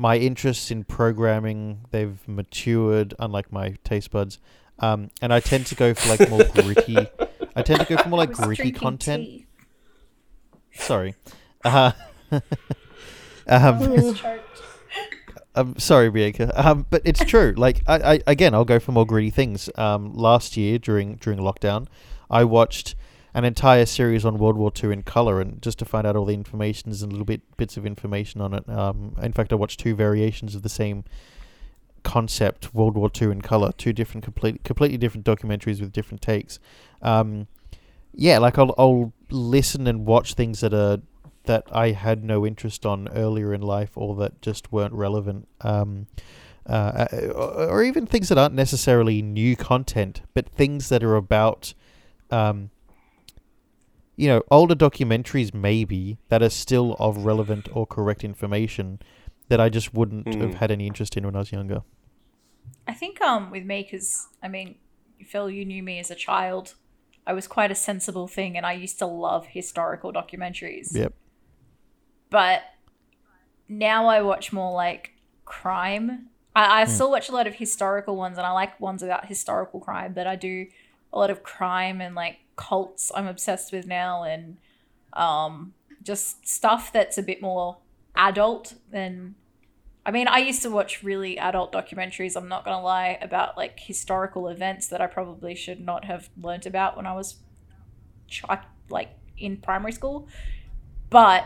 my 0.00 0.16
interests 0.16 0.70
in 0.70 0.82
programming 0.82 1.80
they've 1.90 2.26
matured, 2.26 3.12
unlike 3.18 3.52
my 3.52 3.76
taste 3.84 4.10
buds. 4.10 4.38
Um, 4.78 5.10
and 5.20 5.30
I 5.30 5.40
tend 5.40 5.66
to 5.66 5.74
go 5.74 5.92
for 5.92 6.08
like 6.08 6.30
more 6.30 6.44
gritty. 6.54 7.06
I 7.54 7.60
tend 7.60 7.80
to 7.80 7.86
go 7.86 8.02
for 8.02 8.08
more 8.08 8.16
like 8.16 8.32
gritty 8.32 8.72
content. 8.72 9.24
tea. 9.24 9.46
Sorry. 10.72 11.16
Uh, 11.62 11.92
um, 13.46 14.16
I'm 15.54 15.78
sorry, 15.78 16.08
Bianca. 16.08 16.50
Um, 16.54 16.86
but 16.88 17.02
it's 17.04 17.22
true. 17.22 17.54
Like, 17.58 17.82
I, 17.86 18.14
I 18.14 18.20
again, 18.26 18.54
I'll 18.54 18.64
go 18.64 18.78
for 18.78 18.92
more 18.92 19.04
gritty 19.04 19.28
things. 19.28 19.68
Um, 19.76 20.14
last 20.14 20.56
year 20.56 20.78
during 20.78 21.16
during 21.16 21.40
lockdown, 21.40 21.88
I 22.30 22.44
watched 22.44 22.94
an 23.34 23.44
entire 23.44 23.86
series 23.86 24.24
on 24.24 24.38
World 24.38 24.56
War 24.56 24.70
Two 24.70 24.90
in 24.90 25.02
color, 25.02 25.40
and 25.40 25.62
just 25.62 25.78
to 25.78 25.84
find 25.84 26.06
out 26.06 26.16
all 26.16 26.24
the 26.24 26.34
informations 26.34 27.02
and 27.02 27.12
little 27.12 27.24
bit 27.26 27.42
bits 27.56 27.76
of 27.76 27.86
information 27.86 28.40
on 28.40 28.54
it. 28.54 28.68
Um, 28.68 29.16
in 29.22 29.32
fact, 29.32 29.52
I 29.52 29.56
watched 29.56 29.80
two 29.80 29.94
variations 29.94 30.54
of 30.54 30.62
the 30.62 30.68
same 30.68 31.04
concept, 32.02 32.74
World 32.74 32.96
War 32.96 33.10
Two 33.10 33.30
in 33.30 33.40
color, 33.42 33.72
two 33.76 33.92
different, 33.92 34.24
complete, 34.24 34.64
completely 34.64 34.98
different 34.98 35.26
documentaries 35.26 35.80
with 35.80 35.92
different 35.92 36.22
takes. 36.22 36.58
Um, 37.02 37.46
yeah, 38.14 38.38
like 38.38 38.58
I'll 38.58 38.74
I'll 38.76 39.12
listen 39.30 39.86
and 39.86 40.06
watch 40.06 40.34
things 40.34 40.60
that 40.60 40.74
are 40.74 40.98
that 41.44 41.64
I 41.72 41.92
had 41.92 42.22
no 42.24 42.46
interest 42.46 42.84
on 42.84 43.08
earlier 43.08 43.54
in 43.54 43.62
life 43.62 43.96
or 43.96 44.14
that 44.16 44.42
just 44.42 44.72
weren't 44.72 44.92
relevant. 44.92 45.48
Um, 45.60 46.06
uh, 46.66 47.06
or 47.34 47.70
or 47.70 47.82
even 47.82 48.06
things 48.06 48.28
that 48.28 48.38
aren't 48.38 48.54
necessarily 48.54 49.22
new 49.22 49.56
content, 49.56 50.22
but 50.34 50.48
things 50.48 50.88
that 50.88 51.02
are 51.02 51.16
about, 51.16 51.74
um, 52.30 52.70
you 54.20 54.28
know, 54.28 54.42
older 54.50 54.74
documentaries 54.74 55.54
maybe 55.54 56.18
that 56.28 56.42
are 56.42 56.50
still 56.50 56.94
of 56.98 57.24
relevant 57.24 57.68
or 57.72 57.86
correct 57.86 58.22
information 58.22 58.98
that 59.48 59.60
I 59.60 59.68
just 59.70 59.94
wouldn't 59.94 60.26
Mm. 60.26 60.40
have 60.42 60.54
had 60.62 60.70
any 60.70 60.86
interest 60.86 61.16
in 61.16 61.24
when 61.24 61.34
I 61.34 61.38
was 61.38 61.52
younger. 61.52 61.80
I 62.86 62.92
think 63.00 63.20
um 63.22 63.50
with 63.50 63.64
me 63.64 63.82
because 63.82 64.28
I 64.42 64.48
mean, 64.48 64.68
Phil, 65.30 65.48
you 65.50 65.64
knew 65.64 65.82
me 65.82 65.98
as 65.98 66.10
a 66.10 66.14
child. 66.14 66.74
I 67.26 67.32
was 67.32 67.46
quite 67.56 67.70
a 67.70 67.74
sensible 67.74 68.28
thing, 68.28 68.56
and 68.58 68.66
I 68.66 68.72
used 68.72 68.98
to 68.98 69.06
love 69.06 69.46
historical 69.46 70.12
documentaries. 70.12 70.88
Yep. 71.02 71.12
But 72.28 72.62
now 73.68 74.06
I 74.06 74.20
watch 74.20 74.52
more 74.52 74.72
like 74.72 75.12
crime. 75.44 76.28
I, 76.54 76.82
I 76.82 76.84
still 76.84 77.10
watch 77.10 77.28
a 77.28 77.32
lot 77.32 77.46
of 77.46 77.54
historical 77.54 78.16
ones, 78.16 78.36
and 78.38 78.46
I 78.46 78.52
like 78.52 78.80
ones 78.80 79.02
about 79.02 79.26
historical 79.26 79.80
crime. 79.80 80.12
But 80.12 80.26
I 80.26 80.36
do 80.36 80.66
a 81.12 81.18
lot 81.18 81.30
of 81.30 81.42
crime 81.42 82.00
and 82.00 82.14
like 82.14 82.38
cults. 82.56 83.10
I'm 83.14 83.26
obsessed 83.26 83.72
with 83.72 83.86
now, 83.86 84.22
and 84.24 84.58
um, 85.12 85.74
just 86.02 86.46
stuff 86.48 86.92
that's 86.92 87.18
a 87.18 87.22
bit 87.22 87.42
more 87.42 87.78
adult 88.16 88.74
than 88.90 89.34
I 90.04 90.12
mean, 90.12 90.28
I 90.28 90.38
used 90.38 90.62
to 90.62 90.70
watch 90.70 91.02
really 91.02 91.38
adult 91.38 91.72
documentaries, 91.72 92.36
I'm 92.36 92.48
not 92.48 92.64
going 92.64 92.76
to 92.76 92.82
lie, 92.82 93.18
about 93.20 93.56
like 93.56 93.78
historical 93.78 94.48
events 94.48 94.88
that 94.88 95.00
I 95.00 95.06
probably 95.06 95.54
should 95.54 95.80
not 95.80 96.04
have 96.06 96.30
learnt 96.40 96.66
about 96.66 96.96
when 96.96 97.06
I 97.06 97.14
was 97.14 97.36
chi- 98.30 98.64
like 98.88 99.10
in 99.36 99.58
primary 99.58 99.92
school. 99.92 100.26
But 101.10 101.44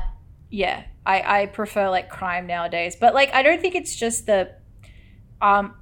yeah, 0.51 0.85
I, 1.05 1.43
I 1.43 1.47
prefer 1.47 1.91
like 1.91 2.09
crime 2.09 2.47
nowadays. 2.47 2.97
But 2.97 3.13
like, 3.13 3.35
I 3.35 3.43
don't 3.43 3.61
think 3.61 3.75
it's 3.75 3.97
just 3.97 4.27
the, 4.27 4.53
um, 5.43 5.75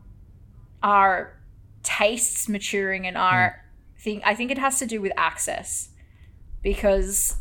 our 0.83 1.39
tastes 1.83 2.49
maturing 2.49 3.07
and 3.07 3.19
our 3.19 3.62
thing. 4.03 4.21
I 4.25 4.35
think 4.35 4.51
it 4.51 4.59
has 4.59 4.79
to 4.79 4.87
do 4.87 5.01
with 5.01 5.13
access 5.17 5.91
because 6.63 7.37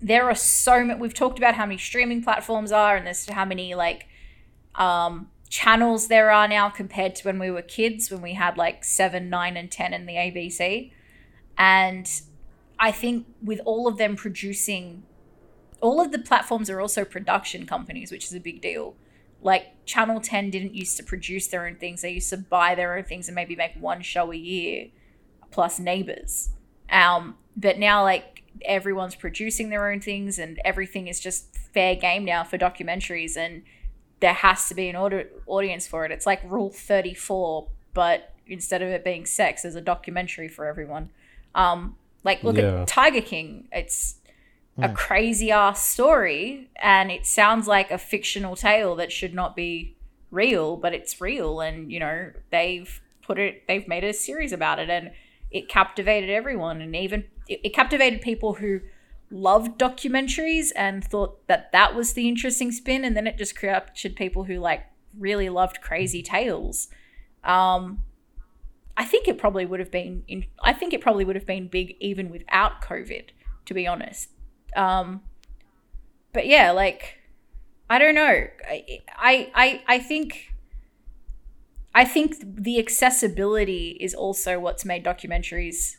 there 0.00 0.24
are 0.24 0.34
so 0.34 0.84
many 0.84 1.00
we've 1.00 1.14
talked 1.14 1.38
about 1.38 1.54
how 1.54 1.64
many 1.64 1.78
streaming 1.78 2.22
platforms 2.22 2.70
are 2.70 2.96
and 2.96 3.06
there's 3.06 3.28
how 3.30 3.44
many 3.44 3.74
like 3.74 4.06
um 4.74 5.30
channels 5.48 6.08
there 6.08 6.30
are 6.30 6.46
now 6.46 6.68
compared 6.68 7.14
to 7.14 7.24
when 7.24 7.38
we 7.38 7.50
were 7.50 7.62
kids 7.62 8.10
when 8.10 8.20
we 8.20 8.34
had 8.34 8.58
like 8.58 8.84
7 8.84 9.30
9 9.30 9.56
and 9.56 9.70
10 9.70 9.94
in 9.94 10.04
the 10.04 10.12
abc 10.12 10.92
and 11.56 12.20
i 12.78 12.92
think 12.92 13.26
with 13.42 13.58
all 13.64 13.88
of 13.88 13.96
them 13.96 14.16
producing 14.16 15.02
all 15.80 16.00
of 16.00 16.12
the 16.12 16.18
platforms 16.18 16.70
are 16.70 16.80
also 16.80 17.04
production 17.04 17.66
companies 17.66 18.10
which 18.10 18.24
is 18.24 18.34
a 18.34 18.40
big 18.40 18.60
deal. 18.60 18.96
Like 19.42 19.84
channel 19.84 20.20
10 20.20 20.50
didn't 20.50 20.74
used 20.74 20.96
to 20.96 21.02
produce 21.02 21.46
their 21.48 21.66
own 21.66 21.76
things. 21.76 22.02
They 22.02 22.12
used 22.12 22.30
to 22.30 22.36
buy 22.36 22.74
their 22.74 22.96
own 22.96 23.04
things 23.04 23.28
and 23.28 23.34
maybe 23.34 23.54
make 23.54 23.72
one 23.78 24.02
show 24.02 24.32
a 24.32 24.36
year 24.36 24.88
plus 25.56 25.80
neighbors. 25.80 26.50
Um 26.90 27.34
but 27.56 27.78
now 27.78 28.02
like 28.02 28.42
everyone's 28.62 29.14
producing 29.14 29.70
their 29.70 29.90
own 29.90 30.00
things 30.00 30.38
and 30.38 30.60
everything 30.64 31.08
is 31.08 31.18
just 31.18 31.56
fair 31.74 31.94
game 31.96 32.24
now 32.24 32.44
for 32.44 32.58
documentaries 32.58 33.36
and 33.36 33.62
there 34.20 34.34
has 34.34 34.68
to 34.68 34.74
be 34.74 34.88
an 34.88 34.96
audi- 34.96 35.26
audience 35.46 35.86
for 35.86 36.04
it. 36.04 36.12
It's 36.12 36.26
like 36.26 36.40
rule 36.44 36.70
34 36.70 37.66
but 37.94 38.34
instead 38.46 38.82
of 38.82 38.88
it 38.88 39.02
being 39.02 39.24
sex 39.26 39.62
there's 39.62 39.74
a 39.74 39.80
documentary 39.80 40.48
for 40.48 40.66
everyone. 40.66 41.08
Um 41.54 41.96
like 42.22 42.44
look 42.44 42.56
Yeah. 42.56 42.82
at 42.82 42.88
tiger 42.88 43.22
king. 43.22 43.68
It's 43.72 44.16
a 44.78 44.90
crazy 44.90 45.50
ass 45.50 45.82
story 45.88 46.68
and 46.76 47.10
it 47.10 47.24
sounds 47.24 47.66
like 47.66 47.90
a 47.90 47.96
fictional 47.96 48.54
tale 48.56 48.94
that 48.96 49.10
should 49.10 49.32
not 49.32 49.56
be 49.56 49.96
real 50.30 50.76
but 50.76 50.92
it's 50.92 51.18
real 51.18 51.60
and 51.62 51.90
you 51.90 51.98
know 51.98 52.30
they've 52.50 53.00
put 53.22 53.38
it 53.38 53.62
they've 53.68 53.88
made 53.88 54.04
a 54.04 54.12
series 54.12 54.52
about 54.52 54.78
it 54.78 54.90
and 54.90 55.10
it 55.50 55.68
captivated 55.68 56.30
everyone 56.30 56.80
and 56.80 56.94
even 56.94 57.24
it, 57.48 57.72
captivated 57.74 58.20
people 58.20 58.54
who 58.54 58.80
loved 59.30 59.78
documentaries 59.78 60.70
and 60.76 61.04
thought 61.04 61.46
that 61.48 61.70
that 61.72 61.94
was 61.94 62.12
the 62.12 62.28
interesting 62.28 62.70
spin 62.70 63.04
and 63.04 63.16
then 63.16 63.26
it 63.26 63.36
just 63.36 63.58
captured 63.58 64.14
people 64.14 64.44
who 64.44 64.58
like 64.58 64.84
really 65.18 65.48
loved 65.48 65.80
crazy 65.80 66.22
tales 66.22 66.88
um 67.42 68.02
i 68.96 69.04
think 69.04 69.26
it 69.26 69.38
probably 69.38 69.66
would 69.66 69.80
have 69.80 69.90
been 69.90 70.22
in 70.28 70.44
i 70.62 70.72
think 70.72 70.92
it 70.92 71.00
probably 71.00 71.24
would 71.24 71.36
have 71.36 71.46
been 71.46 71.66
big 71.66 71.96
even 72.00 72.30
without 72.30 72.80
covid 72.82 73.30
to 73.66 73.74
be 73.74 73.86
honest. 73.86 74.30
Um 74.74 75.22
but 76.32 76.46
yeah 76.46 76.70
like 76.70 77.18
i 77.90 77.98
don't 77.98 78.14
know. 78.14 78.46
I 78.68 79.00
i 79.16 79.50
i, 79.54 79.82
I 79.86 79.98
think 79.98 80.54
I 81.96 82.04
think 82.04 82.36
the 82.42 82.78
accessibility 82.78 83.96
is 83.98 84.14
also 84.14 84.60
what's 84.60 84.84
made 84.84 85.02
documentaries 85.02 85.96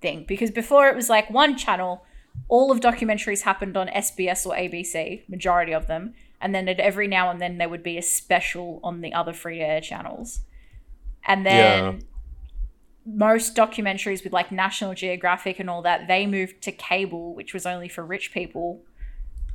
thing 0.00 0.24
because 0.26 0.50
before 0.50 0.88
it 0.88 0.96
was 0.96 1.08
like 1.08 1.30
one 1.30 1.56
channel, 1.56 2.04
all 2.48 2.72
of 2.72 2.80
documentaries 2.80 3.42
happened 3.42 3.76
on 3.76 3.86
SBS 3.86 4.44
or 4.44 4.56
ABC, 4.56 5.22
majority 5.28 5.72
of 5.72 5.86
them, 5.86 6.14
and 6.40 6.52
then 6.52 6.68
at 6.68 6.80
every 6.80 7.06
now 7.06 7.30
and 7.30 7.40
then 7.40 7.58
there 7.58 7.68
would 7.68 7.84
be 7.84 7.96
a 7.96 8.02
special 8.02 8.80
on 8.82 9.02
the 9.02 9.14
other 9.14 9.32
free 9.32 9.60
air 9.60 9.80
channels. 9.80 10.40
And 11.24 11.46
then 11.46 11.84
Yeah. 11.84 11.98
most 13.06 13.54
documentaries 13.54 14.24
with 14.24 14.32
like 14.32 14.50
National 14.50 14.94
Geographic 14.94 15.60
and 15.60 15.70
all 15.70 15.82
that, 15.82 16.08
they 16.08 16.26
moved 16.26 16.60
to 16.62 16.72
cable, 16.72 17.36
which 17.36 17.54
was 17.54 17.64
only 17.66 17.88
for 17.88 18.04
rich 18.04 18.32
people. 18.32 18.82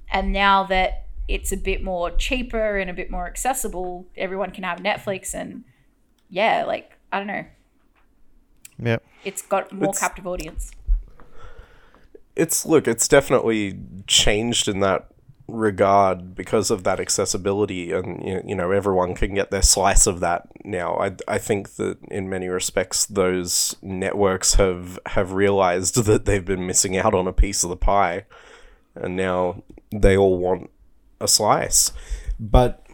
And 0.10 0.32
now 0.32 0.64
that 0.64 1.08
it's 1.28 1.52
a 1.52 1.58
bit 1.58 1.84
more 1.84 2.12
cheaper 2.12 2.78
and 2.78 2.90
a 2.90 2.94
bit 2.94 3.12
more 3.12 3.28
accessible, 3.28 4.08
everyone 4.16 4.52
can 4.52 4.64
have 4.64 4.80
Netflix 4.80 5.34
and 5.34 5.66
yeah, 6.32 6.64
like 6.66 6.98
I 7.14 7.20
don't 7.20 7.28
know. 7.28 7.46
Yeah. 8.80 8.98
It's 9.24 9.44
got 9.44 9.72
more 9.72 9.90
It's- 9.90 10.00
captive 10.00 10.26
audience. 10.26 10.72
it's 12.36 12.66
look 12.66 12.88
it's 12.88 13.08
definitely 13.10 13.78
changed 14.08 14.68
in 14.70 14.80
that 14.80 15.08
regard 15.50 16.34
because 16.34 16.72
of 16.72 16.86
that 16.86 16.98
accessibility 16.98 17.92
and 17.92 18.24
you 18.26 18.42
you 18.48 18.56
know 18.56 18.72
everyone 18.72 19.14
can 19.14 19.34
get 19.34 19.52
their 19.52 19.62
slice 19.62 20.08
of 20.08 20.22
that 20.22 20.48
now 20.64 20.96
i 20.98 21.12
i 21.28 21.38
think 21.38 21.72
that 21.76 21.98
in 22.10 22.30
many 22.30 22.48
respects 22.48 23.06
those 23.06 23.76
networks 23.82 24.54
have 24.54 24.98
have 25.08 25.34
realized 25.34 25.96
that 26.06 26.24
they've 26.24 26.46
been 26.46 26.66
missing 26.66 26.96
out 26.96 27.14
on 27.14 27.28
a 27.28 27.34
piece 27.34 27.66
of 27.66 27.70
the 27.70 27.76
pie 27.76 28.24
and 28.96 29.18
now 29.18 29.62
they 29.92 30.16
all 30.16 30.38
want 30.38 30.70
a 31.20 31.28
slice 31.28 31.92
but 32.40 32.88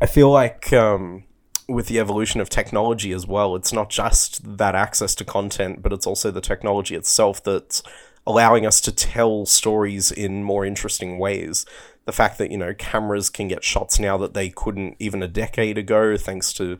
i 0.00 0.06
feel 0.06 0.30
like 0.30 0.72
um 0.72 1.24
with 1.68 1.86
the 1.88 1.98
evolution 1.98 2.40
of 2.40 2.48
technology 2.48 3.12
as 3.12 3.26
well, 3.26 3.56
it's 3.56 3.72
not 3.72 3.90
just 3.90 4.58
that 4.58 4.74
access 4.74 5.14
to 5.16 5.24
content, 5.24 5.82
but 5.82 5.92
it's 5.92 6.06
also 6.06 6.30
the 6.30 6.40
technology 6.40 6.94
itself 6.94 7.42
that's 7.42 7.82
allowing 8.26 8.66
us 8.66 8.80
to 8.80 8.92
tell 8.92 9.46
stories 9.46 10.10
in 10.10 10.42
more 10.42 10.64
interesting 10.64 11.18
ways. 11.18 11.66
The 12.04 12.12
fact 12.12 12.38
that, 12.38 12.50
you 12.52 12.58
know, 12.58 12.74
cameras 12.74 13.30
can 13.30 13.48
get 13.48 13.64
shots 13.64 13.98
now 13.98 14.16
that 14.18 14.34
they 14.34 14.48
couldn't 14.48 14.96
even 14.98 15.22
a 15.22 15.28
decade 15.28 15.76
ago, 15.76 16.16
thanks 16.16 16.52
to 16.54 16.78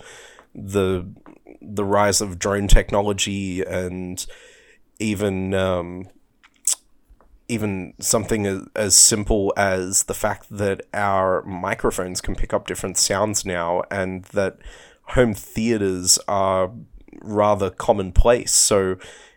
the 0.54 1.06
the 1.60 1.84
rise 1.84 2.20
of 2.20 2.38
drone 2.38 2.68
technology 2.68 3.62
and 3.62 4.24
even 4.98 5.52
um, 5.52 6.08
even 7.48 7.94
something 8.00 8.46
as, 8.46 8.62
as 8.74 8.96
simple 8.96 9.52
as 9.56 10.04
the 10.04 10.14
fact 10.14 10.46
that 10.50 10.82
our 10.92 11.42
microphones 11.42 12.20
can 12.20 12.34
pick 12.34 12.52
up 12.52 12.66
different 12.66 12.98
sounds 12.98 13.44
now 13.44 13.82
and 13.90 14.24
that 14.26 14.58
home 15.08 15.34
theaters 15.34 16.18
are 16.26 16.72
rather 17.22 17.70
commonplace. 17.70 18.52
So, 18.52 18.96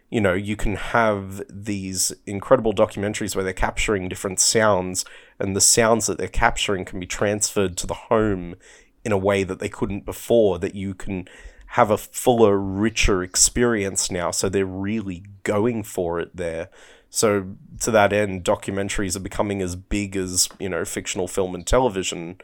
you 0.10 0.20
know, 0.20 0.34
you 0.34 0.56
can 0.56 0.76
have 0.76 1.44
these 1.50 2.12
incredible 2.26 2.74
documentaries 2.74 3.36
where 3.36 3.44
they're 3.44 3.54
capturing 3.54 4.10
different 4.10 4.40
sounds 4.40 5.06
and 5.40 5.56
the 5.56 5.62
sounds 5.62 6.08
that 6.08 6.18
they're 6.18 6.28
capturing 6.28 6.86
can 6.86 7.00
be 7.00 7.06
transferred 7.06 7.78
to 7.78 7.88
the 7.88 7.94
home 7.94 8.56
in 9.06 9.12
a 9.12 9.18
way 9.18 9.44
that 9.44 9.60
they 9.60 9.70
couldn't 9.70 10.06
before, 10.06 10.60
that 10.60 10.76
you 10.76 10.94
can 10.94 11.28
have 11.74 11.92
a 11.92 11.98
fuller, 11.98 12.58
richer 12.58 13.22
experience 13.22 14.10
now. 14.10 14.32
So 14.32 14.50
they're 14.50 14.66
really 14.66 15.24
going 15.44 15.84
for 15.84 16.20
it 16.20 16.36
there. 16.36 16.70
So 17.10 17.56
to 17.82 17.92
that 17.92 18.14
end, 18.14 18.44
documentaries 18.44 19.16
are 19.16 19.22
becoming 19.22 19.62
as 19.62 19.76
big 19.76 20.16
as 20.16 20.48
you 20.60 20.70
know 20.70 20.86
fictional 20.86 21.28
film 21.28 21.56
and 21.56 21.66
television 21.66 22.40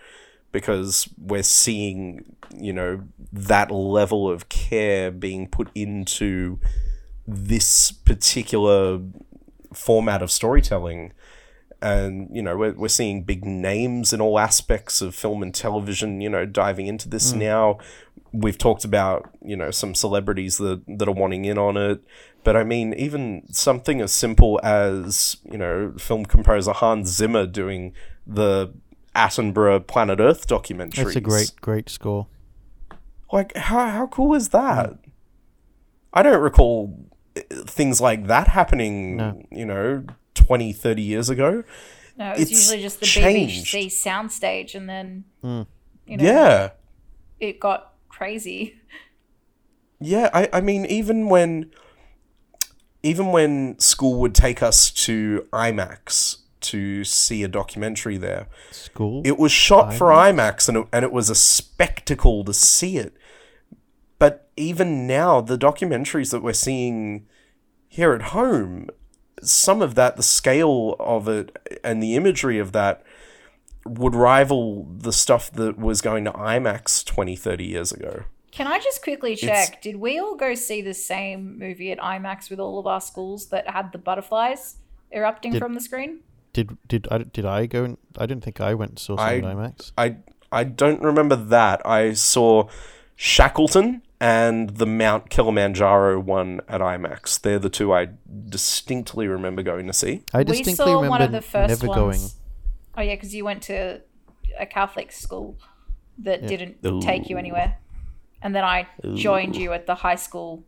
because 0.51 1.09
we're 1.18 1.43
seeing 1.43 2.36
you 2.57 2.74
know 2.74 3.03
that 3.32 3.70
level 3.72 4.30
of 4.30 4.49
care 4.49 5.11
being 5.11 5.47
put 5.47 5.70
into 5.76 6.59
this 7.28 7.91
particular 7.91 8.99
format 9.74 10.22
of 10.22 10.32
storytelling. 10.32 11.13
And 11.82 12.30
you 12.36 12.41
know 12.41 12.57
we're, 12.57 12.74
we're 12.74 12.88
seeing 12.88 13.24
big 13.24 13.45
names 13.45 14.13
in 14.13 14.22
all 14.22 14.39
aspects 14.39 15.01
of 15.01 15.13
film 15.13 15.43
and 15.43 15.53
television 15.53 16.22
you 16.22 16.30
know 16.30 16.45
diving 16.45 16.88
into 16.88 17.07
this 17.07 17.34
mm. 17.34 17.38
now. 17.38 17.78
We've 18.32 18.57
talked 18.57 18.84
about 18.84 19.30
you 19.43 19.55
know 19.55 19.70
some 19.70 19.93
celebrities 19.93 20.57
that 20.57 20.82
that 20.88 21.07
are 21.07 21.13
wanting 21.13 21.45
in 21.45 21.59
on 21.59 21.78
it 21.78 22.01
but 22.45 22.55
i 22.55 22.63
mean 22.63 22.93
even 22.93 23.43
something 23.51 23.99
as 23.99 24.13
simple 24.13 24.57
as 24.63 25.35
you 25.51 25.57
know 25.57 25.91
film 25.97 26.25
composer 26.25 26.71
hans 26.71 27.09
zimmer 27.09 27.45
doing 27.45 27.91
the 28.25 28.71
attenborough 29.13 29.85
planet 29.85 30.19
earth 30.21 30.47
documentary 30.47 31.03
That's 31.03 31.15
a 31.17 31.21
great, 31.21 31.51
great 31.61 31.89
score. 31.89 32.27
like 33.33 33.55
how, 33.57 33.89
how 33.89 34.07
cool 34.07 34.33
is 34.35 34.49
that 34.49 34.93
i 36.13 36.23
don't 36.23 36.41
recall 36.41 36.97
things 37.51 37.99
like 37.99 38.27
that 38.27 38.47
happening, 38.47 39.17
No. 39.17 39.41
you 39.51 39.65
know, 39.65 40.05
20, 40.35 40.71
30 40.71 41.01
years 41.01 41.29
ago. 41.29 41.65
No, 42.17 42.31
it 42.31 42.39
It's 42.39 42.51
usually 42.51 42.81
just 42.81 43.01
the 43.01 43.05
changed. 43.05 43.65
BBC 43.65 43.87
soundstage, 43.87 44.73
and 44.73 44.87
then 44.87 45.25
Mm. 45.43 45.67
you 46.07 46.15
know, 46.15 46.23
Yeah. 46.23 46.69
it 47.41 47.59
got 47.59 47.91
crazy. 48.07 48.75
Yeah, 49.99 50.29
I, 50.33 50.47
I 50.53 50.61
mean, 50.61 50.85
even 50.85 51.27
when, 51.27 51.71
even 53.05 53.27
when 53.27 53.77
school 53.77 54.15
would 54.15 54.33
take 54.33 54.63
us 54.63 54.89
to 54.89 55.45
IMAX 55.53 56.37
to 56.61 57.03
see 57.03 57.43
a 57.43 57.47
documentary 57.47 58.17
there, 58.17 58.47
School. 58.71 59.21
it 59.23 59.37
was 59.37 59.51
shot 59.51 59.93
for 59.93 60.07
IMAX 60.07 60.67
and 60.67 60.77
it, 60.77 60.87
and 60.91 61.05
it 61.05 61.11
was 61.11 61.29
a 61.29 61.35
spectacle 61.35 62.43
to 62.43 62.51
see 62.51 62.97
it. 62.97 63.13
But 64.17 64.49
even 64.57 65.05
now, 65.05 65.39
the 65.39 65.55
documentaries 65.57 66.31
that 66.31 66.41
we're 66.41 66.53
seeing 66.53 67.27
here 67.87 68.13
at 68.13 68.23
home, 68.23 68.89
some 69.39 69.83
of 69.83 69.93
that, 69.93 70.17
the 70.17 70.23
scale 70.23 70.95
of 70.99 71.27
it 71.27 71.79
and 71.83 72.01
the 72.01 72.15
imagery 72.15 72.57
of 72.57 72.71
that 72.71 73.03
would 73.85 74.15
rival 74.15 74.87
the 74.91 75.13
stuff 75.13 75.51
that 75.51 75.77
was 75.77 76.01
going 76.01 76.25
to 76.25 76.31
IMAX 76.31 77.05
20, 77.05 77.35
30 77.35 77.65
years 77.65 77.91
ago. 77.91 78.23
Can 78.55 78.67
I 78.67 78.79
just 78.79 79.03
quickly 79.03 79.35
check? 79.35 79.81
Did 79.81 79.97
we 79.97 80.17
all 80.17 80.35
go 80.35 80.55
see 80.55 80.81
the 80.81 80.93
same 80.93 81.59
movie 81.59 81.91
at 81.91 81.99
IMAX 81.99 82.49
with 82.49 82.59
all 82.59 82.79
of 82.79 82.87
our 82.87 83.01
schools 83.01 83.47
that 83.47 83.69
had 83.69 83.91
the 83.91 83.97
butterflies 83.97 84.77
erupting 85.11 85.51
Did- 85.53 85.59
from 85.59 85.73
the 85.73 85.81
screen? 85.81 86.19
did 86.53 86.77
did 86.87 87.05
I 87.11 87.17
did 87.19 87.45
I 87.45 87.65
go? 87.65 87.83
And, 87.83 87.97
I 88.17 88.25
didn't 88.25 88.45
think 88.45 88.61
I 88.61 88.73
went 88.73 88.91
and 88.91 88.99
saw 88.99 89.17
I- 89.17 89.41
some 89.41 89.49
in 89.49 89.57
IMAX. 89.57 89.91
I 89.97 90.15
I 90.53 90.63
don't 90.63 91.01
remember 91.01 91.35
that. 91.35 91.85
I 91.85 92.13
saw 92.13 92.69
Shackleton 93.17 94.01
and 94.21 94.69
the 94.77 94.85
Mount 94.85 95.29
Kilimanjaro 95.29 96.17
one 96.21 96.61
at 96.69 96.79
IMAX. 96.79 97.41
They're 97.41 97.59
the 97.59 97.69
two 97.69 97.91
I 97.93 98.07
distinctly 98.49 99.27
remember 99.27 99.63
going 99.63 99.85
to 99.87 99.93
see. 99.93 100.23
I 100.33 100.39
we 100.39 100.43
distinctly 100.45 100.75
saw 100.75 100.85
remember 101.01 101.09
one 101.09 101.21
of 101.23 101.31
the 101.33 101.41
first 101.41 101.69
never 101.81 101.87
ones. 101.87 101.97
going. 101.97 102.21
Oh 102.97 103.01
yeah, 103.01 103.15
because 103.15 103.35
you 103.35 103.43
went 103.43 103.63
to 103.63 103.99
a 104.57 104.65
Catholic 104.65 105.11
school 105.11 105.57
that 106.19 106.43
Yeah. 106.43 106.47
didn't 106.47 107.01
take 107.01 107.29
you 107.29 107.37
anywhere, 107.37 107.79
and 108.45 108.55
then 108.55 108.63
I 108.63 108.87
joined 109.15 109.55
you 109.57 109.73
at 109.73 109.87
the 109.87 109.95
high 109.95 110.15
school 110.15 110.63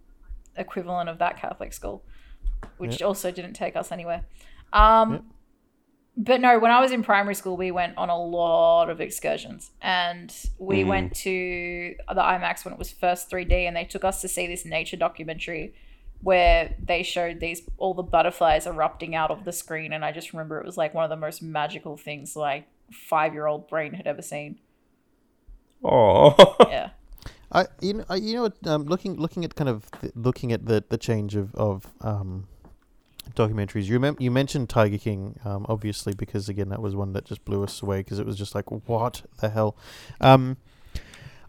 equivalent 0.58 1.08
of 1.10 1.20
that 1.20 1.40
Catholic 1.40 1.72
school, 1.72 2.04
which 2.78 3.02
also 3.04 3.30
didn't 3.32 3.54
take 3.54 3.76
us 3.76 3.92
anywhere. 3.92 4.26
Um, 4.74 5.12
Yep. 5.12 5.24
But 6.20 6.42
no, 6.42 6.58
when 6.58 6.72
I 6.72 6.82
was 6.82 6.92
in 6.92 7.04
primary 7.04 7.36
school, 7.36 7.56
we 7.58 7.70
went 7.70 7.96
on 7.96 8.10
a 8.10 8.18
lot 8.20 8.90
of 8.90 9.00
excursions, 9.00 9.70
and 9.84 10.34
we 10.58 10.84
Mm. 10.84 10.88
went 10.88 11.16
to 11.18 11.96
the 12.10 12.22
IMAX 12.34 12.66
when 12.66 12.74
it 12.74 12.80
was 12.80 12.92
first 12.92 13.30
3D, 13.30 13.68
and 13.68 13.76
they 13.78 13.86
took 13.86 14.04
us 14.04 14.20
to 14.22 14.28
see 14.28 14.48
this 14.48 14.66
nature 14.66 14.98
documentary 14.98 15.76
where 16.24 16.74
they 16.84 17.04
showed 17.04 17.40
these 17.40 17.62
all 17.78 17.94
the 17.94 18.02
butterflies 18.02 18.66
erupting 18.66 19.14
out 19.14 19.30
of 19.30 19.46
the 19.46 19.52
screen, 19.54 19.94
and 19.94 20.04
I 20.04 20.12
just 20.12 20.34
remember 20.34 20.60
it 20.60 20.66
was 20.66 20.76
like 20.76 20.96
one 20.96 21.04
of 21.04 21.12
the 21.12 21.16
most 21.28 21.44
magical 21.44 21.96
things 21.98 22.36
like 22.36 22.66
five 22.92 23.34
year 23.36 23.46
old 23.46 23.68
brain 23.70 23.94
had 23.94 24.08
ever 24.08 24.24
seen. 24.24 24.58
Oh, 25.84 26.56
Yeah. 26.68 26.90
I 27.52 27.66
you 27.82 27.94
know 27.94 28.06
I, 28.10 28.16
you 28.16 28.36
know 28.36 28.42
what 28.44 28.68
um, 28.68 28.84
looking 28.86 29.16
looking 29.16 29.46
at 29.46 29.56
kind 29.56 29.70
of 29.70 29.90
th- 30.02 30.14
looking 30.16 30.52
at 30.52 30.66
the 30.66 30.84
the 30.90 30.98
change 30.98 31.36
of 31.36 31.56
of 31.56 31.88
um, 32.02 32.48
documentaries. 33.36 33.86
You 33.86 33.94
remember 33.94 34.22
you 34.22 34.32
mentioned 34.32 34.70
Tiger 34.70 34.98
King, 34.98 35.40
um, 35.46 35.66
obviously 35.70 36.14
because 36.14 36.50
again 36.50 36.70
that 36.70 36.82
was 36.82 36.96
one 36.96 37.14
that 37.14 37.26
just 37.26 37.44
blew 37.46 37.64
us 37.64 37.82
away 37.82 38.00
because 38.00 38.20
it 38.20 38.26
was 38.26 38.38
just 38.38 38.54
like 38.56 38.70
what 38.72 39.22
the 39.40 39.50
hell. 39.50 39.76
Um, 40.20 40.58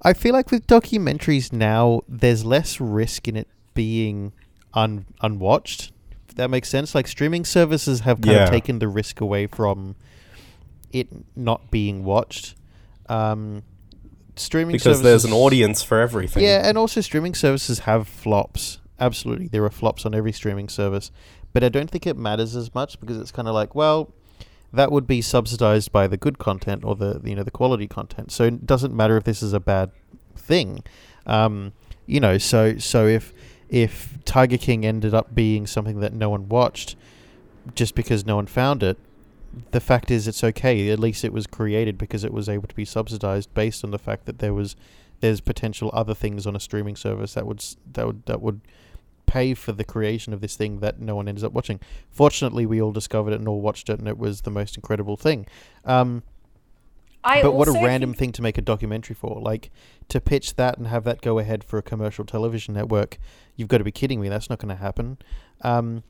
I 0.02 0.12
feel 0.12 0.32
like 0.32 0.52
with 0.52 0.66
documentaries 0.68 1.52
now, 1.52 2.02
there's 2.08 2.44
less 2.44 2.80
risk 2.80 3.26
in 3.26 3.36
it 3.36 3.48
being 3.74 4.32
un 4.74 5.06
unwatched. 5.22 5.90
If 6.28 6.36
that 6.36 6.48
makes 6.50 6.68
sense. 6.68 6.94
Like 6.94 7.08
streaming 7.08 7.44
services 7.44 8.00
have 8.00 8.20
kind 8.20 8.36
Yeah. 8.36 8.44
of 8.44 8.50
taken 8.50 8.78
the 8.78 8.86
risk 8.86 9.20
away 9.20 9.48
from 9.48 9.96
it 10.92 11.08
not 11.36 11.70
being 11.72 12.04
watched. 12.04 12.54
Um, 13.08 13.62
streaming 14.38 14.72
because 14.72 15.02
there's 15.02 15.24
an 15.24 15.32
audience 15.32 15.82
for 15.82 16.00
everything. 16.00 16.42
yeah, 16.42 16.68
and 16.68 16.78
also 16.78 17.00
streaming 17.00 17.34
services 17.34 17.80
have 17.80 18.08
flops. 18.08 18.80
Absolutely, 19.00 19.48
there 19.48 19.64
are 19.64 19.70
flops 19.70 20.04
on 20.04 20.14
every 20.14 20.32
streaming 20.32 20.68
service, 20.68 21.10
but 21.52 21.62
I 21.62 21.68
don't 21.68 21.90
think 21.90 22.06
it 22.06 22.16
matters 22.16 22.56
as 22.56 22.74
much 22.74 22.98
because 23.00 23.18
it's 23.18 23.30
kind 23.30 23.46
of 23.46 23.54
like, 23.54 23.74
well, 23.74 24.12
that 24.72 24.92
would 24.92 25.06
be 25.06 25.22
subsidized 25.22 25.92
by 25.92 26.06
the 26.06 26.16
good 26.16 26.38
content 26.38 26.84
or 26.84 26.94
the 26.94 27.20
you 27.24 27.34
know 27.34 27.42
the 27.42 27.50
quality 27.50 27.86
content. 27.86 28.32
So 28.32 28.44
it 28.44 28.66
doesn't 28.66 28.94
matter 28.94 29.16
if 29.16 29.24
this 29.24 29.42
is 29.42 29.52
a 29.52 29.60
bad 29.60 29.90
thing, 30.36 30.82
um, 31.26 31.72
you 32.06 32.20
know. 32.20 32.38
So 32.38 32.78
so 32.78 33.06
if 33.06 33.32
if 33.68 34.18
Tiger 34.24 34.58
King 34.58 34.84
ended 34.84 35.14
up 35.14 35.34
being 35.34 35.66
something 35.66 36.00
that 36.00 36.12
no 36.12 36.30
one 36.30 36.48
watched 36.48 36.96
just 37.74 37.94
because 37.94 38.24
no 38.24 38.36
one 38.36 38.46
found 38.46 38.82
it, 38.82 38.98
the 39.70 39.80
fact 39.80 40.10
is 40.10 40.28
it's 40.28 40.44
okay. 40.44 40.90
At 40.90 40.98
least 40.98 41.24
it 41.24 41.32
was 41.32 41.46
created 41.46 41.98
because 41.98 42.24
it 42.24 42.32
was 42.32 42.48
able 42.48 42.68
to 42.68 42.74
be 42.74 42.84
subsidized 42.84 43.52
based 43.54 43.84
on 43.84 43.90
the 43.90 43.98
fact 43.98 44.26
that 44.26 44.38
there 44.38 44.54
was 44.54 44.76
there's 45.20 45.40
potential 45.40 45.90
other 45.92 46.14
things 46.14 46.46
on 46.46 46.54
a 46.54 46.60
streaming 46.60 46.96
service 46.96 47.34
that 47.34 47.46
would 47.46 47.64
that 47.92 48.06
would 48.06 48.26
that 48.26 48.40
would 48.40 48.60
pay 49.26 49.52
for 49.54 49.72
the 49.72 49.84
creation 49.84 50.32
of 50.32 50.40
this 50.40 50.56
thing 50.56 50.80
that 50.80 50.98
no 50.98 51.14
one 51.14 51.28
ends 51.28 51.44
up 51.44 51.52
watching. 51.52 51.78
Fortunately, 52.10 52.66
we 52.66 52.80
all 52.80 52.92
discovered 52.92 53.32
it 53.32 53.38
and 53.38 53.48
all 53.48 53.60
watched 53.60 53.88
it, 53.90 53.98
and 53.98 54.08
it 54.08 54.18
was 54.18 54.40
the 54.42 54.50
most 54.50 54.76
incredible 54.76 55.16
thing. 55.16 55.46
Um, 55.84 56.22
I 57.24 57.42
but 57.42 57.52
what 57.52 57.68
a 57.68 57.72
random 57.72 58.14
thing 58.14 58.32
to 58.32 58.42
make 58.42 58.58
a 58.58 58.62
documentary 58.62 59.14
for! 59.14 59.40
Like 59.40 59.70
to 60.08 60.20
pitch 60.20 60.56
that 60.56 60.78
and 60.78 60.86
have 60.86 61.04
that 61.04 61.20
go 61.20 61.38
ahead 61.38 61.62
for 61.62 61.78
a 61.78 61.82
commercial 61.82 62.24
television 62.24 62.74
network. 62.74 63.18
You've 63.56 63.68
got 63.68 63.78
to 63.78 63.84
be 63.84 63.92
kidding 63.92 64.20
me! 64.20 64.28
That's 64.28 64.48
not 64.48 64.58
going 64.58 64.74
to 64.74 64.82
happen. 64.82 65.18
Um, 65.62 66.04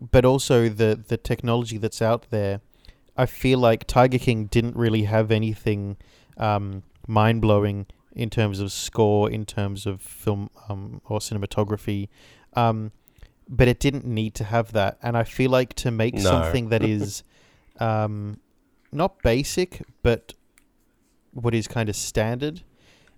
but 0.00 0.24
also 0.24 0.68
the 0.68 1.02
the 1.08 1.16
technology 1.16 1.76
that's 1.76 2.00
out 2.00 2.26
there. 2.30 2.60
I 3.22 3.26
feel 3.26 3.58
like 3.58 3.86
Tiger 3.86 4.18
King 4.18 4.46
didn't 4.46 4.76
really 4.76 5.04
have 5.04 5.30
anything 5.30 5.96
um, 6.36 6.82
mind 7.06 7.42
blowing 7.42 7.86
in 8.12 8.30
terms 8.30 8.60
of 8.60 8.72
score, 8.72 9.30
in 9.30 9.44
terms 9.44 9.86
of 9.86 10.00
film 10.00 10.48
um, 10.68 11.00
or 11.04 11.18
cinematography. 11.20 12.08
Um, 12.54 12.92
but 13.48 13.68
it 13.68 13.78
didn't 13.80 14.06
need 14.06 14.34
to 14.36 14.44
have 14.44 14.72
that. 14.72 14.96
And 15.02 15.16
I 15.16 15.24
feel 15.24 15.50
like 15.50 15.74
to 15.74 15.90
make 15.90 16.14
No. 16.14 16.20
something 16.22 16.70
that 16.70 16.82
is 16.96 17.22
um, 17.78 18.40
not 18.90 19.20
basic, 19.22 19.82
but 20.02 20.34
what 21.32 21.54
is 21.54 21.68
kind 21.68 21.88
of 21.88 21.96
standard 21.96 22.62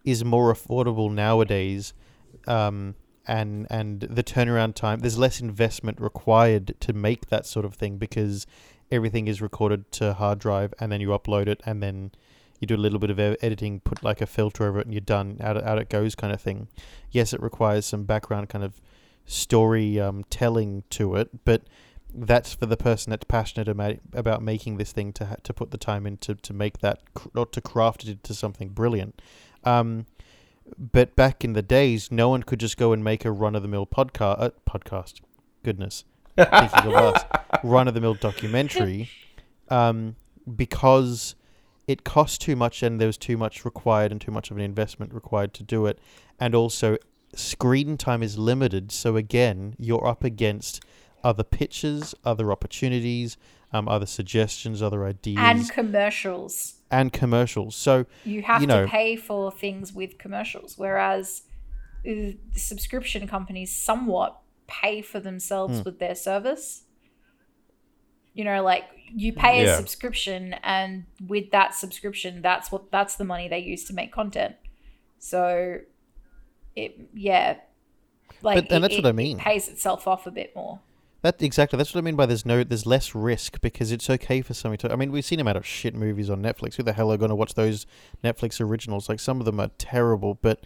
is 0.05 0.25
more 0.25 0.53
affordable 0.53 1.13
nowadays. 1.13 1.95
Um, 2.47 2.97
and 3.25 3.69
and 3.71 4.01
the 4.01 4.25
turnaround 4.25 4.75
time 4.75 4.99
there's 4.99 5.17
less 5.17 5.41
investment 5.41 6.01
required 6.01 6.75
to 6.81 6.93
make 6.93 7.29
that 7.29 7.47
sort 7.47 7.65
of 7.65 7.75
thing 7.77 7.97
because 7.97 8.49
everything 8.93 9.27
is 9.27 9.43
recorded 9.43 9.91
to 9.91 10.13
hard 10.15 10.39
drive 10.39 10.73
and 10.79 10.93
then 10.93 11.01
you 11.01 11.09
upload 11.09 11.49
it 11.49 11.61
and 11.67 11.83
then 11.83 12.13
you 12.61 12.67
do 12.67 12.77
a 12.77 12.77
little 12.77 13.01
bit 13.01 13.11
of 13.11 13.19
editing 13.19 13.81
put 13.81 14.05
like 14.05 14.21
a 14.21 14.27
filter 14.27 14.69
over 14.69 14.79
it 14.79 14.87
and 14.87 14.95
you're 14.95 15.01
done 15.01 15.37
out 15.41 15.61
out 15.65 15.79
it 15.79 15.89
goes 15.89 16.15
kind 16.15 16.33
of 16.33 16.41
thing. 16.41 16.69
Yes 17.11 17.33
it 17.33 17.43
requires 17.43 17.87
some 17.87 18.05
background 18.05 18.49
kind 18.49 18.65
of 18.65 18.81
story 19.25 19.99
um, 19.99 20.25
telling 20.31 20.85
to 20.91 21.17
it 21.17 21.45
but 21.45 21.63
that's 22.15 22.55
for 22.55 22.67
the 22.67 22.77
person 22.77 23.11
that's 23.11 23.25
passionate 23.25 23.69
about, 23.69 23.97
about 24.13 24.43
making 24.43 24.77
this 24.77 24.93
thing 24.93 25.13
to 25.15 25.27
ha- 25.27 25.37
to 25.43 25.55
put 25.55 25.71
the 25.71 25.79
time 25.79 26.07
in 26.07 26.19
to, 26.19 26.35
to 26.35 26.53
make 26.53 26.79
that 26.79 27.01
or 27.35 27.47
to 27.47 27.61
craft 27.61 28.05
it 28.05 28.11
into 28.11 28.35
something 28.35 28.69
brilliant. 28.69 29.21
Um, 29.65 30.07
but 30.79 31.17
back 31.17 31.45
in 31.45 31.55
the 31.55 31.63
days, 31.63 32.11
no 32.11 32.29
one 32.29 32.43
could 32.43 32.61
just 32.61 32.77
go 32.77 32.93
and 32.93 33.03
make 33.03 33.25
a 33.25 33.33
run 33.33 33.55
of 33.55 33.63
the 33.63 33.69
mill. 33.69 33.89
Uh, 33.97 34.51
podcast, 34.69 35.21
goodness, 35.63 36.05
thinking 36.37 36.93
of 36.93 36.95
us, 36.95 37.25
run 37.65 37.89
of 37.89 37.95
the 37.95 38.01
mill 38.01 38.15
documentary, 38.15 39.11
um, 39.69 40.17
because 40.57 41.35
it 41.87 42.05
cost 42.05 42.41
too 42.41 42.57
much 42.57 42.83
and 42.83 43.01
there 43.01 43.09
was 43.09 43.17
too 43.19 43.37
much 43.37 43.65
required 43.65 44.13
and 44.13 44.21
too 44.21 44.31
much 44.31 44.51
of 44.51 44.57
an 44.57 44.63
investment 44.63 45.13
required 45.13 45.53
to 45.55 45.63
do 45.63 45.87
it, 45.87 45.99
and 46.39 46.55
also 46.55 46.97
screen 47.35 47.97
time 47.97 48.23
is 48.23 48.39
limited. 48.39 48.93
So 48.93 49.17
again, 49.17 49.75
you're 49.79 50.07
up 50.07 50.23
against 50.25 50.83
other 51.25 51.45
pitches, 51.45 52.15
other 52.25 52.51
opportunities, 52.53 53.37
um, 53.73 53.89
other 53.89 54.07
suggestions, 54.07 54.83
other 54.83 55.05
ideas, 55.07 55.39
and 55.41 55.71
commercials. 55.71 56.75
and 56.91 57.13
commercials. 57.13 57.75
So 57.75 58.07
You 58.25 58.43
have 58.43 58.61
you 58.61 58.67
know- 58.67 58.83
to 58.85 58.89
pay 58.91 59.17
for 59.17 59.51
things 59.51 59.93
with 59.93 60.19
commercials, 60.19 60.77
whereas 60.77 61.43
uh, 62.07 62.33
subscription 62.55 63.27
companies 63.29 63.75
somewhat 63.75 64.42
pay 64.81 65.03
for 65.03 65.21
themselves 65.21 65.79
Hmm. 65.79 65.85
with 65.85 65.99
their 65.99 66.15
service. 66.15 66.85
You 68.35 68.45
know, 68.45 68.63
like 68.63 68.85
you 69.15 69.33
pay 69.35 69.65
a 69.65 69.77
subscription, 69.77 70.55
and 70.63 71.05
with 71.27 71.51
that 71.51 71.75
subscription, 71.75 72.41
that's 72.41 72.73
what 72.73 72.91
that's 72.91 73.17
the 73.17 73.25
money 73.25 73.47
they 73.49 73.59
use 73.59 73.85
to 73.85 73.93
make 73.93 74.11
content. 74.11 74.55
So, 75.19 75.81
it 76.75 76.99
yeah, 77.13 77.57
like 78.41 78.57
But- 78.57 78.73
and 78.73 78.85
it- 78.85 78.89
that's 78.89 78.97
what 78.97 79.07
I 79.07 79.13
mean. 79.13 79.39
It 79.39 79.43
pays 79.43 79.69
itself 79.69 80.09
off 80.09 80.27
a 80.27 80.31
bit 80.31 80.57
more. 80.57 80.81
That 81.21 81.41
exactly. 81.43 81.77
That's 81.77 81.95
what 81.95 82.01
I 82.01 82.05
mean 82.05 82.17
by 82.17 82.27
there's 82.27 82.45
no, 82.47 82.65
there's 82.65 82.85
less 82.87 83.15
risk 83.15 83.61
because 83.61 83.93
it's 83.93 84.09
okay 84.11 84.41
for 84.41 84.55
somebody 84.55 84.81
to. 84.89 84.93
I 84.93 84.97
mean, 84.97 85.13
we've 85.13 85.25
seen 85.25 85.39
a 85.39 85.43
amount 85.43 85.57
of 85.59 85.65
shit 85.67 85.95
movies 85.95 86.29
on 86.31 86.43
Netflix. 86.43 86.75
Who 86.77 86.83
the 86.83 86.95
hell 86.95 87.13
are 87.13 87.17
going 87.19 87.29
to 87.29 87.35
watch 87.37 87.55
those 87.55 87.87
Netflix 88.25 88.61
originals? 88.61 89.09
Like 89.09 89.21
some 89.21 89.39
of 89.39 89.45
them 89.45 89.61
are 89.61 89.71
terrible, 89.79 90.35
but 90.43 90.65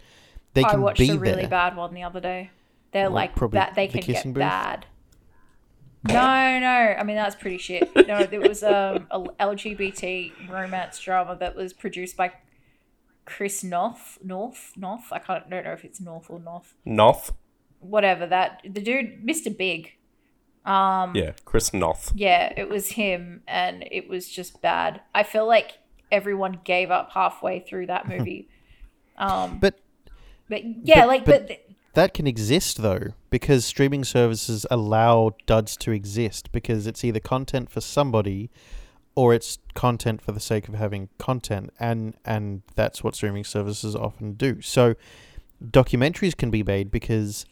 they 0.53 0.63
I 0.63 0.69
can 0.71 0.79
be 0.79 0.79
there. 0.79 0.79
I 0.79 0.83
watched 0.85 0.99
a 1.01 1.19
really 1.19 1.45
bad 1.45 1.75
one 1.75 1.93
the 1.93 2.01
other 2.03 2.19
day. 2.21 2.49
They're 2.91 3.03
Well, 3.05 3.11
like 3.13 3.35
probably 3.35 3.57
that. 3.59 3.75
They 3.75 3.87
The 3.87 3.93
can 3.93 4.01
get 4.01 4.15
Kissing 4.15 4.33
Booth? 4.33 4.41
bad. 4.41 4.85
No, 6.07 6.13
no. 6.59 6.95
I 6.97 7.03
mean 7.03 7.15
that's 7.15 7.35
pretty 7.35 7.57
shit. 7.57 7.89
No, 8.07 8.19
it 8.19 8.39
was 8.39 8.63
um, 8.63 9.07
a 9.11 9.19
LGBT 9.39 10.49
romance 10.49 10.99
drama 10.99 11.35
that 11.39 11.55
was 11.55 11.73
produced 11.73 12.15
by 12.15 12.31
Chris 13.25 13.63
North. 13.63 14.17
North, 14.23 14.71
North. 14.77 15.11
I 15.11 15.19
can't. 15.19 15.49
Don't 15.49 15.65
know 15.65 15.73
if 15.73 15.83
it's 15.83 15.99
North 15.99 16.29
or 16.29 16.39
North. 16.39 16.75
North. 16.85 17.33
Whatever 17.79 18.25
that. 18.27 18.61
The 18.63 18.79
dude, 18.81 19.25
Mr. 19.25 19.55
Big. 19.55 19.93
Um, 20.65 21.15
Yeah, 21.15 21.31
Chris 21.45 21.73
Noth. 21.73 22.11
yeah, 22.15 22.51
it 22.57 22.67
was 22.69 22.89
him, 22.89 23.41
and 23.47 23.85
it 23.89 24.09
was 24.09 24.27
just 24.29 24.61
bad. 24.61 24.99
I 25.15 25.23
feel 25.23 25.47
like 25.47 25.77
everyone 26.11 26.59
gave 26.65 26.91
up 26.91 27.11
halfway 27.13 27.59
through 27.61 27.87
that 27.87 28.07
movie. 28.07 28.49
um, 29.17 29.59
But 29.59 29.79
but 30.49 30.61
yeah, 30.85 31.01
but- 31.01 31.07
like 31.07 31.25
but- 31.25 31.47
but, 31.47 31.59
that 31.97 32.13
can 32.13 32.27
exist 32.27 32.83
though, 32.83 33.13
because 33.31 33.65
streaming 33.65 34.03
services 34.03 34.67
allow 34.69 35.31
duds 35.47 35.75
to 35.77 35.91
exist 35.91 36.51
because 36.51 36.85
it's 36.85 37.03
either 37.03 37.19
content 37.19 37.71
for 37.71 37.81
somebody 37.81 38.51
or 39.15 39.33
it's 39.33 39.57
content 39.73 40.21
for 40.21 40.31
the 40.31 40.39
sake 40.39 40.67
of 40.67 40.75
having 40.75 41.09
content 41.17 41.71
and 41.79 42.13
and 42.23 42.61
that's 42.75 43.03
what 43.03 43.15
streaming 43.15 43.43
services 43.43 43.95
often 43.95 44.33
do. 44.33 44.61
So 44.61 44.93
documentaries 45.59 46.37
can 46.37 46.51
be 46.51 46.61
made 46.61 46.91
because 46.91 47.47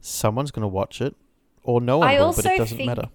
someone's 0.00 0.50
going 0.50 0.62
to 0.62 0.68
watch 0.68 1.00
it 1.00 1.14
or 1.62 1.80
no 1.80 1.98
one 1.98 2.08
I 2.08 2.18
will, 2.18 2.32
but 2.32 2.46
it 2.46 2.58
doesn't 2.58 2.76
think- 2.76 2.88
matter. 2.88 3.08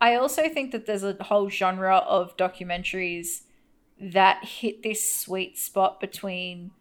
I 0.00 0.16
also 0.16 0.48
think 0.48 0.72
that 0.72 0.86
there's 0.86 1.04
a 1.04 1.16
whole 1.20 1.48
genre 1.48 1.98
of 1.98 2.36
documentaries 2.36 3.42
that 4.00 4.44
hit 4.44 4.82
this 4.82 5.14
sweet 5.14 5.56
spot 5.56 6.00
between 6.00 6.72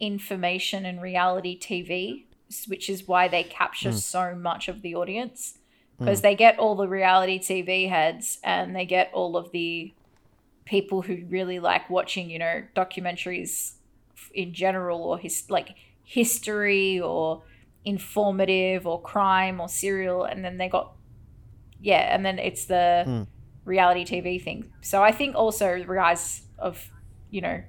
information 0.00 0.84
and 0.84 1.00
reality 1.00 1.58
TV, 1.58 2.24
which 2.66 2.88
is 2.88 3.06
why 3.06 3.28
they 3.28 3.42
capture 3.44 3.92
so 3.92 4.34
much 4.34 4.68
of 4.68 4.82
the 4.82 4.94
audience. 4.94 5.58
Because 5.98 6.20
they 6.20 6.34
get 6.34 6.58
all 6.58 6.74
the 6.74 6.88
reality 6.88 7.38
TV 7.38 7.88
heads 7.88 8.38
and 8.44 8.74
they 8.76 8.84
get 8.84 9.10
all 9.14 9.36
of 9.36 9.50
the 9.52 9.94
people 10.66 11.02
who 11.02 11.24
really 11.28 11.58
like 11.60 11.88
watching, 11.90 12.30
you 12.30 12.38
know, 12.38 12.62
documentaries 12.76 13.74
in 14.34 14.52
general 14.52 15.02
or 15.02 15.18
his 15.18 15.44
like 15.48 15.70
history 16.02 17.00
or 17.00 17.42
informative 17.84 18.86
or 18.86 19.00
crime 19.02 19.60
or 19.60 19.68
serial 19.68 20.24
and 20.24 20.44
then 20.44 20.58
they 20.58 20.68
got 20.68 20.92
yeah, 21.80 22.14
and 22.14 22.24
then 22.24 22.38
it's 22.38 22.66
the 22.66 23.04
Hmm. 23.06 23.22
reality 23.64 24.04
TV 24.04 24.42
thing. 24.42 24.72
So 24.82 25.02
I 25.02 25.12
think 25.12 25.36
also 25.36 25.78
the 25.78 25.86
rise 25.86 26.42
of, 26.58 26.90
you 27.30 27.40
know, 27.40 27.62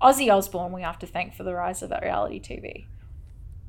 Ozzy 0.00 0.32
Osbourne 0.32 0.72
we 0.72 0.82
have 0.82 0.98
to 1.00 1.06
thank 1.06 1.34
for 1.34 1.42
the 1.42 1.54
rise 1.54 1.82
of 1.82 1.90
that 1.90 2.02
reality 2.02 2.40
TV. 2.40 2.86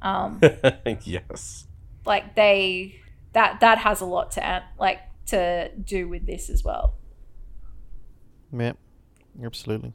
Um, 0.01 0.39
yes. 1.03 1.67
like 2.05 2.35
they 2.35 2.99
that 3.33 3.59
that 3.59 3.79
has 3.79 4.01
a 4.01 4.05
lot 4.05 4.31
to 4.31 4.45
an- 4.45 4.63
like 4.79 4.99
to 5.27 5.71
do 5.75 6.07
with 6.07 6.25
this 6.25 6.49
as 6.49 6.63
well. 6.63 6.95
Yeah, 8.51 8.73
absolutely. 9.43 9.93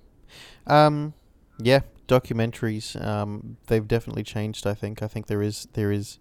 Um, 0.66 1.14
yeah, 1.58 1.80
documentaries. 2.06 3.00
Um, 3.02 3.56
they've 3.66 3.86
definitely 3.86 4.22
changed. 4.22 4.66
I 4.66 4.74
think. 4.74 5.02
I 5.02 5.08
think 5.08 5.26
there 5.26 5.42
is 5.42 5.68
there 5.72 5.90
is. 5.90 6.18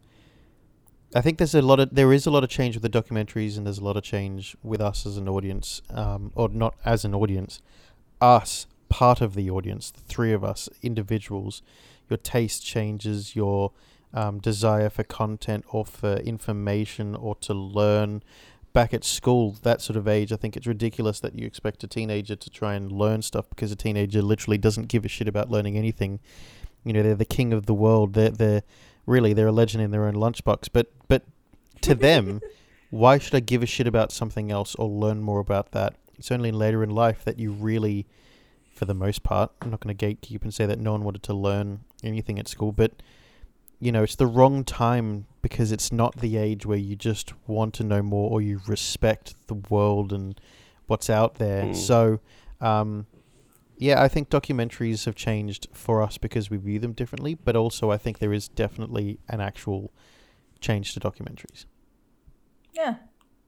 I 1.16 1.22
think 1.22 1.38
there's 1.38 1.54
a 1.54 1.62
lot 1.62 1.80
of 1.80 1.94
there 1.94 2.12
is 2.12 2.26
a 2.26 2.32
lot 2.32 2.44
of 2.44 2.50
change 2.50 2.76
with 2.76 2.84
the 2.84 3.02
documentaries, 3.02 3.58
and 3.58 3.66
there's 3.66 3.78
a 3.78 3.84
lot 3.84 3.98
of 3.98 4.04
change 4.04 4.56
with 4.64 4.82
us 4.82 5.06
as 5.06 5.18
an 5.18 5.30
audience, 5.30 5.82
um, 5.90 6.32
or 6.36 6.50
not 6.50 6.76
as 6.86 7.06
an 7.06 7.14
audience, 7.14 7.62
us 8.20 8.66
part 8.90 9.22
of 9.22 9.36
the 9.36 9.50
audience, 9.50 9.92
the 9.92 10.02
three 10.02 10.34
of 10.34 10.44
us 10.44 10.70
individuals. 10.82 11.62
Your 12.10 12.18
taste 12.18 12.66
changes, 12.66 13.36
your 13.36 13.72
um, 14.14 14.40
desire 14.40 14.90
for 14.90 15.04
content 15.04 15.66
or 15.70 15.86
for 15.86 16.18
information 16.18 17.16
or 17.16 17.36
to 17.36 17.54
learn 17.54 18.24
back 18.74 18.94
at 18.94 19.04
school, 19.04 19.56
that 19.62 19.82
sort 19.82 19.96
of 19.96 20.08
age, 20.08 20.32
I 20.32 20.36
think 20.36 20.58
it's 20.58 20.68
ridiculous 20.68 21.20
that 21.20 21.38
you 21.38 21.46
expect 21.46 21.84
a 21.84 21.88
teenager 21.88 22.36
to 22.36 22.50
try 22.50 22.74
and 22.74 22.92
learn 22.92 23.22
stuff 23.22 23.50
because 23.50 23.72
a 23.72 23.76
teenager 23.76 24.22
literally 24.22 24.58
doesn't 24.58 24.88
give 24.88 25.06
a 25.06 25.08
shit 25.08 25.28
about 25.28 25.50
learning 25.50 25.78
anything. 25.78 26.20
You 26.84 26.94
know, 26.94 27.04
they're 27.04 27.16
the 27.16 27.26
king 27.26 27.54
of 27.54 27.68
the 27.68 27.74
world. 27.74 28.14
They're 28.14 28.32
they're 28.32 28.64
really 29.06 29.34
they're 29.34 29.48
a 29.48 29.52
legend 29.54 29.84
in 29.84 29.92
their 29.92 30.06
own 30.06 30.16
lunchbox. 30.16 30.70
But 30.74 30.92
but 31.08 31.24
to 31.82 31.96
them, 32.08 32.42
why 32.90 33.20
should 33.20 33.36
I 33.36 33.40
give 33.40 33.64
a 33.64 33.68
shit 33.68 33.88
about 33.88 34.12
something 34.12 34.52
else 34.52 34.76
or 34.76 34.88
learn 34.88 35.22
more 35.22 35.40
about 35.40 35.72
that? 35.72 35.96
It's 36.18 36.32
only 36.32 36.52
later 36.52 36.84
in 36.84 36.90
life 36.90 37.24
that 37.26 37.40
you 37.40 37.52
really, 37.52 38.06
for 38.74 38.86
the 38.86 38.94
most 38.94 39.24
part, 39.24 39.52
I'm 39.62 39.72
not 39.72 39.80
going 39.80 39.96
to 39.96 40.06
gatekeep 40.06 40.42
and 40.44 40.54
say 40.54 40.66
that 40.66 40.80
no 40.80 40.92
one 40.92 41.04
wanted 41.04 41.24
to 41.24 41.34
learn 41.34 41.82
anything 42.04 42.40
at 42.40 42.48
school, 42.48 42.72
but 42.72 42.92
you 43.80 43.92
know, 43.92 44.04
it's 44.04 44.16
the 44.16 44.28
wrong 44.28 44.64
time 44.64 45.26
because 45.42 45.74
it's 45.74 45.92
not 45.92 46.16
the 46.18 46.38
age 46.38 46.66
where 46.66 46.78
you 46.78 46.96
just 46.96 47.34
want 47.48 47.74
to 47.74 47.84
know 47.84 48.02
more 48.02 48.32
or 48.32 48.42
you 48.42 48.62
respect 48.66 49.36
the 49.48 49.56
world 49.56 50.14
and 50.14 50.40
what's 50.88 51.10
out 51.10 51.36
there. 51.36 51.64
Mm. 51.66 51.76
So, 51.76 52.20
um, 52.62 53.08
yeah, 53.78 54.02
I 54.02 54.08
think 54.08 54.30
documentaries 54.30 55.04
have 55.04 55.16
changed 55.16 55.68
for 55.74 56.02
us 56.02 56.18
because 56.18 56.50
we 56.50 56.56
view 56.56 56.80
them 56.80 56.94
differently, 56.94 57.36
but 57.36 57.58
also 57.58 57.92
I 57.92 57.98
think 57.98 58.20
there 58.20 58.32
is 58.32 58.48
definitely 58.48 59.20
an 59.28 59.42
actual 59.42 59.92
change 60.62 60.94
to 60.94 61.02
documentaries. 61.02 61.66
Yeah. 62.72 62.96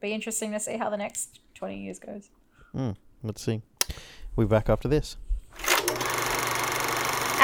Be 0.01 0.12
interesting 0.12 0.51
to 0.51 0.60
see 0.60 0.76
how 0.76 0.89
the 0.89 0.97
next 0.97 1.39
20 1.53 1.82
years 1.82 1.97
goes. 1.97 2.30
Mm, 2.76 2.97
let's 3.24 3.41
see. 3.41 3.62
We're 4.36 4.47
back 4.47 4.70
after 4.70 4.89
this. 4.89 5.16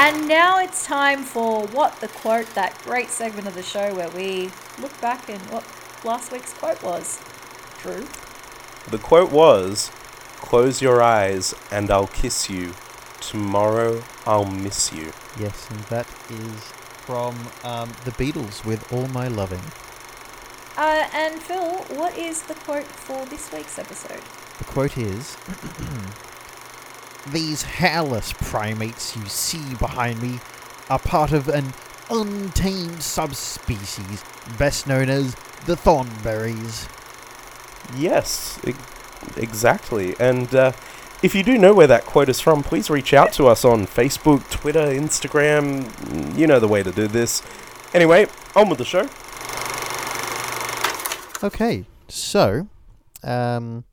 And 0.04 0.28
now 0.28 0.58
it's 0.58 0.84
time 0.84 1.22
for 1.22 1.68
What 1.68 2.02
the 2.02 2.08
Quote, 2.08 2.56
that 2.56 2.76
great 2.84 3.10
segment 3.10 3.48
of 3.48 3.54
the 3.54 3.62
show 3.62 3.94
where 3.94 4.10
we 4.10 4.50
look 4.82 5.00
back 5.00 5.30
and 5.30 5.40
what 5.52 5.64
last 6.04 6.32
week's 6.32 6.54
quote 6.54 6.82
was. 6.82 7.22
Drew? 7.84 8.08
The 8.90 8.98
quote 8.98 9.32
was 9.32 9.92
Close 10.38 10.82
your 10.82 11.04
eyes 11.04 11.54
and 11.70 11.92
I'll 11.92 12.08
kiss 12.08 12.50
you. 12.50 12.74
Tomorrow 13.20 14.02
I'll 14.26 14.44
miss 14.44 14.92
you. 14.92 15.14
Yes, 15.40 15.68
and 15.70 15.82
that 15.82 16.08
is 16.32 16.72
from 17.06 17.36
um, 17.64 17.92
the 18.04 18.12
Beatles 18.12 18.66
with 18.66 18.92
All 18.92 19.08
My 19.08 19.28
Loving. 19.28 19.62
Uh, 20.78 21.08
and 21.14 21.40
Phil, 21.40 21.76
what 21.96 22.18
is 22.18 22.42
the 22.42 22.56
quote 22.56 22.86
for 22.86 23.24
this 23.28 23.52
week's 23.54 23.78
episode? 23.78 24.24
The 24.58 24.64
quote 24.64 24.98
is 24.98 25.38
These 27.28 27.64
hairless 27.64 28.34
primates 28.34 29.16
you 29.16 29.26
see 29.28 29.76
behind 29.76 30.22
me 30.22 30.40
are 30.90 31.00
part 31.00 31.32
of 31.32 31.48
an 31.48 31.74
untamed 32.10 33.02
subspecies 33.02 34.24
best 34.58 34.88
known 34.88 35.10
as 35.10 35.36
the 35.66 35.76
Thornberrys. 35.76 36.90
Yes, 37.96 38.60
e- 38.66 38.74
exactly. 39.38 40.16
And 40.20 40.54
uh, 40.54 40.72
if 41.22 41.36
you 41.36 41.44
do 41.44 41.58
know 41.58 41.74
where 41.74 41.88
that 41.88 42.06
quote 42.06 42.30
is 42.30 42.40
from, 42.40 42.64
please 42.64 42.90
reach 42.90 43.14
out 43.14 43.32
to 43.34 43.48
us 43.48 43.64
on 43.64 43.86
Facebook, 43.86 44.50
Twitter, 44.50 44.88
Instagram. 44.88 46.38
You 46.38 46.48
know 46.48 46.60
the 46.60 46.68
way 46.68 46.84
to 46.84 46.92
do 46.92 47.08
this. 47.08 47.44
Anyway, 47.94 48.28
on 48.56 48.70
with 48.70 48.80
the 48.80 48.86
show. 48.86 49.08
Okay, 51.44 51.86
so 52.08 52.68
um, 53.24 53.84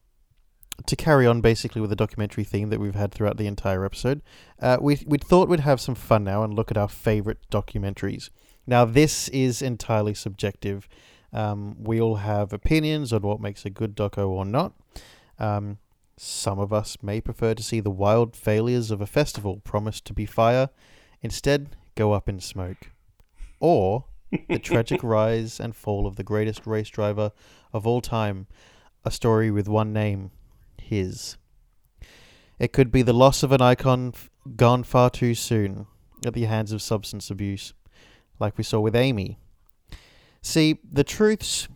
to 0.86 0.96
carry 0.96 1.26
on 1.26 1.40
basically 1.40 1.80
with 1.80 1.90
the 1.90 1.96
documentary 1.96 2.44
theme 2.44 2.70
that 2.70 2.80
we've 2.80 2.94
had 2.94 3.12
throughout 3.12 3.36
the 3.36 3.46
entire 3.46 3.84
episode, 3.84 4.22
uh, 4.60 4.78
we 4.80 5.02
we 5.06 5.18
thought 5.18 5.48
we'd 5.48 5.60
have 5.60 5.80
some 5.80 5.94
fun 5.94 6.24
now 6.24 6.42
and 6.42 6.54
look 6.54 6.70
at 6.70 6.76
our 6.76 6.88
favorite 6.88 7.38
documentaries. 7.50 8.30
Now, 8.66 8.84
this 8.84 9.28
is 9.30 9.62
entirely 9.62 10.14
subjective. 10.14 10.88
Um, 11.32 11.76
we 11.82 12.00
all 12.00 12.16
have 12.16 12.52
opinions 12.52 13.12
on 13.12 13.22
what 13.22 13.40
makes 13.40 13.64
a 13.64 13.70
good 13.70 13.96
doco 13.96 14.28
or 14.28 14.44
not. 14.44 14.74
Um, 15.38 15.78
some 16.18 16.58
of 16.58 16.72
us 16.72 16.98
may 17.02 17.20
prefer 17.20 17.54
to 17.54 17.62
see 17.62 17.80
the 17.80 17.90
wild 17.90 18.34
failures 18.36 18.90
of 18.90 19.00
a 19.00 19.06
festival 19.06 19.60
promised 19.64 20.04
to 20.06 20.12
be 20.12 20.26
fire, 20.26 20.68
instead 21.22 21.76
go 21.94 22.12
up 22.12 22.28
in 22.28 22.40
smoke, 22.40 22.90
or 23.60 24.04
the 24.48 24.58
tragic 24.62 25.02
rise 25.02 25.60
and 25.60 25.74
fall 25.74 26.06
of 26.06 26.16
the 26.16 26.24
greatest 26.24 26.66
race 26.66 26.88
driver 26.88 27.32
of 27.72 27.86
all 27.86 28.00
time, 28.00 28.46
a 29.04 29.10
story 29.10 29.50
with 29.50 29.68
one 29.68 29.92
name, 29.92 30.30
his. 30.88 31.36
It 32.58 32.72
could 32.72 32.90
be 32.90 33.02
the 33.02 33.12
loss 33.12 33.42
of 33.42 33.52
an 33.52 33.62
icon 33.62 34.12
f- 34.14 34.30
gone 34.56 34.82
far 34.82 35.10
too 35.10 35.34
soon 35.34 35.86
at 36.26 36.34
the 36.34 36.44
hands 36.44 36.72
of 36.72 36.82
substance 36.82 37.30
abuse, 37.30 37.72
like 38.40 38.58
we 38.58 38.64
saw 38.64 38.80
with 38.80 38.96
Amy. 38.96 39.38
See, 40.42 40.78
the 40.90 41.04
truths 41.04 41.68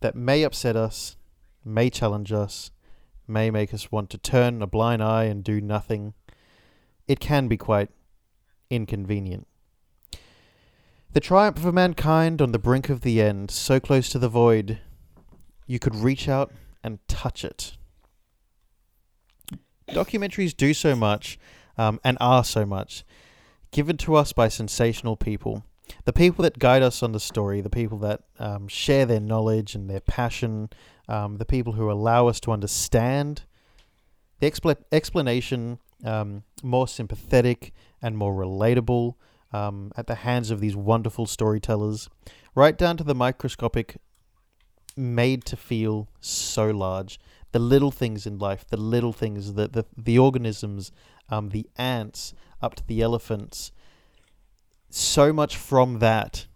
that 0.00 0.16
may 0.16 0.42
upset 0.42 0.76
us, 0.76 1.16
may 1.64 1.90
challenge 1.90 2.32
us, 2.32 2.70
may 3.28 3.50
make 3.50 3.72
us 3.72 3.92
want 3.92 4.10
to 4.10 4.18
turn 4.18 4.62
a 4.62 4.66
blind 4.66 5.02
eye 5.02 5.24
and 5.24 5.44
do 5.44 5.60
nothing, 5.60 6.14
it 7.06 7.20
can 7.20 7.48
be 7.48 7.56
quite 7.56 7.90
inconvenient. 8.70 9.46
The 11.12 11.20
triumph 11.20 11.64
of 11.64 11.72
mankind 11.72 12.42
on 12.42 12.52
the 12.52 12.58
brink 12.58 12.88
of 12.88 13.02
the 13.02 13.22
end, 13.22 13.50
so 13.50 13.78
close 13.78 14.08
to 14.08 14.18
the 14.18 14.28
void, 14.28 14.80
you 15.66 15.78
could 15.78 15.94
reach 15.94 16.28
out 16.28 16.52
and 16.82 16.98
touch 17.06 17.44
it. 17.44 17.76
Documentaries 19.88 20.56
do 20.56 20.74
so 20.74 20.96
much 20.96 21.38
um, 21.76 22.00
and 22.04 22.16
are 22.20 22.44
so 22.44 22.64
much, 22.64 23.04
given 23.70 23.96
to 23.98 24.14
us 24.14 24.32
by 24.32 24.48
sensational 24.48 25.16
people. 25.16 25.64
the 26.04 26.12
people 26.12 26.42
that 26.42 26.58
guide 26.58 26.82
us 26.82 27.02
on 27.02 27.12
the 27.12 27.20
story, 27.20 27.60
the 27.60 27.70
people 27.70 27.98
that 27.98 28.22
um, 28.38 28.68
share 28.68 29.06
their 29.06 29.20
knowledge 29.20 29.74
and 29.74 29.88
their 29.88 30.00
passion, 30.00 30.70
um, 31.08 31.36
the 31.38 31.44
people 31.44 31.74
who 31.74 31.90
allow 31.90 32.26
us 32.28 32.40
to 32.40 32.52
understand 32.52 33.42
the 34.40 34.50
expl- 34.50 34.76
explanation 34.92 35.78
um, 36.04 36.42
more 36.62 36.88
sympathetic 36.88 37.72
and 38.02 38.16
more 38.16 38.34
relatable 38.34 39.14
um, 39.52 39.92
at 39.96 40.06
the 40.06 40.16
hands 40.16 40.50
of 40.50 40.60
these 40.60 40.76
wonderful 40.76 41.26
storytellers, 41.26 42.08
right 42.54 42.76
down 42.76 42.96
to 42.96 43.04
the 43.04 43.14
microscopic, 43.14 43.96
made 44.96 45.44
to 45.44 45.56
feel 45.56 46.08
so 46.20 46.70
large. 46.70 47.18
The 47.54 47.60
little 47.60 47.92
things 47.92 48.26
in 48.26 48.38
life, 48.38 48.66
the 48.66 48.76
little 48.76 49.12
things, 49.12 49.54
the 49.54 49.68
the, 49.68 49.84
the 49.96 50.18
organisms, 50.18 50.90
um, 51.28 51.50
the 51.50 51.66
ants, 51.76 52.34
up 52.60 52.74
to 52.74 52.86
the 52.86 53.00
elephants. 53.00 53.70
So 54.90 55.32
much 55.32 55.56
from 55.56 56.00
that 56.00 56.46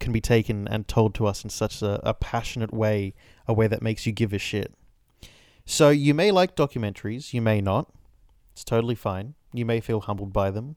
can 0.00 0.12
be 0.12 0.20
taken 0.20 0.66
and 0.66 0.88
told 0.88 1.14
to 1.16 1.26
us 1.26 1.44
in 1.44 1.50
such 1.50 1.82
a, 1.82 2.00
a 2.08 2.14
passionate 2.14 2.72
way, 2.72 3.14
a 3.46 3.52
way 3.52 3.66
that 3.66 3.82
makes 3.82 4.06
you 4.06 4.12
give 4.12 4.32
a 4.32 4.38
shit. 4.38 4.72
So 5.66 5.90
you 5.90 6.14
may 6.14 6.30
like 6.30 6.56
documentaries, 6.56 7.34
you 7.34 7.42
may 7.42 7.60
not. 7.60 7.92
It's 8.52 8.64
totally 8.64 8.94
fine. 8.94 9.34
You 9.52 9.66
may 9.66 9.80
feel 9.80 10.00
humbled 10.00 10.32
by 10.32 10.50
them. 10.50 10.76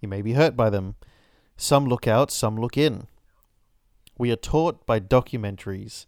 You 0.00 0.08
may 0.08 0.22
be 0.22 0.34
hurt 0.34 0.56
by 0.56 0.70
them. 0.70 0.94
Some 1.56 1.86
look 1.86 2.06
out, 2.06 2.30
some 2.30 2.56
look 2.56 2.76
in. 2.76 3.08
We 4.18 4.30
are 4.30 4.36
taught 4.36 4.86
by 4.86 5.00
documentaries. 5.00 6.06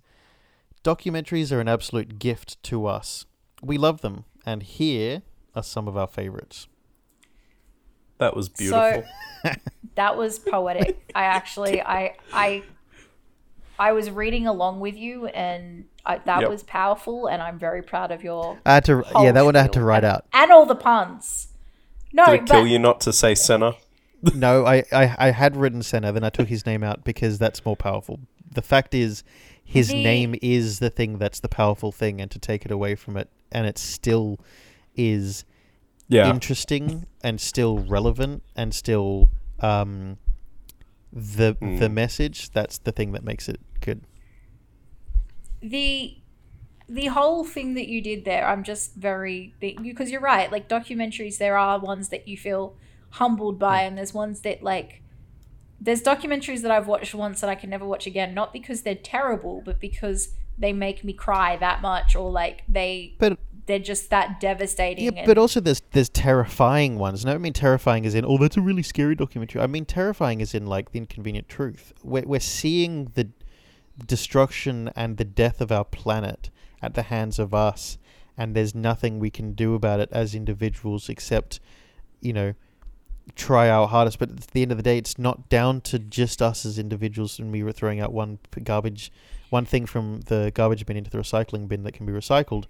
Documentaries 0.89 1.53
are 1.53 1.61
an 1.61 1.69
absolute 1.69 2.19
gift 2.19 2.63
to 2.63 2.87
us. 2.87 3.27
We 3.63 3.77
love 3.77 4.01
them, 4.01 4.25
and 4.47 4.63
here 4.63 5.21
are 5.55 5.63
some 5.63 5.87
of 5.87 5.99
our 5.99 6.07
favorites. 6.07 6.67
That 8.17 8.35
was 8.35 8.49
beautiful. 8.49 9.05
So 9.45 9.51
that 9.97 10.17
was 10.17 10.39
poetic. 10.39 11.13
I 11.15 11.25
actually, 11.25 11.83
I, 11.83 12.17
I, 12.33 12.63
I 13.79 13.93
was 13.93 14.11
reading 14.11 14.47
along 14.47 14.81
with 14.81 14.97
you, 14.97 15.27
and 15.27 15.85
I, 16.07 16.23
that 16.25 16.41
Yep. 16.41 16.49
was 16.49 16.63
powerful. 16.63 17.27
And 17.27 17.43
I'm 17.43 17.59
very 17.59 17.83
proud 17.83 18.11
of 18.11 18.25
your 18.25 18.59
I 18.65 18.73
had 18.73 18.87
to, 18.87 19.03
whole 19.03 19.25
yeah, 19.27 19.33
that 19.33 19.45
one 19.45 19.57
I 19.57 19.61
had 19.61 19.75
to 19.75 19.83
write 19.83 20.05
and, 20.05 20.15
out. 20.15 20.25
and 20.33 20.51
all 20.51 20.65
the 20.65 20.75
puns. 20.75 21.49
No, 22.15 22.25
Did 22.25 22.35
it 22.45 22.47
kill 22.47 22.63
but 22.63 22.71
you 22.71 22.79
not 22.79 23.03
to 23.03 23.13
say 23.13 23.35
Senna? 23.35 23.75
no, 24.35 24.65
I, 24.65 24.85
I, 24.91 25.15
I 25.19 25.31
had 25.33 25.55
written 25.55 25.83
Senna, 25.83 26.13
then 26.13 26.25
I 26.25 26.31
took 26.31 26.49
his 26.49 26.65
name 26.65 26.83
out 26.83 27.05
because 27.05 27.39
that's 27.39 27.63
more 27.67 27.77
powerful. 27.77 28.21
The 28.51 28.63
fact 28.63 28.95
is, 28.95 29.23
his 29.69 29.89
The- 29.89 30.03
name 30.03 30.35
is 30.41 30.79
the 30.79 30.91
thing 30.91 31.19
that's 31.19 31.41
the 31.41 31.49
powerful 31.49 31.93
thing, 31.93 32.21
and 32.21 32.31
to 32.31 32.39
take 32.39 32.65
it 32.65 32.71
away 32.71 32.95
from 32.95 33.17
it, 33.17 33.29
and 33.53 33.67
it 33.67 33.77
still 33.79 34.39
is 34.97 35.45
Yeah. 36.09 36.31
interesting 36.31 37.07
and 37.23 37.41
still 37.41 37.79
relevant 37.79 38.43
and 38.57 38.75
still 38.75 39.29
um, 39.61 40.19
the 41.13 41.57
the 41.61 41.89
Mm. 41.89 41.93
message. 41.93 42.51
That's 42.51 42.79
the 42.79 42.93
thing 42.93 43.13
that 43.13 43.25
makes 43.25 43.49
it 43.49 43.61
good. 43.81 44.01
the 45.63 46.17
the 46.89 47.07
whole 47.07 47.45
thing 47.45 47.75
that 47.75 47.87
you 47.89 48.01
did 48.01 48.25
there, 48.25 48.47
I'm 48.47 48.63
just 48.63 48.95
very 48.95 49.53
because 49.61 50.11
you're 50.11 50.21
right. 50.23 50.51
Like 50.51 50.69
documentaries, 50.69 51.37
there 51.39 51.59
are 51.59 51.79
ones 51.79 52.09
that 52.09 52.27
you 52.27 52.37
feel 52.39 52.77
humbled 53.11 53.59
by, 53.59 53.83
and 53.83 53.99
there's 53.99 54.15
ones 54.15 54.41
that 54.41 54.63
like 54.63 55.03
there's 55.81 56.03
documentaries 56.03 56.63
that 56.63 56.71
I've 56.71 56.87
watched 56.89 57.15
once 57.15 57.41
that 57.41 57.51
I 57.51 57.55
can 57.55 57.71
never 57.71 57.87
watch 57.87 58.07
again, 58.07 58.35
not 58.35 58.53
because 58.53 58.83
they're 58.83 58.95
terrible, 58.95 59.63
but 59.65 59.81
because 59.81 60.31
they 60.59 60.73
make 60.73 61.05
me 61.05 61.13
cry 61.13 61.57
that 61.57 61.81
much, 61.81 62.17
or 62.17 62.31
like 62.31 62.65
they 62.69 63.15
But 63.19 63.39
they're 63.67 63.79
just 63.79 64.11
that 64.11 64.41
devastating. 64.41 65.05
Yeah, 65.05 65.13
and- 65.19 65.27
but 65.27 65.39
also 65.39 65.61
there's 65.61 65.83
there's 65.93 66.09
terrifying 66.09 66.99
ones. 66.99 67.23
And 67.23 67.31
I 67.31 67.35
don't 67.35 67.43
mean 67.43 67.53
terrifying 67.53 68.05
as 68.07 68.15
in, 68.15 68.25
oh, 68.25 68.39
that's 68.39 68.57
a 68.57 68.61
really 68.61 68.83
scary 68.83 69.15
documentary. 69.15 69.61
I 69.61 69.67
mean 69.67 69.85
terrifying 69.85 70.43
as 70.43 70.55
in 70.55 70.67
like 70.67 70.91
the 70.93 70.99
inconvenient 70.99 71.49
truth. 71.49 71.93
We're 72.03 72.25
we're 72.27 72.41
seeing 72.41 73.13
the 73.15 73.29
destruction 74.05 74.91
and 74.97 75.17
the 75.17 75.25
death 75.25 75.61
of 75.61 75.71
our 75.73 75.85
planet 75.85 76.51
at 76.83 76.95
the 76.95 77.03
hands 77.03 77.39
of 77.39 77.53
us, 77.55 77.99
and 78.37 78.55
there's 78.55 78.75
nothing 78.75 79.19
we 79.19 79.31
can 79.31 79.53
do 79.53 79.75
about 79.75 80.01
it 80.01 80.09
as 80.13 80.35
individuals 80.35 81.09
except, 81.09 81.61
you 82.21 82.33
know, 82.33 82.55
try 83.37 83.69
our 83.69 83.89
hardest. 83.89 84.19
But 84.19 84.31
at 84.31 84.41
the 84.49 84.63
end 84.63 84.71
of 84.71 84.77
the 84.77 84.83
day, 84.83 84.99
it's 84.99 85.19
not 85.19 85.49
down 85.49 85.81
to 85.83 85.99
just 85.99 86.43
us 86.43 86.65
as 86.65 86.79
individuals, 86.79 87.39
and 87.39 87.53
we 87.53 87.63
were 87.63 87.73
throwing 87.73 88.01
out 88.01 88.13
one 88.13 88.39
garbage, 88.65 89.13
one 89.51 89.65
thing 89.65 89.87
from 89.87 90.21
the 90.23 90.53
garbage 90.55 90.87
bin 90.87 90.97
into 90.97 91.11
the 91.11 91.19
recycling 91.19 91.69
bin 91.69 91.83
that 91.85 91.93
can 91.93 92.07
be 92.07 92.13
recycled 92.13 92.65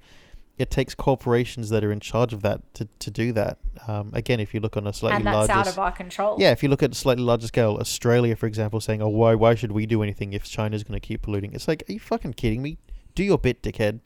it 0.59 0.71
takes 0.71 0.95
corporations 0.95 1.71
that 1.71 1.85
are 1.85 1.93
in 1.93 2.01
charge 2.01 2.33
of 2.33 2.43
that 2.43 2.63
to, 2.75 2.89
to 2.99 3.11
do 3.11 3.33
that. 3.33 3.59
Um, 3.87 4.11
again, 4.13 4.41
if 4.41 4.53
you 4.53 4.61
look 4.61 4.77
on 4.77 4.87
a 4.89 4.93
slightly 4.93 5.23
larger, 5.23 5.29
and 5.29 5.49
that's 5.49 5.49
larger, 5.49 5.69
out 5.69 5.73
of 5.73 5.79
our 5.79 5.93
control. 5.93 6.37
yeah, 6.39 6.51
if 6.51 6.63
you 6.63 6.69
look 6.69 6.83
at 6.83 6.91
a 6.91 6.95
slightly 6.95 7.23
larger 7.23 7.47
scale, 7.47 7.79
Australia, 7.81 8.35
for 8.35 8.47
example, 8.47 8.81
saying, 8.81 9.01
"Oh, 9.01 9.09
why 9.09 9.37
why 9.37 9.55
should 9.55 9.73
we 9.73 9.87
do 9.87 10.03
anything 10.03 10.33
if 10.33 10.45
China's 10.45 10.83
going 10.83 11.01
to 11.01 11.07
keep 11.07 11.23
polluting?" 11.23 11.53
It's 11.53 11.69
like, 11.69 11.85
are 11.89 11.93
you 11.93 12.01
fucking 12.01 12.35
kidding 12.35 12.61
me? 12.61 12.79
Do 13.15 13.23
your 13.23 13.39
bit, 13.39 13.63
dickhead. 13.63 14.01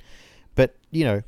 But 0.54 0.76
you 0.90 1.04
know, 1.04 1.22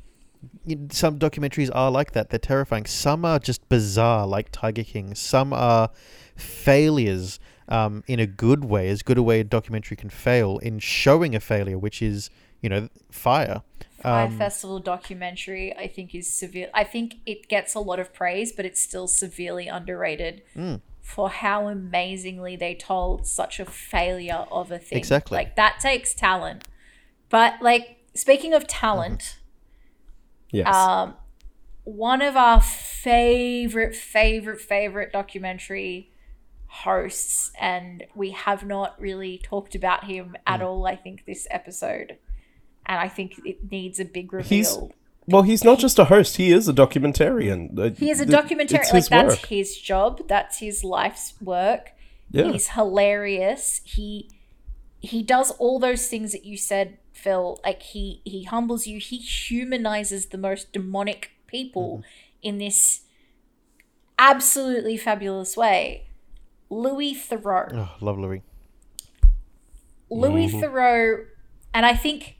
some 0.91 1.19
documentaries 1.19 1.69
are 1.73 1.91
like 1.91 2.11
that. 2.13 2.29
They're 2.29 2.39
terrifying. 2.39 2.85
Some 2.85 3.25
are 3.25 3.39
just 3.39 3.67
bizarre, 3.69 4.25
like 4.27 4.49
Tiger 4.51 4.83
King. 4.83 5.15
Some 5.15 5.53
are 5.53 5.89
failures 6.35 7.39
um, 7.67 8.03
in 8.07 8.19
a 8.19 8.27
good 8.27 8.65
way, 8.65 8.89
as 8.89 9.01
good 9.01 9.17
a 9.17 9.23
way 9.23 9.39
a 9.39 9.43
documentary 9.43 9.97
can 9.97 10.09
fail 10.09 10.57
in 10.59 10.79
showing 10.79 11.35
a 11.35 11.39
failure, 11.39 11.77
which 11.77 12.01
is 12.01 12.29
you 12.61 12.69
know 12.69 12.89
Fyre. 13.11 13.61
Fyre 14.01 14.27
Um, 14.27 14.37
Festival 14.37 14.79
documentary, 14.79 15.75
I 15.75 15.87
think, 15.87 16.13
is 16.13 16.31
severe. 16.31 16.69
I 16.73 16.83
think 16.83 17.15
it 17.25 17.47
gets 17.47 17.73
a 17.73 17.79
lot 17.79 17.99
of 17.99 18.13
praise, 18.13 18.51
but 18.51 18.65
it's 18.65 18.81
still 18.81 19.07
severely 19.07 19.67
underrated 19.67 20.43
Mm. 20.55 20.81
for 21.01 21.29
how 21.29 21.67
amazingly 21.67 22.55
they 22.55 22.75
told 22.75 23.25
such 23.25 23.59
a 23.59 23.65
failure 23.65 24.45
of 24.51 24.71
a 24.71 24.77
thing. 24.79 24.97
Exactly. 24.97 25.37
Like 25.37 25.55
that 25.55 25.79
takes 25.79 26.13
talent. 26.13 26.65
But 27.29 27.61
like 27.61 27.97
speaking 28.13 28.53
of 28.53 28.67
talent, 28.67 29.39
Yes. 30.55 30.73
um, 30.75 31.15
one 31.83 32.21
of 32.21 32.35
our 32.35 32.61
favorite, 32.61 33.95
favorite, 33.95 34.59
favorite 34.61 35.11
documentary 35.11 36.11
hosts, 36.67 37.51
and 37.59 38.03
we 38.15 38.31
have 38.31 38.65
not 38.65 38.99
really 38.99 39.37
talked 39.43 39.75
about 39.75 40.05
him 40.05 40.35
at 40.47 40.59
Hmm. 40.59 40.65
all. 40.65 40.87
I 40.87 40.95
think 40.95 41.25
this 41.25 41.47
episode, 41.51 42.17
and 42.85 42.99
I 42.99 43.07
think 43.07 43.39
it 43.45 43.71
needs 43.71 43.99
a 43.99 44.05
big 44.05 44.33
reveal. 44.33 44.47
He's 44.57 44.77
well, 45.27 45.41
he's 45.43 45.63
not 45.63 45.79
just 45.79 45.97
a 45.99 46.05
host; 46.05 46.37
he 46.37 46.51
is 46.51 46.67
a 46.67 46.73
documentarian. 46.73 47.77
Uh, 47.79 47.89
He 47.95 48.09
is 48.11 48.19
a 48.21 48.25
documentarian. 48.25 48.93
Like 48.93 49.07
that's 49.07 49.35
work. 49.41 49.45
his 49.47 49.77
job. 49.77 50.27
That's 50.27 50.59
his 50.59 50.83
life's 50.83 51.33
work. 51.41 51.91
Yeah. 52.31 52.51
He's 52.51 52.69
hilarious. 52.69 53.81
He 53.85 54.29
he 54.99 55.21
does 55.23 55.51
all 55.51 55.79
those 55.79 56.07
things 56.07 56.31
that 56.31 56.45
you 56.45 56.57
said, 56.57 56.97
Phil. 57.15 57.59
Like 57.63 57.81
he 57.81 58.21
he 58.25 58.43
humbles 58.43 58.85
you. 58.87 58.99
He 58.99 59.17
humanizes 59.17 60.27
the 60.27 60.37
most 60.37 60.71
demonic 60.73 61.31
people 61.47 62.03
in 62.41 62.57
this 62.57 63.01
absolutely 64.19 64.97
fabulous 64.97 65.55
way. 65.57 66.07
Louis 66.69 67.13
Theroux. 67.15 67.73
Oh, 67.73 67.91
love 68.01 68.17
Louis. 68.17 68.41
Louis 70.09 70.51
Mhm. 70.51 70.61
Theroux, 70.61 71.25
and 71.73 71.85
I 71.85 71.95
think 71.95 72.37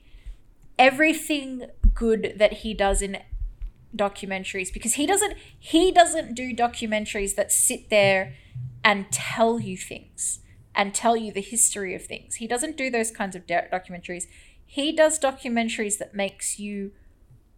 everything 0.78 1.66
good 1.94 2.34
that 2.36 2.52
he 2.54 2.74
does 2.74 3.02
in 3.02 3.18
documentaries 3.96 4.72
because 4.72 4.94
he 4.94 5.06
doesn't 5.06 5.34
he 5.58 5.90
doesn't 5.90 6.34
do 6.34 6.54
documentaries 6.54 7.34
that 7.34 7.50
sit 7.50 7.88
there 7.88 8.34
and 8.84 9.10
tell 9.10 9.58
you 9.58 9.76
things 9.76 10.40
and 10.74 10.94
tell 10.94 11.16
you 11.16 11.32
the 11.32 11.40
history 11.40 11.94
of 11.94 12.04
things. 12.04 12.36
He 12.36 12.46
doesn't 12.46 12.76
do 12.76 12.90
those 12.90 13.10
kinds 13.10 13.34
of 13.34 13.46
documentaries. 13.46 14.26
He 14.66 14.92
does 14.92 15.18
documentaries 15.18 15.98
that 15.98 16.14
makes 16.14 16.58
you 16.58 16.92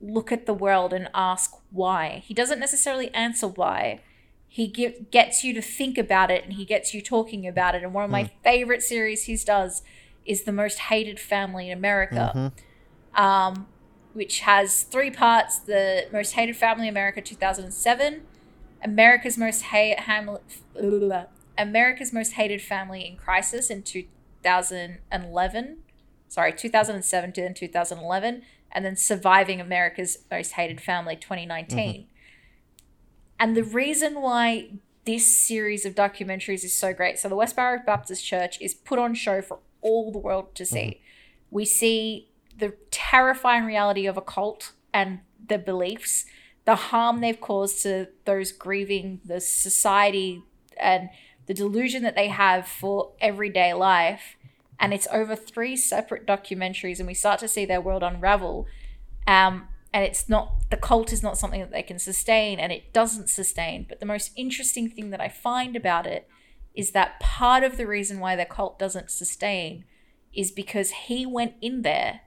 look 0.00 0.30
at 0.30 0.46
the 0.46 0.54
world 0.54 0.92
and 0.92 1.08
ask 1.14 1.54
why. 1.70 2.22
He 2.24 2.34
doesn't 2.34 2.60
necessarily 2.60 3.12
answer 3.14 3.48
why. 3.48 4.00
He 4.46 4.66
give, 4.68 5.10
gets 5.10 5.42
you 5.42 5.52
to 5.54 5.62
think 5.62 5.98
about 5.98 6.30
it 6.30 6.44
and 6.44 6.54
he 6.54 6.64
gets 6.64 6.94
you 6.94 7.02
talking 7.02 7.46
about 7.46 7.74
it. 7.74 7.82
And 7.82 7.92
one 7.92 8.04
of 8.04 8.10
my 8.10 8.30
favorite 8.44 8.82
series 8.82 9.24
he 9.24 9.36
does 9.36 9.82
is 10.24 10.44
The 10.44 10.52
Most 10.52 10.78
Hated 10.78 11.18
Family 11.18 11.70
in 11.70 11.76
America, 11.76 12.52
um, 13.14 13.66
which 14.12 14.40
has 14.40 14.82
three 14.84 15.10
parts 15.10 15.58
The 15.58 16.06
Most 16.12 16.32
Hated 16.32 16.56
Family 16.56 16.86
in 16.86 16.92
America 16.92 17.20
2007, 17.20 18.22
America's 18.84 19.36
Most 19.36 19.62
ha- 19.64 19.96
Ham- 19.98 20.38
America's 21.58 22.12
Most 22.12 22.34
Hated 22.34 22.62
Family 22.62 23.06
in 23.06 23.16
Crisis 23.16 23.70
in 23.70 23.82
2011. 23.82 25.78
Sorry, 26.28 26.52
2007 26.52 27.32
to 27.32 27.40
then 27.40 27.54
2011, 27.54 28.42
and 28.70 28.84
then 28.84 28.96
Surviving 28.96 29.60
America's 29.60 30.18
Most 30.30 30.52
Hated 30.52 30.80
Family 30.80 31.16
2019. 31.16 31.78
Mm-hmm. 31.78 32.02
And 33.40 33.56
the 33.56 33.64
reason 33.64 34.20
why 34.20 34.70
this 35.04 35.26
series 35.26 35.86
of 35.86 35.94
documentaries 35.94 36.64
is 36.64 36.74
so 36.74 36.92
great 36.92 37.18
so, 37.18 37.28
the 37.28 37.36
Westboro 37.36 37.84
Baptist 37.84 38.24
Church 38.24 38.60
is 38.60 38.74
put 38.74 38.98
on 38.98 39.14
show 39.14 39.40
for 39.40 39.60
all 39.80 40.12
the 40.12 40.18
world 40.18 40.54
to 40.56 40.66
see. 40.66 40.78
Mm-hmm. 40.78 41.02
We 41.50 41.64
see 41.64 42.28
the 42.56 42.74
terrifying 42.90 43.64
reality 43.64 44.06
of 44.06 44.16
a 44.16 44.20
cult 44.20 44.72
and 44.92 45.20
the 45.48 45.58
beliefs, 45.58 46.26
the 46.64 46.74
harm 46.74 47.20
they've 47.20 47.40
caused 47.40 47.82
to 47.84 48.08
those 48.24 48.52
grieving, 48.52 49.20
the 49.24 49.40
society, 49.40 50.42
and 50.76 51.08
the 51.46 51.54
delusion 51.54 52.02
that 52.02 52.14
they 52.14 52.28
have 52.28 52.68
for 52.68 53.12
everyday 53.20 53.72
life. 53.72 54.36
And 54.80 54.94
it's 54.94 55.08
over 55.12 55.34
three 55.34 55.76
separate 55.76 56.26
documentaries, 56.26 56.98
and 56.98 57.06
we 57.06 57.14
start 57.14 57.40
to 57.40 57.48
see 57.48 57.64
their 57.64 57.80
world 57.80 58.02
unravel. 58.02 58.66
Um, 59.26 59.68
and 59.92 60.04
it's 60.04 60.28
not 60.28 60.70
the 60.70 60.76
cult 60.76 61.12
is 61.12 61.22
not 61.22 61.38
something 61.38 61.60
that 61.60 61.72
they 61.72 61.82
can 61.82 61.98
sustain, 61.98 62.60
and 62.60 62.70
it 62.72 62.92
doesn't 62.92 63.28
sustain. 63.28 63.86
But 63.88 64.00
the 64.00 64.06
most 64.06 64.32
interesting 64.36 64.88
thing 64.90 65.10
that 65.10 65.20
I 65.20 65.28
find 65.28 65.74
about 65.74 66.06
it 66.06 66.28
is 66.74 66.92
that 66.92 67.18
part 67.18 67.64
of 67.64 67.76
the 67.76 67.86
reason 67.86 68.20
why 68.20 68.36
the 68.36 68.44
cult 68.44 68.78
doesn't 68.78 69.10
sustain 69.10 69.84
is 70.32 70.52
because 70.52 70.90
he 70.90 71.26
went 71.26 71.54
in 71.60 71.82
there 71.82 72.20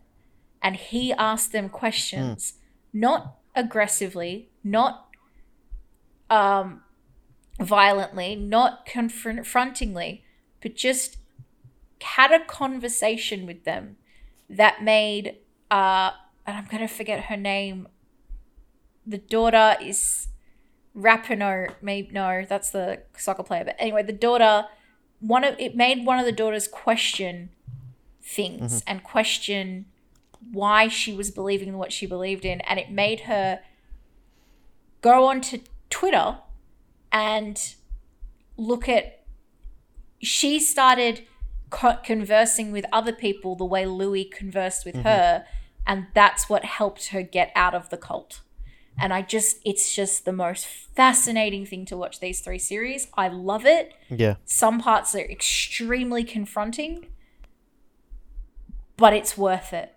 and 0.61 0.75
he 0.75 1.13
asked 1.13 1.51
them 1.51 1.69
questions, 1.69 2.55
not 2.91 3.37
aggressively, 3.55 4.49
not 4.63 5.07
um, 6.29 6.81
violently, 7.59 8.35
not 8.35 8.85
confrontingly, 8.85 10.23
but 10.61 10.75
just 10.75 11.17
had 12.01 12.31
a 12.31 12.43
conversation 12.43 13.45
with 13.45 13.63
them 13.63 13.97
that 14.49 14.83
made, 14.83 15.37
uh, 15.69 16.11
and 16.45 16.57
I'm 16.57 16.65
going 16.65 16.85
to 16.87 16.93
forget 16.93 17.25
her 17.25 17.37
name. 17.37 17.87
The 19.05 19.17
daughter 19.17 19.77
is 19.81 20.27
Rapinoe. 20.95 21.73
Maybe 21.81 22.11
no, 22.11 22.45
that's 22.47 22.71
the 22.71 23.03
soccer 23.17 23.43
player. 23.43 23.65
But 23.65 23.75
anyway, 23.79 24.03
the 24.03 24.13
daughter, 24.13 24.65
one 25.19 25.43
of 25.43 25.55
it 25.59 25.75
made 25.75 26.05
one 26.05 26.19
of 26.19 26.25
the 26.25 26.31
daughters 26.31 26.67
question 26.67 27.49
things 28.21 28.83
and 28.85 29.03
question 29.03 29.85
why 30.51 30.87
she 30.87 31.13
was 31.13 31.31
believing 31.31 31.69
in 31.69 31.77
what 31.77 31.91
she 31.91 32.05
believed 32.05 32.45
in, 32.45 32.61
and 32.61 32.79
it 32.79 32.91
made 32.91 33.21
her 33.21 33.61
go 35.01 35.27
onto 35.27 35.59
Twitter 35.89 36.37
and 37.11 37.75
look 38.57 38.87
at. 38.89 39.19
She 40.23 40.59
started 40.59 41.25
co- 41.71 41.97
conversing 42.03 42.71
with 42.71 42.85
other 42.93 43.11
people 43.11 43.55
the 43.55 43.65
way 43.65 43.87
Louis 43.87 44.25
conversed 44.25 44.85
with 44.85 44.97
her, 44.97 45.45
and 45.87 46.05
that's 46.13 46.47
what 46.47 46.63
helped 46.63 47.07
her 47.07 47.23
get 47.23 47.51
out 47.55 47.73
of 47.73 47.89
the 47.89 47.97
cult. 47.97 48.41
And 48.99 49.11
I 49.13 49.23
just, 49.23 49.57
it's 49.65 49.95
just 49.95 50.25
the 50.25 50.33
most 50.33 50.67
fascinating 50.67 51.65
thing 51.65 51.85
to 51.85 51.97
watch 51.97 52.19
these 52.19 52.41
three 52.41 52.59
series. 52.59 53.07
I 53.15 53.29
love 53.29 53.65
it. 53.65 53.93
Yeah. 54.09 54.35
Some 54.45 54.79
parts 54.79 55.15
are 55.15 55.19
extremely 55.19 56.23
confronting, 56.23 57.07
but 58.97 59.13
it's 59.13 59.35
worth 59.35 59.73
it. 59.73 59.95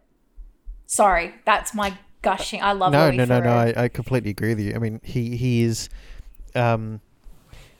Sorry, 0.86 1.34
that's 1.44 1.74
my 1.74 1.98
gushing. 2.22 2.62
I 2.62 2.72
love 2.72 2.92
no, 2.92 3.08
Louis 3.08 3.16
no, 3.18 3.24
no, 3.26 3.40
no. 3.40 3.50
I, 3.50 3.74
I 3.76 3.88
completely 3.88 4.30
agree 4.30 4.54
with 4.54 4.64
you. 4.64 4.74
I 4.74 4.78
mean, 4.78 5.00
he 5.02 5.36
he 5.36 5.62
is, 5.64 5.90
um, 6.54 7.00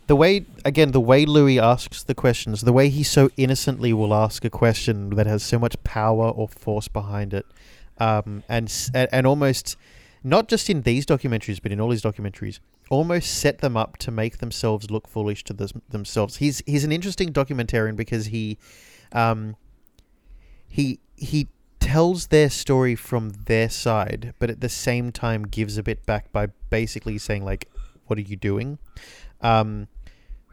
the 0.07 0.17
way 0.17 0.45
again 0.65 0.93
the 0.93 1.01
way 1.01 1.25
Louis 1.25 1.59
asks 1.59 2.03
the 2.03 2.15
questions, 2.15 2.63
the 2.63 2.73
way 2.73 2.89
he 2.89 3.03
so 3.03 3.31
innocently 3.37 3.93
will 3.93 4.15
ask 4.15 4.45
a 4.45 4.51
question 4.51 5.11
that 5.11 5.27
has 5.27 5.43
so 5.43 5.59
much 5.59 5.83
power 5.85 6.29
or 6.29 6.49
force 6.49 6.89
behind 6.89 7.33
it, 7.33 7.47
um, 7.99 8.43
and 8.49 8.73
and, 8.95 9.27
almost 9.27 9.77
not 10.23 10.49
just 10.49 10.69
in 10.69 10.83
these 10.83 11.07
documentaries, 11.07 11.61
but 11.63 11.73
in 11.73 11.81
all 11.81 11.91
his 11.91 12.03
documentaries, 12.03 12.59
almost 12.91 13.35
set 13.35 13.59
them 13.59 13.77
up 13.77 13.97
to 13.99 14.11
make 14.11 14.39
themselves 14.39 14.91
look 14.91 15.09
foolish 15.09 15.45
to 15.45 15.53
themselves. 15.89 16.37
He's 16.37 16.63
he's 16.67 16.85
an 16.85 16.93
interesting 16.93 17.33
documentarian 17.33 17.97
because 17.97 18.27
he, 18.27 18.59
um, 19.13 19.57
he 20.69 21.01
he 21.17 21.49
tells 21.81 22.29
their 22.29 22.51
story 22.51 22.95
from 22.95 23.31
their 23.47 23.71
side, 23.71 24.35
but 24.39 24.51
at 24.51 24.61
the 24.61 24.69
same 24.69 25.13
time 25.13 25.45
gives 25.45 25.79
a 25.79 25.83
bit 25.83 26.05
back 26.05 26.31
by 26.33 26.49
basically 26.69 27.17
saying 27.17 27.45
like, 27.45 27.71
"What 28.07 28.19
are 28.19 28.23
you 28.23 28.37
doing?" 28.37 28.79
Um, 29.41 29.89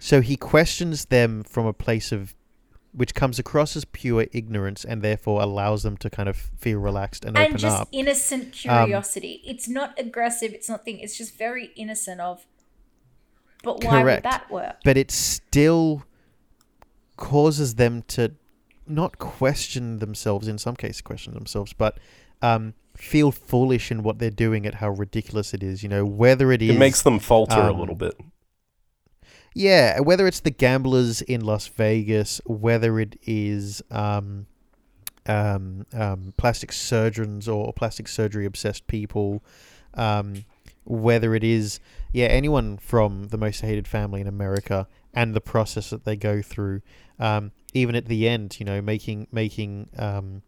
so 0.02 0.20
he 0.20 0.36
questions 0.36 1.06
them 1.06 1.44
from 1.44 1.68
a 1.68 1.74
place 1.74 2.12
of 2.12 2.34
which 2.92 3.14
comes 3.14 3.38
across 3.38 3.76
as 3.76 3.86
pure 3.86 4.26
ignorance 4.34 4.84
and 4.84 5.04
therefore 5.04 5.42
allows 5.42 5.84
them 5.84 5.96
to 5.96 6.10
kind 6.10 6.28
of 6.28 6.36
feel 6.36 6.80
relaxed 6.80 7.24
and, 7.24 7.38
and 7.38 7.46
open 7.46 7.58
just 7.58 7.82
up. 7.82 7.82
Um, 7.84 7.88
innocent 7.92 8.52
curiosity. 8.52 9.42
it's 9.46 9.70
not 9.70 9.98
aggressive. 10.00 10.54
It's 10.54 10.68
nothing. 10.68 11.00
It's 11.00 11.16
just 11.18 11.38
very 11.38 11.72
innocent. 11.76 12.20
Of, 12.20 12.46
but 13.64 13.84
why 13.84 14.02
Correct. 14.02 14.26
would 14.26 14.32
that 14.32 14.52
work? 14.52 14.78
but 14.84 14.98
it 14.98 15.12
still 15.12 16.04
causes 17.16 17.76
them 17.76 18.02
to 18.08 18.32
not 18.88 19.20
question 19.20 20.00
themselves 20.00 20.48
in 20.48 20.58
some 20.58 20.76
cases 20.76 21.02
question 21.02 21.36
themselves 21.36 21.72
but 21.72 22.00
um, 22.42 22.74
feel 22.98 23.32
foolish 23.32 23.92
in 23.92 24.02
what 24.02 24.18
they're 24.18 24.32
doing 24.32 24.66
at 24.66 24.76
how 24.76 24.90
ridiculous 24.90 25.54
it 25.54 25.62
is 25.62 25.84
you 25.84 25.90
know 25.90 26.04
whether 26.04 26.52
it 26.52 26.64
is 26.64 26.72
It 26.72 26.80
makes 26.80 27.04
them 27.04 27.20
falter 27.20 27.60
a 27.60 27.72
um, 27.72 27.80
little 27.80 27.96
bit. 27.96 28.20
Yeah 29.54 30.00
whether 30.00 30.28
it's 30.28 30.40
the 30.40 30.52
gamblers 30.52 31.22
in 31.22 31.42
las 31.42 31.68
vegas 31.68 32.40
whether 32.46 33.00
it 33.00 33.18
is 33.24 33.82
um, 33.92 34.46
um, 35.28 35.86
um, 35.94 36.34
plastic 36.38 36.72
surgeons 36.72 37.48
or 37.48 37.72
plastic 37.74 38.08
surgery 38.08 38.46
obsessed 38.46 38.88
people 38.88 39.44
um, 39.96 40.46
whether 40.86 41.36
it 41.36 41.44
is 41.44 41.80
yeah 42.12 42.28
anyone 42.28 42.78
from 42.78 43.26
the 43.26 43.38
most 43.38 43.62
hated 43.62 43.88
family 43.88 44.22
in 44.22 44.28
america 44.28 44.88
and 45.14 45.34
the 45.34 45.42
process 45.42 45.90
that 45.90 46.06
they 46.06 46.16
go 46.16 46.42
through 46.42 46.82
um, 47.20 47.52
even 47.74 47.96
at 47.96 48.06
the 48.06 48.28
end 48.28 48.58
you 48.60 48.66
know 48.66 48.82
making 48.82 49.28
making 49.32 49.90
um, 49.98 50.42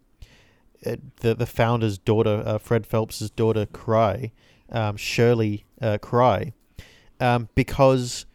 uh, 0.85 0.95
the 1.17 1.35
the 1.35 1.45
founder's 1.45 1.97
daughter 1.97 2.41
uh, 2.45 2.57
fred 2.57 2.87
phelps's 2.87 3.29
daughter 3.29 3.65
cry 3.65 4.31
shirley 4.95 5.65
uh, 5.81 5.97
cry 5.99 6.53
because 7.53 8.25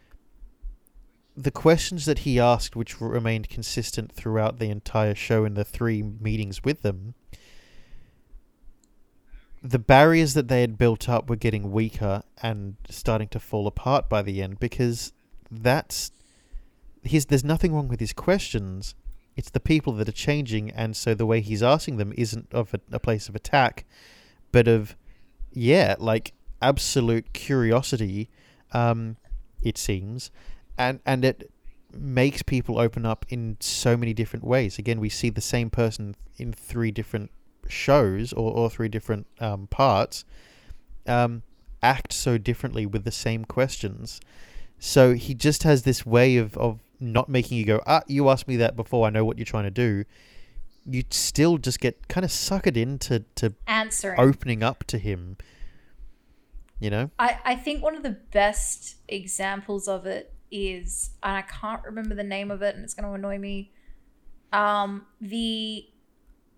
the 1.38 1.50
questions 1.52 2.04
that 2.06 2.20
he 2.20 2.40
asked, 2.40 2.74
which 2.74 3.00
remained 3.00 3.48
consistent 3.48 4.10
throughout 4.10 4.58
the 4.58 4.70
entire 4.70 5.14
show 5.14 5.44
in 5.44 5.54
the 5.54 5.64
three 5.64 6.02
meetings 6.02 6.64
with 6.64 6.82
them, 6.82 7.14
the 9.62 9.78
barriers 9.78 10.34
that 10.34 10.48
they 10.48 10.62
had 10.62 10.76
built 10.76 11.08
up 11.08 11.30
were 11.30 11.36
getting 11.36 11.70
weaker 11.70 12.24
and 12.42 12.74
starting 12.90 13.28
to 13.28 13.38
fall 13.38 13.68
apart 13.68 14.08
by 14.08 14.20
the 14.20 14.42
end 14.42 14.58
because 14.58 15.12
that's 15.48 16.10
his 17.04 17.26
there's 17.26 17.44
nothing 17.44 17.72
wrong 17.72 17.86
with 17.86 18.00
his 18.00 18.12
questions. 18.12 18.96
It's 19.36 19.50
the 19.50 19.60
people 19.60 19.92
that 19.94 20.08
are 20.08 20.12
changing 20.12 20.70
and 20.72 20.96
so 20.96 21.14
the 21.14 21.26
way 21.26 21.40
he's 21.40 21.62
asking 21.62 21.98
them 21.98 22.12
isn't 22.16 22.52
of 22.52 22.74
a, 22.74 22.80
a 22.90 22.98
place 22.98 23.28
of 23.28 23.36
attack 23.36 23.84
but 24.50 24.66
of 24.66 24.96
yeah 25.52 25.94
like 26.00 26.32
absolute 26.60 27.32
curiosity. 27.32 28.28
Um 28.72 29.16
it 29.62 29.78
seems 29.78 30.30
and 30.78 31.00
and 31.04 31.24
it 31.24 31.50
makes 31.92 32.42
people 32.42 32.78
open 32.78 33.04
up 33.04 33.26
in 33.28 33.56
so 33.60 33.96
many 33.96 34.14
different 34.14 34.44
ways. 34.44 34.78
Again 34.78 35.00
we 35.00 35.08
see 35.08 35.30
the 35.30 35.40
same 35.40 35.68
person 35.68 36.14
in 36.36 36.52
three 36.52 36.90
different 36.90 37.30
shows 37.68 38.32
or, 38.32 38.52
or 38.52 38.70
three 38.70 38.88
different 38.88 39.26
um, 39.40 39.66
parts 39.66 40.24
um, 41.06 41.42
act 41.82 42.12
so 42.12 42.38
differently 42.38 42.86
with 42.86 43.04
the 43.04 43.10
same 43.10 43.44
questions. 43.44 44.20
So 44.78 45.14
he 45.14 45.34
just 45.34 45.64
has 45.64 45.82
this 45.82 46.06
way 46.06 46.36
of, 46.36 46.56
of 46.56 46.78
not 47.00 47.28
making 47.28 47.58
you 47.58 47.64
go 47.64 47.80
ah 47.86 48.02
you 48.08 48.28
asked 48.28 48.48
me 48.48 48.56
that 48.56 48.74
before 48.74 49.06
i 49.06 49.10
know 49.10 49.24
what 49.24 49.38
you're 49.38 49.44
trying 49.44 49.64
to 49.64 49.70
do. 49.70 50.04
You 50.90 51.04
still 51.10 51.58
just 51.58 51.80
get 51.80 52.08
kind 52.08 52.24
of 52.24 52.30
suckered 52.30 52.76
into 52.76 53.24
to 53.34 53.54
Answering. 53.66 54.18
opening 54.18 54.62
up 54.62 54.84
to 54.84 54.98
him 54.98 55.36
you 56.80 56.90
know? 56.90 57.10
I, 57.18 57.38
I 57.44 57.54
think 57.56 57.82
one 57.82 57.96
of 57.96 58.02
the 58.02 58.16
best 58.32 58.96
examples 59.08 59.88
of 59.88 60.06
it 60.06 60.32
is, 60.50 61.10
and 61.22 61.36
I 61.36 61.42
can't 61.42 61.82
remember 61.84 62.14
the 62.14 62.24
name 62.24 62.50
of 62.50 62.62
it, 62.62 62.74
and 62.74 62.84
it's 62.84 62.94
going 62.94 63.08
to 63.08 63.14
annoy 63.14 63.38
me. 63.38 63.72
Um, 64.52 65.06
the 65.20 65.86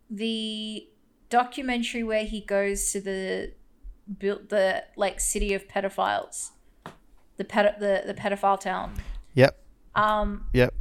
the 0.08 0.88
documentary 1.28 2.02
where 2.02 2.24
he 2.24 2.40
goes 2.40 2.92
to 2.92 3.00
the 3.00 3.52
built 4.18 4.48
the 4.48 4.84
like 4.96 5.20
city 5.20 5.54
of 5.54 5.68
pedophiles, 5.68 6.50
the 7.36 7.44
ped 7.44 7.78
the 7.80 8.02
the 8.06 8.14
pedophile 8.14 8.58
town. 8.58 8.94
yep 9.34 9.56
Um, 9.94 10.46
yep 10.52 10.74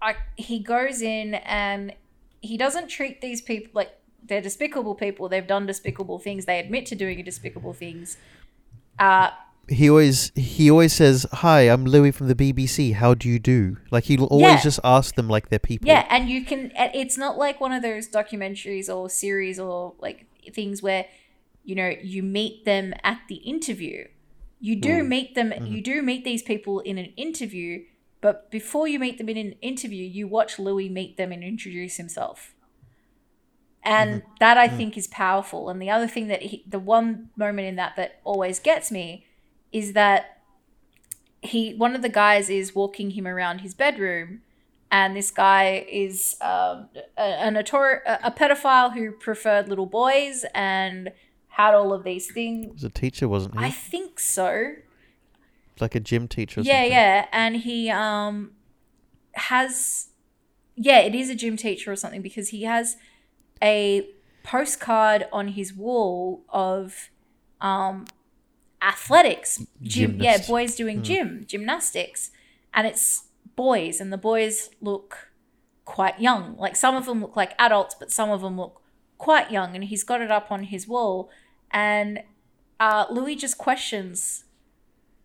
I, 0.00 0.16
he 0.36 0.60
goes 0.60 1.02
in 1.02 1.34
and 1.34 1.92
he 2.40 2.56
doesn't 2.56 2.88
treat 2.88 3.20
these 3.20 3.40
people 3.40 3.72
like 3.74 3.98
they're 4.24 4.40
despicable 4.40 4.94
people. 4.94 5.28
They've 5.28 5.46
done 5.46 5.66
despicable 5.66 6.18
things. 6.18 6.44
They 6.44 6.58
admit 6.60 6.86
to 6.86 6.94
doing 6.94 7.22
despicable 7.24 7.72
things. 7.72 8.16
Uh, 8.98 9.30
he 9.68 9.88
always 9.90 10.32
he 10.34 10.70
always 10.70 10.92
says 10.92 11.26
hi 11.32 11.62
i'm 11.62 11.84
louis 11.84 12.10
from 12.10 12.28
the 12.28 12.34
bbc 12.34 12.94
how 12.94 13.14
do 13.14 13.28
you 13.28 13.38
do 13.38 13.76
like 13.90 14.04
he'll 14.04 14.24
always 14.24 14.42
Yeah. 14.42 14.60
just 14.62 14.80
ask 14.82 15.14
them 15.14 15.28
like 15.28 15.48
they're 15.48 15.58
people 15.58 15.88
Yeah, 15.88 16.06
and 16.08 16.28
you 16.28 16.44
can. 16.44 16.72
It's 16.74 17.18
not 17.18 17.38
like 17.38 17.60
one 17.60 17.72
of 17.72 17.82
those 17.82 18.08
documentaries 18.08 18.94
or 18.94 19.08
series 19.10 19.58
or 19.58 19.94
like 19.98 20.26
things 20.52 20.82
where 20.82 21.06
you 21.64 21.74
know 21.74 21.92
you 22.02 22.22
meet 22.22 22.64
them 22.64 22.94
at 23.04 23.20
the 23.28 23.36
interview. 23.36 24.06
You 24.60 24.76
do 24.76 25.02
mm. 25.02 25.08
meet 25.08 25.34
them. 25.34 25.50
Mm-hmm. 25.50 25.66
You 25.66 25.82
do 25.82 26.02
meet 26.02 26.24
these 26.24 26.42
people 26.42 26.80
in 26.80 26.98
an 26.98 27.12
interview, 27.16 27.84
but 28.20 28.50
before 28.50 28.88
you 28.88 28.98
meet 28.98 29.18
them 29.18 29.28
in 29.28 29.36
an 29.36 29.52
interview, 29.60 30.04
you 30.04 30.26
watch 30.26 30.58
Louis 30.58 30.88
meet 30.88 31.16
them 31.16 31.30
and 31.30 31.44
introduce 31.44 31.96
himself. 31.96 32.54
And 33.84 34.22
mm-hmm. 34.22 34.30
that 34.40 34.58
I 34.58 34.68
mm. 34.68 34.76
think 34.76 34.96
is 34.96 35.06
powerful. 35.06 35.68
And 35.70 35.80
the 35.80 35.90
other 35.90 36.08
thing 36.08 36.26
that 36.28 36.42
he, 36.42 36.64
the 36.66 36.80
one 36.80 37.30
moment 37.36 37.68
in 37.68 37.76
that 37.76 37.94
that 37.96 38.20
always 38.24 38.58
gets 38.58 38.90
me 38.90 39.24
is 39.72 39.92
that 39.92 40.40
he 41.42 41.74
one 41.74 41.94
of 41.94 42.02
the 42.02 42.08
guys 42.08 42.50
is 42.50 42.74
walking 42.74 43.12
him 43.12 43.26
around 43.26 43.60
his 43.60 43.74
bedroom, 43.74 44.40
and 44.90 45.14
this 45.16 45.30
guy 45.30 45.86
is 45.90 46.36
um, 46.40 46.88
a, 47.16 47.46
a, 47.46 47.50
notor- 47.50 48.00
a 48.06 48.30
pedophile 48.30 48.94
who 48.94 49.12
preferred 49.12 49.68
little 49.68 49.86
boys 49.86 50.44
and 50.54 51.12
had 51.48 51.74
all 51.74 51.92
of 51.92 52.04
these 52.04 52.30
things. 52.30 52.72
was 52.72 52.84
a 52.84 52.90
teacher, 52.90 53.28
wasn't 53.28 53.58
he? 53.58 53.64
I 53.64 53.70
think 53.70 54.18
so. 54.20 54.74
like 55.80 55.94
a 55.94 56.00
gym 56.00 56.26
teacher. 56.28 56.60
Or 56.60 56.64
Yeah, 56.64 56.74
something. 56.80 56.92
yeah, 56.92 57.26
and 57.32 57.56
he 57.56 57.90
um 57.90 58.52
has 59.34 60.08
yeah, 60.76 60.98
it 61.00 61.14
is 61.14 61.28
a 61.30 61.34
gym 61.34 61.56
teacher 61.56 61.92
or 61.92 61.96
something 61.96 62.22
because 62.22 62.48
he 62.50 62.62
has 62.62 62.96
a 63.62 64.08
postcard 64.44 65.26
on 65.32 65.48
his 65.48 65.74
wall 65.74 66.42
of 66.48 67.10
um 67.60 68.06
athletics 68.80 69.64
gym 69.82 70.18
yeah 70.20 70.38
boys 70.46 70.76
doing 70.76 71.02
gym 71.02 71.44
gymnastics 71.46 72.30
and 72.72 72.86
it's 72.86 73.24
boys 73.56 74.00
and 74.00 74.12
the 74.12 74.18
boys 74.18 74.70
look 74.80 75.30
quite 75.84 76.20
young 76.20 76.56
like 76.58 76.76
some 76.76 76.94
of 76.94 77.06
them 77.06 77.20
look 77.20 77.34
like 77.34 77.54
adults 77.58 77.96
but 77.98 78.12
some 78.12 78.30
of 78.30 78.40
them 78.40 78.56
look 78.56 78.80
quite 79.16 79.50
young 79.50 79.74
and 79.74 79.84
he's 79.84 80.04
got 80.04 80.20
it 80.20 80.30
up 80.30 80.52
on 80.52 80.64
his 80.64 80.86
wall 80.86 81.28
and 81.72 82.22
uh, 82.78 83.06
louis 83.10 83.34
just 83.34 83.58
questions 83.58 84.44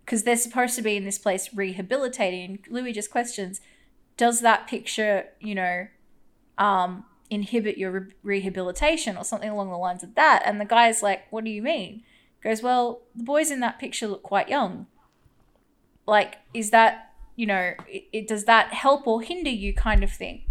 because 0.06 0.24
they're 0.24 0.36
supposed 0.36 0.76
to 0.76 0.82
be 0.82 0.95
in 0.95 1.06
this 1.06 1.18
place 1.18 1.54
rehabilitating. 1.54 2.60
Louis 2.70 2.93
just 2.93 3.12
questions, 3.12 3.62
does 4.18 4.41
that 4.41 4.68
picture, 4.68 5.26
you 5.39 5.56
know, 5.56 5.88
um, 6.58 7.06
inhibit 7.30 7.78
your 7.78 7.91
re- 7.91 8.14
rehabilitation 8.22 9.18
or 9.18 9.24
something 9.24 9.49
along 9.49 9.70
the 9.70 9.78
lines 9.78 10.04
of 10.04 10.16
that? 10.16 10.43
And 10.45 10.60
the 10.60 10.66
guy's 10.66 11.01
like, 11.01 11.32
what 11.32 11.43
do 11.43 11.49
you 11.49 11.62
mean? 11.62 12.04
Goes, 12.43 12.61
well, 12.61 13.03
the 13.15 13.23
boys 13.23 13.51
in 13.51 13.61
that 13.61 13.79
picture 13.79 14.07
look 14.07 14.23
quite 14.23 14.49
young. 14.49 14.87
Like, 16.05 16.39
is 16.53 16.71
that, 16.71 17.13
you 17.35 17.45
know, 17.45 17.73
it, 17.87 18.03
it 18.11 18.27
does 18.27 18.43
that 18.45 18.73
help 18.73 19.07
or 19.07 19.21
hinder 19.21 19.49
you 19.49 19.73
kind 19.73 20.03
of 20.03 20.11
thing? 20.11 20.43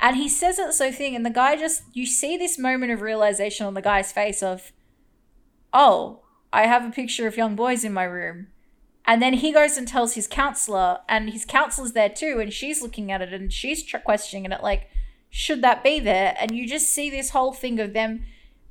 And 0.00 0.16
he 0.16 0.28
says 0.28 0.58
it 0.58 0.74
so 0.74 0.92
thing, 0.92 1.16
and 1.16 1.26
the 1.26 1.30
guy 1.30 1.56
just, 1.56 1.82
you 1.92 2.06
see 2.06 2.36
this 2.36 2.58
moment 2.58 2.92
of 2.92 3.00
realization 3.00 3.66
on 3.66 3.74
the 3.74 3.82
guy's 3.82 4.12
face 4.12 4.42
of, 4.42 4.72
oh, 5.72 6.20
I 6.52 6.66
have 6.66 6.84
a 6.84 6.90
picture 6.90 7.26
of 7.26 7.36
young 7.36 7.56
boys 7.56 7.82
in 7.82 7.92
my 7.92 8.04
room. 8.04 8.48
And 9.04 9.22
then 9.22 9.34
he 9.34 9.52
goes 9.52 9.76
and 9.76 9.88
tells 9.88 10.14
his 10.14 10.26
counselor, 10.26 11.00
and 11.08 11.30
his 11.30 11.44
counselor's 11.44 11.92
there 11.92 12.10
too, 12.10 12.38
and 12.40 12.52
she's 12.52 12.82
looking 12.82 13.10
at 13.10 13.22
it 13.22 13.32
and 13.32 13.52
she's 13.52 13.82
questioning 14.04 14.44
it, 14.52 14.62
like, 14.62 14.88
should 15.30 15.62
that 15.62 15.82
be 15.82 15.98
there? 15.98 16.36
And 16.38 16.52
you 16.52 16.68
just 16.68 16.90
see 16.90 17.10
this 17.10 17.30
whole 17.30 17.52
thing 17.52 17.80
of 17.80 17.92
them 17.92 18.24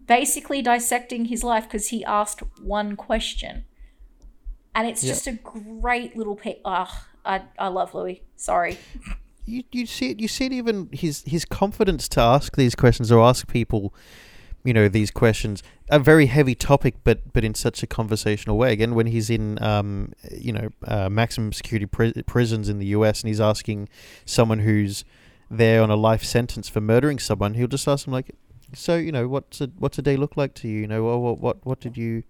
basically 0.08 0.62
dissecting 0.62 1.26
his 1.26 1.43
life 1.43 1.66
because 1.66 1.88
he 1.89 2.03
asked 2.05 2.41
one 2.62 2.95
question. 2.95 3.66
And 4.74 4.88
it's 4.88 5.03
Yeah. 5.03 5.12
just 5.14 5.28
a 5.28 5.34
great 5.34 6.16
little 6.16 6.36
pic. 6.36 6.62
Ah, 6.66 7.08
I, 7.26 7.43
I 7.60 7.68
love 7.68 7.93
Louis. 7.93 8.22
Sorry. 8.36 8.78
you 9.45 9.64
you 9.72 9.86
see 9.86 10.12
it 10.12 10.20
you 10.20 10.28
see 10.28 10.45
it 10.47 10.51
even 10.53 10.89
his 10.91 11.24
his 11.26 11.45
confidence 11.45 12.10
to 12.10 12.20
ask 12.20 12.58
these 12.58 12.76
questions 12.76 13.12
or 13.14 13.24
ask 13.24 13.47
people 13.47 13.93
you 14.66 14.74
know 14.74 14.89
these 14.89 15.10
questions 15.10 15.64
a 15.89 15.97
very 15.99 16.26
heavy 16.26 16.53
topic 16.53 16.95
but 17.05 17.32
but 17.32 17.45
in 17.45 17.55
such 17.55 17.82
a 17.82 17.88
conversational 17.88 18.58
way 18.58 18.74
again 18.74 18.93
when 18.93 19.08
he's 19.08 19.30
in 19.30 19.58
um 19.64 20.12
you 20.38 20.51
know 20.51 20.68
uh, 20.86 21.08
maximum 21.08 21.53
security 21.53 21.86
pri- 21.86 22.12
prisons 22.26 22.68
in 22.68 22.78
the 22.80 22.88
US 22.88 23.22
and 23.22 23.30
he's 23.30 23.39
asking 23.39 23.88
someone 24.26 24.60
who's 24.60 25.05
there 25.49 25.82
on 25.82 25.89
a 25.89 25.95
life 25.95 26.26
sentence 26.26 26.68
for 26.68 26.82
murdering 26.82 27.18
someone 27.18 27.53
he'll 27.53 27.68
just 27.68 27.88
ask 27.88 28.03
them 28.03 28.12
like 28.12 28.36
so 28.74 28.95
you 28.95 29.11
know 29.11 29.28
what's 29.28 29.61
a 29.61 29.68
what's 29.78 29.97
a 29.97 30.01
day 30.01 30.18
look 30.18 30.36
like 30.38 30.53
to 30.53 30.68
you 30.68 30.82
you 30.82 30.88
know 30.88 31.03
what 31.03 31.20
what 31.20 31.39
what, 31.39 31.65
what 31.65 31.80
did 31.80 31.97
you 31.97 32.24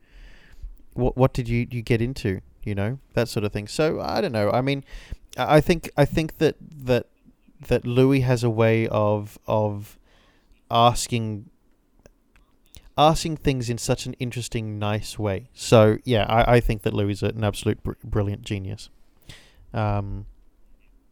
what 0.93 1.17
what 1.17 1.33
did 1.33 1.49
you 1.49 1.67
you 1.71 1.81
get 1.81 2.01
into 2.01 2.41
you 2.63 2.75
know 2.75 2.99
that 3.13 3.27
sort 3.27 3.43
of 3.43 3.51
thing 3.51 3.67
so 3.67 3.99
i 4.01 4.21
don't 4.21 4.31
know 4.31 4.51
i 4.51 4.61
mean 4.61 4.83
I 5.37 5.57
I 5.57 5.61
think 5.61 5.89
I 5.95 6.05
think 6.05 6.37
that 6.39 6.55
that 6.61 7.07
that 7.67 7.85
Louis 7.85 8.21
has 8.21 8.43
a 8.43 8.49
way 8.49 8.87
of 8.87 9.37
of 9.47 9.97
asking 10.69 11.49
asking 12.97 13.37
things 13.37 13.69
in 13.69 13.77
such 13.77 14.05
an 14.05 14.13
interesting, 14.13 14.79
nice 14.79 15.19
way. 15.19 15.49
So 15.53 15.97
yeah, 16.03 16.25
I, 16.27 16.55
I 16.55 16.59
think 16.59 16.81
that 16.81 16.93
Louis 16.93 17.13
is 17.13 17.23
an 17.23 17.43
absolute 17.43 17.83
br- 17.83 17.93
brilliant 18.03 18.41
genius. 18.41 18.89
Um, 19.73 20.25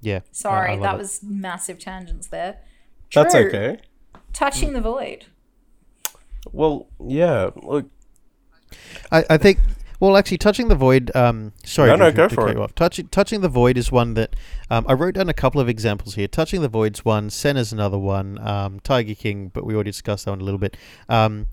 yeah. 0.01 0.21
Sorry, 0.31 0.71
I 0.71 0.73
love 0.73 0.81
that 0.81 0.95
it. 0.95 0.97
was 0.97 1.23
massive 1.23 1.79
tangents 1.79 2.27
there. 2.27 2.57
That's 3.13 3.35
okay. 3.35 3.79
Touching 4.35 4.73
the 4.73 4.81
void. 4.81 5.25
Well, 6.51 6.87
yeah. 7.03 7.49
Look, 7.55 7.89
I, 9.11 9.23
I 9.31 9.37
think. 9.37 9.59
Well, 9.99 10.17
actually, 10.17 10.37
touching 10.39 10.67
the 10.67 10.75
void. 10.75 11.09
Um, 11.15 11.53
sorry, 11.63 11.89
No, 11.89 11.95
no, 11.95 12.05
to- 12.11 12.15
go 12.15 12.27
to 12.27 12.35
for 12.35 12.41
cut 12.41 12.49
it. 12.51 12.57
you 12.57 12.63
off. 12.63 12.75
Touching 12.75 13.07
touching 13.07 13.41
the 13.41 13.47
void 13.49 13.77
is 13.77 13.91
one 13.91 14.13
that 14.15 14.35
um, 14.69 14.85
I 14.89 14.93
wrote 14.93 15.15
down 15.15 15.29
a 15.29 15.33
couple 15.33 15.61
of 15.61 15.69
examples 15.69 16.15
here. 16.15 16.27
Touching 16.27 16.61
the 16.61 16.67
void's 16.67 17.05
one. 17.05 17.29
Senna's 17.29 17.71
another 17.71 17.97
one. 17.97 18.37
Um, 18.45 18.81
Tiger 18.81 19.15
King, 19.15 19.49
but 19.53 19.65
we 19.65 19.73
already 19.73 19.91
discussed 19.91 20.25
that 20.25 20.31
one 20.31 20.41
a 20.41 20.43
little 20.43 20.59
bit. 20.59 20.75
Um, 21.07 21.47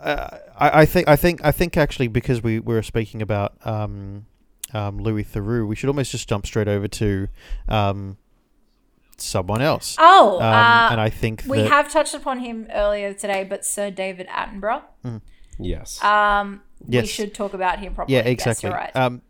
uh, 0.00 0.38
I, 0.58 0.80
I 0.82 0.84
think 0.86 1.08
I 1.08 1.16
think 1.16 1.44
I 1.44 1.52
think 1.52 1.76
actually 1.76 2.08
because 2.08 2.42
we, 2.42 2.58
we 2.58 2.74
were 2.74 2.82
speaking 2.82 3.20
about 3.20 3.54
um, 3.66 4.24
um, 4.72 4.98
Louis 4.98 5.24
Theroux, 5.24 5.66
we 5.66 5.76
should 5.76 5.88
almost 5.88 6.10
just 6.12 6.28
jump 6.28 6.46
straight 6.46 6.68
over 6.68 6.88
to 6.88 7.28
um, 7.68 8.16
someone 9.20 9.60
else. 9.62 9.96
Oh, 9.98 10.36
Um, 10.36 10.42
uh, 10.42 10.88
and 10.92 11.00
I 11.00 11.10
think 11.10 11.44
we 11.46 11.58
that, 11.58 11.70
have 11.70 11.92
touched 11.92 12.14
upon 12.14 12.40
him 12.40 12.66
earlier 12.72 13.12
today, 13.12 13.44
but 13.44 13.64
Sir 13.64 13.90
David 13.90 14.28
Attenborough. 14.28 14.82
yes. 15.58 16.02
Um, 16.02 16.62
we 16.86 16.94
Yes. 16.96 17.08
should 17.08 17.34
talk 17.34 17.54
about 17.54 17.78
him 17.80 17.94
properly. 17.94 18.14
Yeah, 18.16 18.22
Yes, 18.24 18.32
exactly. 18.32 18.68
you're 18.70 18.76
right. 18.78 18.94
Um, 18.96 19.22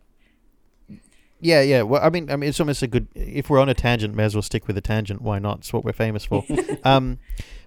yeah, 1.41 1.61
yeah. 1.61 1.83
Well, 1.83 2.01
I 2.03 2.09
mean, 2.09 2.29
I 2.29 2.35
mean, 2.35 2.49
it's 2.49 2.59
almost 2.59 2.81
a 2.83 2.87
good. 2.87 3.07
If 3.15 3.49
we're 3.49 3.59
on 3.59 3.69
a 3.69 3.73
tangent, 3.73 4.13
may 4.13 4.25
as 4.25 4.35
well 4.35 4.41
stick 4.41 4.67
with 4.67 4.77
a 4.77 4.81
tangent. 4.81 5.21
Why 5.21 5.39
not? 5.39 5.59
It's 5.59 5.71
what 5.71 5.85
we're 5.85 5.93
famous 5.93 6.25
for. 6.25 6.43
um, 6.83 7.17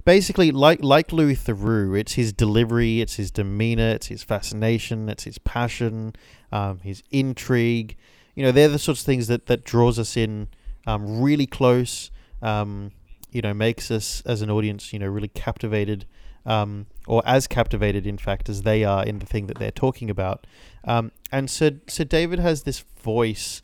basically, 0.04 0.50
like 0.50 0.82
like 0.84 1.10
Louis 1.10 1.36
Theroux, 1.36 1.98
it's 1.98 2.12
his 2.12 2.34
delivery, 2.34 3.00
it's 3.00 3.14
his 3.16 3.30
demeanor, 3.30 3.88
it's 3.92 4.08
his 4.08 4.22
fascination, 4.22 5.08
it's 5.08 5.24
his 5.24 5.38
passion, 5.38 6.14
um, 6.52 6.80
his 6.80 7.02
intrigue. 7.10 7.96
You 8.34 8.42
know, 8.44 8.52
they're 8.52 8.68
the 8.68 8.78
sorts 8.78 9.00
of 9.00 9.06
things 9.06 9.26
that 9.28 9.46
that 9.46 9.64
draws 9.64 9.98
us 9.98 10.18
in 10.18 10.48
um, 10.86 11.20
really 11.20 11.46
close. 11.46 12.10
Um, 12.40 12.92
you 13.30 13.40
know, 13.40 13.54
makes 13.54 13.90
us 13.90 14.22
as 14.26 14.42
an 14.42 14.50
audience, 14.50 14.92
you 14.92 14.98
know, 14.98 15.06
really 15.06 15.28
captivated, 15.28 16.04
um, 16.44 16.86
or 17.06 17.22
as 17.24 17.46
captivated, 17.46 18.06
in 18.06 18.18
fact, 18.18 18.48
as 18.48 18.62
they 18.62 18.84
are 18.84 19.04
in 19.04 19.20
the 19.20 19.26
thing 19.26 19.46
that 19.46 19.58
they're 19.58 19.70
talking 19.70 20.10
about. 20.10 20.46
Um, 20.84 21.12
and 21.30 21.48
so, 21.48 21.70
so 21.88 22.04
David 22.04 22.38
has 22.40 22.64
this 22.64 22.84
voice 23.02 23.62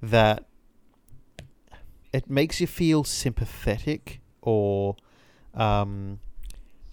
that 0.00 0.46
it 2.12 2.30
makes 2.30 2.60
you 2.60 2.66
feel 2.66 3.04
sympathetic 3.04 4.20
or 4.40 4.96
um, 5.54 6.18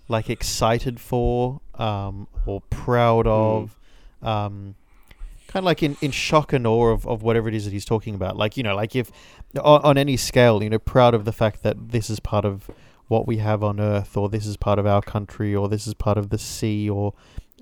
like 0.09 0.29
excited 0.29 0.99
for 0.99 1.61
um, 1.75 2.27
or 2.45 2.61
proud 2.69 3.25
of. 3.25 3.77
Um, 4.21 4.75
kind 5.57 5.65
of 5.65 5.65
like 5.65 5.81
in, 5.81 5.97
in 6.01 6.11
shock 6.11 6.53
and 6.53 6.67
awe 6.67 6.89
of, 6.89 7.07
of 7.07 7.23
whatever 7.23 7.49
it 7.49 7.55
is 7.55 7.65
that 7.65 7.73
he's 7.73 7.85
talking 7.85 8.13
about. 8.13 8.37
Like, 8.37 8.57
you 8.57 8.63
know, 8.63 8.75
like 8.75 8.95
if 8.95 9.11
on, 9.59 9.81
on 9.81 9.97
any 9.97 10.15
scale, 10.15 10.61
you 10.61 10.69
know, 10.69 10.77
proud 10.77 11.15
of 11.15 11.25
the 11.25 11.31
fact 11.31 11.63
that 11.63 11.89
this 11.89 12.11
is 12.11 12.19
part 12.19 12.45
of 12.45 12.69
what 13.07 13.25
we 13.25 13.37
have 13.37 13.63
on 13.63 13.79
Earth, 13.79 14.15
or 14.15 14.29
this 14.29 14.45
is 14.45 14.55
part 14.55 14.77
of 14.77 14.85
our 14.85 15.01
country, 15.01 15.55
or 15.55 15.67
this 15.67 15.87
is 15.87 15.95
part 15.95 16.17
of 16.17 16.29
the 16.29 16.37
sea, 16.37 16.87
or, 16.87 17.13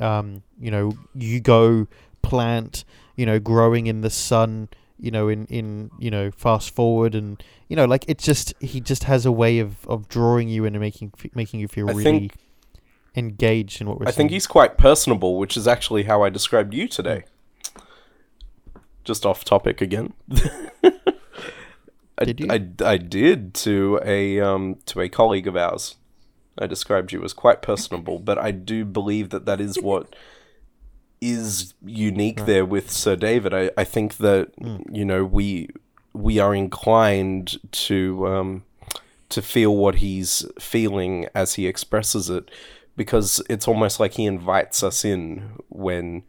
um, 0.01 0.43
you 0.59 0.69
know, 0.69 0.91
you 1.13 1.39
go 1.39 1.87
plant, 2.21 2.83
you 3.15 3.25
know, 3.25 3.39
growing 3.39 3.87
in 3.87 4.01
the 4.01 4.09
sun, 4.09 4.67
you 4.99 5.11
know, 5.11 5.29
in, 5.29 5.45
in, 5.45 5.89
you 5.97 6.11
know, 6.11 6.31
fast 6.31 6.75
forward 6.75 7.15
and, 7.15 7.41
you 7.69 7.77
know, 7.77 7.85
like 7.85 8.03
it's 8.09 8.25
just, 8.25 8.53
he 8.59 8.81
just 8.81 9.05
has 9.05 9.25
a 9.25 9.31
way 9.31 9.59
of, 9.59 9.87
of 9.87 10.09
drawing 10.09 10.49
you 10.49 10.65
in 10.65 10.75
and 10.75 10.81
making, 10.81 11.13
making 11.33 11.61
you 11.61 11.69
feel 11.69 11.89
I 11.89 11.93
really 11.93 12.31
engaged 13.15 13.79
in 13.79 13.87
what 13.87 13.99
we're 13.99 14.07
I 14.07 14.11
saying. 14.11 14.15
think 14.17 14.31
he's 14.31 14.47
quite 14.47 14.77
personable, 14.77 15.37
which 15.37 15.55
is 15.55 15.65
actually 15.65 16.03
how 16.03 16.23
I 16.23 16.29
described 16.29 16.73
you 16.73 16.89
today. 16.89 17.23
Just 19.05 19.25
off 19.25 19.45
topic 19.45 19.81
again. 19.81 20.13
I, 22.17 22.25
Did 22.25 22.39
you? 22.39 22.47
I, 22.49 22.67
I 22.83 22.97
did 22.97 23.53
to 23.55 23.99
a 24.03 24.39
um 24.39 24.77
to 24.87 25.01
a 25.01 25.09
colleague 25.09 25.47
of 25.47 25.55
ours. 25.55 25.95
I 26.57 26.67
described 26.67 27.11
you 27.11 27.23
as 27.23 27.33
quite 27.33 27.61
personable, 27.61 28.19
but 28.19 28.37
I 28.37 28.51
do 28.51 28.85
believe 28.85 29.29
that 29.29 29.45
that 29.45 29.59
is 29.59 29.81
what 29.81 30.15
is 31.21 31.73
unique 31.83 32.45
there 32.45 32.65
with 32.65 32.91
Sir 32.91 33.15
David. 33.15 33.53
I, 33.53 33.71
I 33.77 33.83
think 33.83 34.17
that 34.17 34.51
you 34.91 35.05
know 35.05 35.23
we 35.25 35.69
we 36.13 36.39
are 36.39 36.55
inclined 36.55 37.57
to 37.71 38.27
um, 38.27 38.63
to 39.29 39.41
feel 39.41 39.75
what 39.75 39.95
he's 39.95 40.45
feeling 40.59 41.27
as 41.35 41.55
he 41.55 41.67
expresses 41.67 42.29
it 42.29 42.49
because 42.95 43.41
it's 43.49 43.67
almost 43.67 43.99
like 43.99 44.13
he 44.13 44.25
invites 44.25 44.81
us 44.81 45.03
in 45.03 45.59
when 45.69 46.23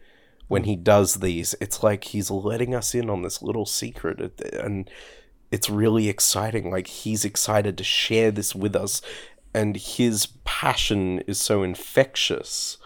when 0.48 0.64
he 0.64 0.76
does 0.76 1.16
these 1.16 1.54
it's 1.60 1.82
like 1.82 2.04
he's 2.04 2.30
letting 2.30 2.74
us 2.74 2.94
in 2.94 3.10
on 3.10 3.22
this 3.22 3.42
little 3.42 3.66
secret 3.66 4.40
and 4.54 4.90
it's 5.50 5.70
really 5.70 6.08
exciting 6.08 6.70
like 6.70 6.86
he's 6.86 7.24
excited 7.24 7.76
to 7.78 7.84
share 7.84 8.30
this 8.30 8.54
with 8.54 8.74
us 8.76 9.00
and 9.54 9.76
his 9.76 10.26
passion 10.44 11.20
is 11.20 11.40
so 11.40 11.62
infectious 11.62 12.78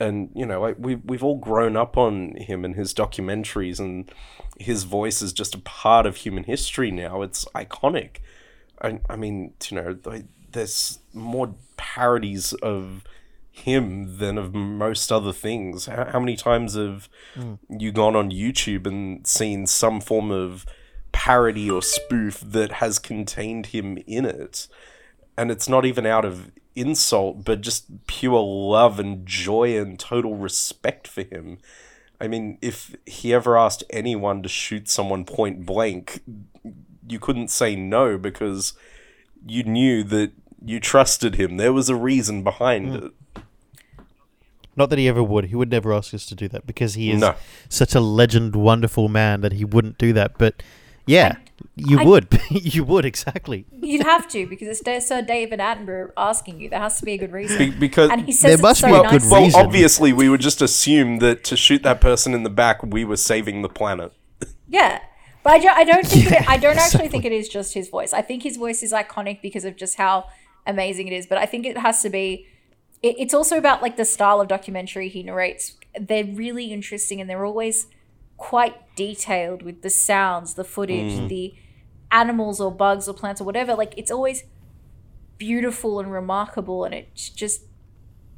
and 0.00 0.30
you 0.34 0.46
know, 0.46 0.60
like 0.60 0.76
we 0.78 0.96
we've 0.96 1.22
all 1.22 1.36
grown 1.36 1.76
up 1.76 1.96
on 1.96 2.34
him 2.36 2.64
and 2.64 2.74
his 2.74 2.94
documentaries, 2.94 3.78
and 3.78 4.10
his 4.58 4.84
voice 4.84 5.20
is 5.20 5.32
just 5.32 5.54
a 5.54 5.58
part 5.58 6.06
of 6.06 6.16
human 6.16 6.44
history 6.44 6.90
now. 6.90 7.22
It's 7.22 7.44
iconic. 7.54 8.16
I, 8.80 8.98
I 9.10 9.16
mean, 9.16 9.52
you 9.68 9.76
know, 9.76 10.22
there's 10.50 10.98
more 11.12 11.54
parodies 11.76 12.54
of 12.54 13.04
him 13.60 14.18
than 14.18 14.38
of 14.38 14.54
most 14.54 15.10
other 15.10 15.32
things. 15.32 15.86
How, 15.86 16.06
how 16.12 16.20
many 16.20 16.36
times 16.36 16.74
have 16.74 17.08
mm. 17.34 17.58
you 17.68 17.92
gone 17.92 18.16
on 18.16 18.30
YouTube 18.30 18.86
and 18.86 19.26
seen 19.26 19.66
some 19.66 20.00
form 20.00 20.30
of 20.30 20.66
parody 21.12 21.70
or 21.70 21.82
spoof 21.82 22.40
that 22.40 22.72
has 22.72 22.98
contained 22.98 23.66
him 23.66 23.98
in 24.06 24.24
it? 24.24 24.68
And 25.36 25.50
it's 25.50 25.68
not 25.68 25.84
even 25.84 26.06
out 26.06 26.24
of 26.24 26.50
insult, 26.74 27.44
but 27.44 27.60
just 27.60 28.06
pure 28.06 28.40
love 28.40 28.98
and 28.98 29.26
joy 29.26 29.78
and 29.78 29.98
total 29.98 30.36
respect 30.36 31.08
for 31.08 31.22
him. 31.22 31.58
I 32.20 32.28
mean, 32.28 32.58
if 32.60 32.94
he 33.06 33.32
ever 33.32 33.56
asked 33.56 33.82
anyone 33.90 34.42
to 34.42 34.48
shoot 34.48 34.88
someone 34.88 35.24
point 35.24 35.64
blank, 35.64 36.20
you 37.08 37.18
couldn't 37.18 37.48
say 37.48 37.74
no 37.74 38.18
because 38.18 38.74
you 39.46 39.64
knew 39.64 40.04
that 40.04 40.32
you 40.62 40.80
trusted 40.80 41.36
him. 41.36 41.56
There 41.56 41.72
was 41.72 41.88
a 41.88 41.94
reason 41.94 42.42
behind 42.44 42.92
mm. 42.92 43.06
it. 43.06 43.12
Not 44.80 44.88
that 44.88 44.98
he 44.98 45.06
ever 45.08 45.22
would. 45.22 45.44
He 45.46 45.54
would 45.56 45.70
never 45.70 45.92
ask 45.92 46.14
us 46.14 46.24
to 46.26 46.34
do 46.34 46.48
that 46.48 46.66
because 46.66 46.94
he 46.94 47.10
is 47.10 47.20
No. 47.20 47.34
such 47.68 47.94
a 47.94 48.00
legend, 48.00 48.56
wonderful 48.56 49.08
man 49.08 49.42
that 49.42 49.52
he 49.52 49.62
wouldn't 49.64 49.98
do 49.98 50.14
that. 50.14 50.38
But 50.38 50.62
yeah, 51.06 51.34
you 51.76 52.00
I- 52.00 52.04
would. 52.04 52.40
you 52.50 52.82
would 52.84 53.04
exactly. 53.04 53.66
You'd 53.82 54.04
have 54.06 54.26
to 54.28 54.46
because 54.46 54.80
it's 54.80 55.06
Sir 55.08 55.20
David 55.20 55.60
Attenborough 55.60 56.12
asking 56.16 56.60
you. 56.60 56.70
There 56.70 56.78
has 56.80 56.98
to 56.98 57.04
be 57.04 57.12
a 57.12 57.18
good 57.18 57.30
reason. 57.30 57.58
Be- 57.58 57.70
because 57.76 58.08
and 58.10 58.22
he 58.22 58.32
says 58.32 58.42
There 58.52 58.58
it 58.58 58.62
must 58.62 58.80
so 58.80 58.86
be 58.88 58.94
a 58.94 59.02
nicely. 59.02 59.18
good 59.18 59.30
well, 59.30 59.42
reason. 59.44 59.60
obviously, 59.66 60.12
we 60.14 60.30
would 60.30 60.40
just 60.40 60.62
assume 60.62 61.18
that 61.18 61.44
to 61.44 61.58
shoot 61.58 61.82
that 61.82 62.00
person 62.00 62.32
in 62.32 62.42
the 62.42 62.48
back, 62.50 62.82
we 62.82 63.04
were 63.04 63.18
saving 63.18 63.60
the 63.62 63.68
planet. 63.68 64.12
Yeah. 64.66 65.00
But 65.42 65.52
I, 65.54 65.58
do, 65.58 65.68
I 65.68 65.84
don't 65.84 66.06
think 66.06 66.24
Yeah, 66.30 66.42
it, 66.42 66.48
I 66.48 66.56
don't 66.56 66.76
actually 66.78 67.06
exactly. 67.06 67.08
think 67.08 67.24
it 67.26 67.32
is 67.32 67.48
just 67.48 67.74
his 67.74 67.88
voice. 67.90 68.12
I 68.14 68.22
think 68.22 68.42
his 68.44 68.56
voice 68.56 68.82
is 68.82 68.92
iconic 68.92 69.42
because 69.42 69.64
of 69.66 69.76
just 69.76 69.96
how 69.96 70.26
amazing 70.66 71.08
it 71.08 71.12
is. 71.12 71.26
But 71.26 71.36
I 71.38 71.44
think 71.46 71.66
it 71.66 71.76
has 71.76 72.00
to 72.02 72.08
be. 72.10 72.46
It, 73.02 73.16
it's 73.18 73.34
also 73.34 73.56
about 73.56 73.82
like 73.82 73.96
the 73.96 74.04
style 74.04 74.40
of 74.40 74.48
documentary 74.48 75.08
he 75.08 75.22
narrates. 75.22 75.76
They're 75.98 76.24
really 76.24 76.72
interesting 76.72 77.20
and 77.20 77.28
they're 77.28 77.44
always 77.44 77.86
quite 78.36 78.76
detailed 78.96 79.62
with 79.62 79.82
the 79.82 79.90
sounds, 79.90 80.54
the 80.54 80.64
footage, 80.64 81.12
mm. 81.12 81.28
the 81.28 81.54
animals 82.10 82.60
or 82.60 82.70
bugs 82.70 83.08
or 83.08 83.14
plants 83.14 83.40
or 83.40 83.44
whatever. 83.44 83.74
Like 83.74 83.94
it's 83.96 84.10
always 84.10 84.44
beautiful 85.38 86.00
and 86.00 86.12
remarkable, 86.12 86.84
and 86.84 86.94
it's 86.94 87.28
just 87.30 87.62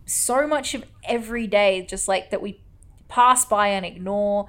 so 0.06 0.46
much 0.46 0.74
of 0.74 0.84
every 1.04 1.46
day, 1.46 1.84
just 1.88 2.08
like 2.08 2.30
that 2.30 2.42
we 2.42 2.60
pass 3.08 3.44
by 3.44 3.68
and 3.68 3.84
ignore 3.84 4.48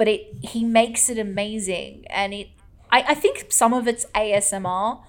but 0.00 0.08
it 0.08 0.34
he 0.40 0.64
makes 0.64 1.10
it 1.10 1.18
amazing 1.18 2.06
and 2.08 2.32
it 2.32 2.48
I, 2.90 3.04
I 3.08 3.14
think 3.14 3.52
some 3.52 3.74
of 3.74 3.86
it's 3.86 4.06
ASMR 4.14 5.02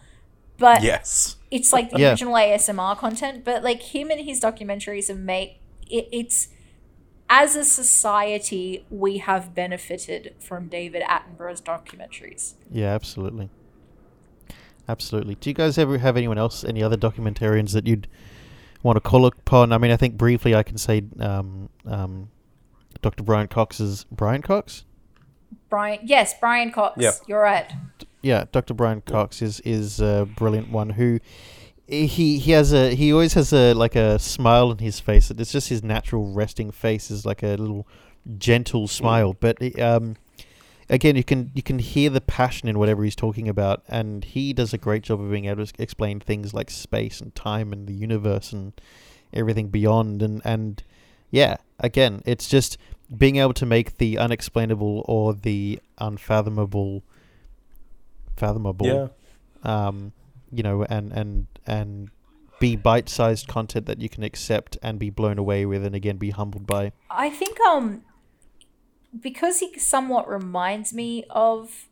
but 0.62 0.82
Yes. 0.84 1.36
it's 1.50 1.74
like 1.74 1.90
the 1.90 2.00
Yeah. 2.00 2.12
original 2.12 2.36
ASMR 2.38 2.96
content 2.98 3.44
but 3.44 3.64
like 3.64 3.82
him 3.82 4.10
and 4.10 4.22
his 4.22 4.40
documentaries 4.40 5.10
and 5.10 5.26
make 5.26 5.60
it, 5.90 6.08
it's 6.14 6.48
as 7.30 7.56
a 7.58 7.66
society 7.66 8.86
we 8.90 9.18
have 9.18 9.54
benefited 9.56 10.36
from 10.40 10.68
David 10.70 11.02
Attenborough's 11.04 11.62
documentaries 11.62 12.54
Yeah, 12.72 12.94
absolutely. 12.94 13.50
Absolutely. 14.90 15.36
Do 15.36 15.50
you 15.50 15.54
guys 15.54 15.78
ever 15.78 15.98
have 16.00 16.18
anyone 16.18 16.38
else, 16.38 16.64
any 16.64 16.82
other 16.84 16.98
documentarians 16.98 17.72
that 17.74 17.88
you'd 17.88 18.08
want 18.84 18.98
to 18.98 19.00
call 19.02 19.26
upon? 19.26 19.72
I 19.72 19.78
mean, 19.78 19.92
I 19.92 19.96
think 19.98 20.18
briefly 20.18 20.54
I 20.56 20.64
can 20.64 20.78
say 20.78 21.04
um, 21.20 21.70
um, 21.86 22.30
Dr. 23.02 23.24
Brian 23.24 23.48
Cox's 23.48 24.06
Brian 24.12 24.42
Cox. 24.42 24.84
Brian 25.70 26.00
yes 26.04 26.34
Brian 26.40 26.72
Cox 26.72 26.96
Yeah. 27.00 27.12
you're 27.28 27.42
right 27.42 27.72
Yeah, 28.22 28.46
Dr. 28.52 28.74
Brian 28.74 29.02
Cox 29.02 29.42
is 29.42 29.60
is 29.62 30.00
a 30.00 30.28
brilliant 30.36 30.70
one 30.70 30.92
who 30.92 31.20
he 31.88 32.40
he 32.40 32.52
has 32.52 32.74
a 32.74 32.94
he 32.96 33.12
always 33.12 33.34
has 33.34 33.52
a 33.52 33.74
like 33.74 33.96
a 33.96 34.20
smile 34.20 34.70
on 34.70 34.78
his 34.78 35.00
face. 35.00 35.32
It's 35.32 35.52
just 35.52 35.70
his 35.70 35.84
natural 35.84 36.32
resting 36.32 36.72
face 36.72 37.10
is 37.12 37.26
like 37.26 37.44
a 37.44 37.56
little 37.56 37.88
gentle 38.38 38.88
smile, 38.88 39.34
but 39.34 39.58
um 39.80 40.16
again 40.90 41.16
you 41.16 41.24
can 41.24 41.52
you 41.56 41.64
can 41.64 41.80
hear 41.80 42.10
the 42.10 42.22
passion 42.22 42.68
in 42.68 42.78
whatever 42.78 43.04
he's 43.04 43.16
talking 43.16 43.48
about 43.48 43.82
and 43.88 44.26
he 44.26 44.52
does 44.52 44.74
a 44.74 44.78
great 44.78 45.04
job 45.04 45.22
of 45.22 45.32
being 45.32 45.46
able 45.46 45.66
to 45.66 45.74
explain 45.82 46.20
things 46.20 46.54
like 46.54 46.70
space 46.70 47.22
and 47.22 47.34
time 47.34 47.72
and 47.72 47.88
the 47.88 47.94
universe 47.94 48.52
and 48.52 48.74
everything 49.34 49.70
beyond 49.70 50.22
and 50.22 50.42
and 50.46 50.84
yeah, 51.32 51.58
again, 51.80 52.22
it's 52.26 52.48
just 52.48 52.78
being 53.18 53.38
able 53.38 53.54
to 53.54 53.66
make 53.66 53.98
the 53.98 54.18
unexplainable 54.18 55.04
or 55.08 55.34
the 55.34 55.80
unfathomable 55.98 57.04
fathomable 58.38 58.86
Yeah. 58.88 59.08
um 59.64 60.14
you 60.52 60.64
know 60.64 60.84
and 60.84 61.12
and 61.12 61.48
and 61.68 62.10
be 62.60 62.76
bite-sized 62.76 63.48
content 63.48 63.86
that 63.88 64.00
you 64.02 64.08
can 64.10 64.24
accept 64.24 64.78
and 64.84 65.00
be 65.00 65.10
blown 65.10 65.38
away 65.40 65.66
with 65.66 65.84
and 65.86 65.96
again 65.96 66.18
be 66.18 66.30
humbled 66.30 66.68
by 66.68 66.92
I 67.10 67.30
think 67.30 67.60
um 67.62 68.04
because 69.20 69.60
he 69.60 69.78
somewhat 69.80 70.30
reminds 70.30 70.94
me 70.94 71.26
of 71.30 71.88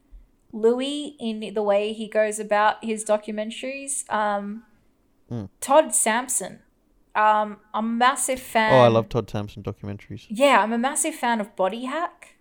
Louis 0.54 1.16
in 1.20 1.54
the 1.54 1.62
way 1.62 1.94
he 1.94 2.08
goes 2.08 2.40
about 2.40 2.84
his 2.84 3.04
documentaries. 3.06 4.10
Um, 4.12 4.64
Mm. 5.32 5.48
Todd 5.62 5.94
Sampson. 5.94 6.58
Um, 7.14 7.58
I'm 7.72 7.86
a 7.86 7.88
massive 7.88 8.40
fan. 8.40 8.74
oh 8.74 8.80
i 8.80 8.88
love 8.88 9.10
todd 9.10 9.30
sampson 9.30 9.62
documentaries 9.62 10.26
Yeah, 10.28 10.64
I'm 10.64 10.74
a 10.74 10.78
massive 10.80 11.14
fan 11.14 11.40
of 11.40 11.56
Body 11.56 11.86
Hack. 11.86 12.36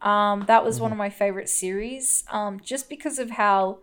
Um, 0.00 0.44
that 0.46 0.64
was 0.64 0.76
Mm-hmm. 0.76 0.82
one 0.82 0.92
of 0.92 0.98
my 0.98 1.10
favorite 1.10 1.48
series. 1.48 2.24
Um, 2.30 2.60
just 2.60 2.88
because 2.88 3.18
of 3.18 3.30
how 3.30 3.78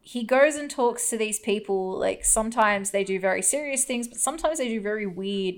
he 0.00 0.24
goes 0.24 0.56
and 0.56 0.70
talks 0.70 1.08
to 1.10 1.16
these 1.18 1.38
people. 1.38 1.98
Like 1.98 2.24
sometimes 2.24 2.90
they 2.90 3.04
do 3.04 3.20
very 3.20 3.42
serious 3.42 3.84
things, 3.84 4.08
but 4.08 4.18
sometimes 4.18 4.58
they 4.58 4.68
do 4.68 4.80
very 4.80 5.06
weird 5.06 5.56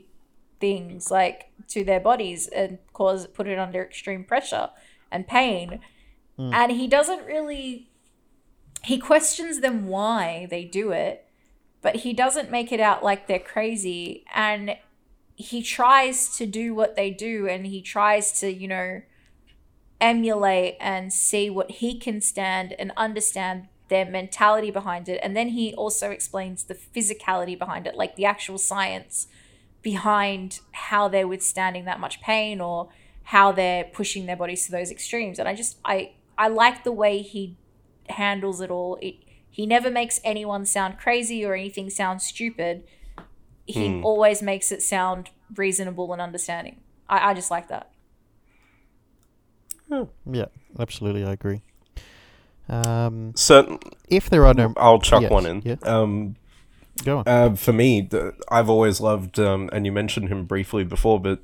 things, 0.60 1.10
like 1.10 1.50
to 1.68 1.84
their 1.84 2.00
bodies 2.00 2.48
and 2.48 2.78
cause 2.92 3.26
put 3.26 3.46
it 3.46 3.58
under 3.58 3.82
extreme 3.82 4.24
pressure 4.24 4.70
and 5.10 5.26
pain. 5.26 5.80
Mm. 6.38 6.52
And 6.52 6.72
he 6.72 6.86
doesn't 6.86 7.24
really. 7.24 7.88
He 8.84 8.98
questions 8.98 9.60
them 9.60 9.86
why 9.86 10.48
they 10.50 10.64
do 10.64 10.90
it, 10.90 11.24
but 11.82 11.96
he 11.96 12.12
doesn't 12.12 12.50
make 12.50 12.72
it 12.72 12.80
out 12.80 13.04
like 13.04 13.28
they're 13.28 13.38
crazy. 13.38 14.24
And 14.34 14.76
he 15.36 15.62
tries 15.62 16.36
to 16.36 16.46
do 16.46 16.74
what 16.74 16.96
they 16.96 17.10
do 17.10 17.48
and 17.48 17.64
he 17.64 17.80
tries 17.80 18.40
to, 18.40 18.52
you 18.52 18.66
know, 18.66 19.02
emulate 20.02 20.76
and 20.80 21.12
see 21.12 21.48
what 21.48 21.70
he 21.70 21.98
can 21.98 22.20
stand 22.20 22.74
and 22.78 22.92
understand 22.96 23.68
their 23.88 24.04
mentality 24.04 24.70
behind 24.70 25.08
it. 25.08 25.20
And 25.22 25.36
then 25.36 25.50
he 25.50 25.72
also 25.74 26.10
explains 26.10 26.64
the 26.64 26.74
physicality 26.74 27.58
behind 27.58 27.86
it, 27.86 27.94
like 27.94 28.16
the 28.16 28.24
actual 28.26 28.58
science 28.58 29.28
behind 29.80 30.60
how 30.72 31.08
they're 31.08 31.28
withstanding 31.28 31.84
that 31.84 32.00
much 32.00 32.20
pain 32.20 32.60
or 32.60 32.88
how 33.24 33.52
they're 33.52 33.84
pushing 33.84 34.26
their 34.26 34.36
bodies 34.36 34.66
to 34.66 34.72
those 34.72 34.90
extremes. 34.90 35.38
And 35.38 35.48
I 35.48 35.54
just 35.54 35.78
I 35.84 36.12
I 36.36 36.48
like 36.48 36.82
the 36.82 36.92
way 36.92 37.22
he 37.22 37.56
handles 38.08 38.60
it 38.60 38.70
all. 38.70 38.98
It 39.00 39.14
he 39.50 39.66
never 39.66 39.90
makes 39.90 40.20
anyone 40.24 40.66
sound 40.66 40.98
crazy 40.98 41.44
or 41.44 41.54
anything 41.54 41.90
sound 41.90 42.22
stupid. 42.22 42.84
He 43.66 43.98
Hmm. 43.98 44.04
always 44.04 44.42
makes 44.42 44.72
it 44.72 44.82
sound 44.82 45.30
reasonable 45.54 46.12
and 46.12 46.20
understanding. 46.20 46.80
I, 47.08 47.30
I 47.30 47.34
just 47.34 47.50
like 47.50 47.68
that. 47.68 47.91
Yeah 50.30 50.46
absolutely 50.78 51.24
i 51.24 51.32
agree 51.32 51.60
um 52.68 53.32
Certain, 53.34 53.78
if 54.08 54.30
there 54.30 54.46
are 54.46 54.54
no 54.54 54.72
I'll 54.76 55.00
chuck 55.00 55.22
Yes, 55.22 55.30
one 55.30 55.46
in. 55.46 55.62
yeah. 55.64 55.76
Um, 55.82 56.36
go 57.04 57.18
on 57.18 57.24
Uh, 57.26 57.54
for 57.56 57.72
me, 57.72 58.02
th- 58.02 58.34
I've 58.48 58.70
always 58.70 59.00
loved, 59.00 59.38
um, 59.38 59.68
and 59.72 59.84
you 59.84 59.92
mentioned 59.92 60.28
him 60.28 60.44
briefly 60.44 60.84
before, 60.84 61.20
but 61.20 61.40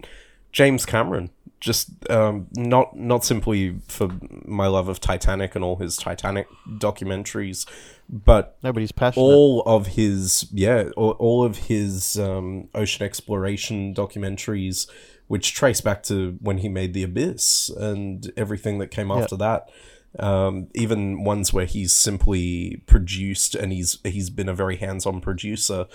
James 0.53 0.87
Cameron. 0.87 1.31
Just 1.61 1.89
um, 2.09 2.47
not 2.55 2.97
not 2.97 3.25
simply 3.25 3.81
for 3.89 4.09
my 4.45 4.69
love 4.69 4.87
of 4.87 5.01
Titanic 5.01 5.57
and 5.57 5.65
all 5.65 5.75
his 5.77 5.97
Titanic 5.97 6.47
documentaries, 6.69 7.67
but 8.09 8.57
nobody's 8.63 8.93
passionate 8.93 9.25
all 9.25 9.63
of 9.63 9.89
his 9.89 10.47
yeah, 10.53 10.91
all, 10.97 11.17
all 11.19 11.43
of 11.45 11.57
his 11.67 12.17
um, 12.17 12.69
ocean 12.77 13.05
exploration 13.05 13.93
documentaries, 13.93 14.89
which 15.29 15.55
trace 15.55 15.81
back 15.81 16.03
to 16.03 16.37
when 16.41 16.59
he 16.59 16.69
made 16.69 16.93
The 16.93 17.05
Abyss 17.05 17.69
and 17.69 18.33
everything 18.37 18.79
that 18.79 18.91
came 18.91 19.11
after 19.11 19.37
that. 19.37 19.71
Um, 20.19 20.69
even 20.75 21.23
ones 21.23 21.53
where 21.53 21.67
he's 21.67 21.95
simply 21.95 22.83
produced 22.87 23.55
and 23.55 23.73
he's 23.73 23.99
he's 24.05 24.31
been 24.31 24.49
a 24.49 24.55
very 24.55 24.77
hands-on 24.77 25.21
producer, 25.21 25.87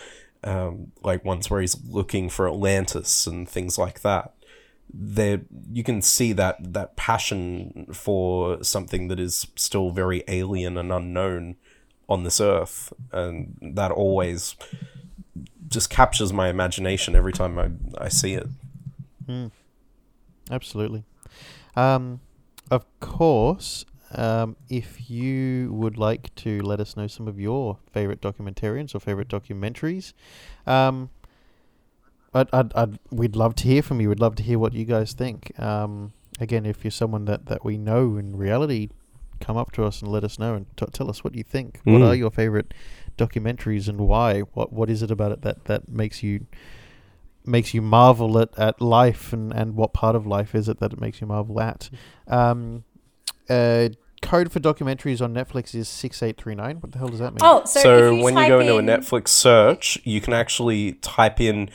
um, 0.43 0.91
like 1.03 1.25
ones 1.25 1.49
where 1.49 1.61
he's 1.61 1.84
looking 1.84 2.29
for 2.29 2.47
Atlantis 2.47 3.27
and 3.27 3.49
things 3.49 3.77
like 3.77 4.01
that. 4.01 4.34
There, 4.93 5.41
you 5.71 5.84
can 5.84 6.03
see 6.03 6.31
that 6.34 6.73
that 6.73 6.95
passion 6.95 7.88
for 7.91 8.63
something 8.63 9.07
that 9.07 9.19
is 9.19 9.47
still 9.55 9.89
very 9.89 10.23
alien 10.27 10.77
and 10.77 10.93
unknown 10.93 11.55
on 12.07 12.23
this 12.23 12.39
earth, 12.39 12.93
and 13.11 13.57
that 13.61 13.89
always 13.91 14.55
just 15.67 15.89
captures 15.89 16.31
my 16.31 16.49
imagination 16.49 17.15
every 17.15 17.34
time 17.34 17.57
I, 17.57 17.71
I 17.97 18.09
see 18.09 18.36
it. 18.36 18.47
Absolutely. 20.51 21.03
Um, 21.76 22.19
of 22.69 22.86
course, 22.99 23.86
um, 24.15 24.55
if 24.69 25.09
you 25.09 25.71
would 25.74 25.97
like 25.97 26.34
to 26.36 26.61
let 26.61 26.80
us 26.80 26.95
know 26.95 27.07
some 27.07 27.28
of 27.28 27.39
your 27.39 27.78
favorite 27.91 28.21
documentarians 28.21 28.93
or 28.93 28.99
favorite 28.99 29.28
documentaries, 29.28 30.13
um, 30.67 31.09
I'd, 32.34 32.47
I'd, 32.53 32.74
I'd, 32.76 32.99
we'd 33.11 33.36
love 33.36 33.55
to 33.55 33.67
hear 33.67 33.82
from 33.82 34.01
you. 34.01 34.09
We'd 34.09 34.19
love 34.19 34.36
to 34.36 34.43
hear 34.43 34.59
what 34.59 34.74
you 34.74 34.86
guys 34.86 35.13
think. 35.13 35.57
Um, 35.59 36.13
again, 36.39 36.65
if 36.65 36.84
you're 36.84 36.91
someone 36.91 37.26
that, 37.26 37.45
that 37.47 37.63
we 37.63 37.78
know 37.78 38.17
in 38.17 38.36
reality, 38.36 38.89
come 39.39 39.57
up 39.57 39.71
to 39.74 39.84
us 39.84 40.01
and 40.01 40.11
let 40.11 40.24
us 40.24 40.39
know 40.39 40.55
and 40.55 40.65
t- 40.78 40.86
tell 40.93 41.09
us 41.09 41.24
what 41.24 41.36
you 41.36 41.43
think. 41.43 41.80
What 41.84 42.01
Mm. 42.01 42.07
are 42.09 42.15
your 42.15 42.32
favorite 42.32 42.74
documentaries 43.17 43.88
and 43.88 43.99
why? 43.99 44.41
What 44.41 44.71
What 44.74 44.89
is 44.89 45.03
it 45.03 45.11
about 45.11 45.32
it 45.32 45.41
that, 45.41 45.65
that 45.65 45.89
makes 45.89 46.24
you 46.24 46.45
makes 47.45 47.73
you 47.73 47.81
marvel 47.81 48.39
at, 48.39 48.57
at 48.57 48.81
life 48.81 49.33
and, 49.33 49.51
and 49.53 49.75
what 49.75 49.93
part 49.93 50.15
of 50.15 50.25
life 50.25 50.55
is 50.55 50.69
it 50.69 50.79
that 50.79 50.93
it 50.93 51.01
makes 51.01 51.21
you 51.21 51.27
marvel 51.27 51.59
at. 51.59 51.89
Um, 52.27 52.83
uh, 53.49 53.89
code 54.21 54.51
for 54.51 54.59
documentaries 54.59 55.21
on 55.21 55.33
Netflix 55.33 55.75
is 55.75 55.89
6839. 55.89 56.77
What 56.79 56.91
the 56.93 56.97
hell 56.97 57.09
does 57.09 57.19
that 57.19 57.31
mean? 57.33 57.39
Oh, 57.41 57.63
so, 57.65 57.81
So, 57.81 58.11
you 58.11 58.23
when 58.23 58.33
you 58.35 58.39
type 58.41 58.49
go 58.49 58.59
into 58.59 58.77
a 58.77 58.81
Netflix 58.81 59.27
search, 59.29 59.99
you 60.03 60.21
can 60.21 60.33
actually 60.33 60.93
type 60.93 61.41
in 61.41 61.69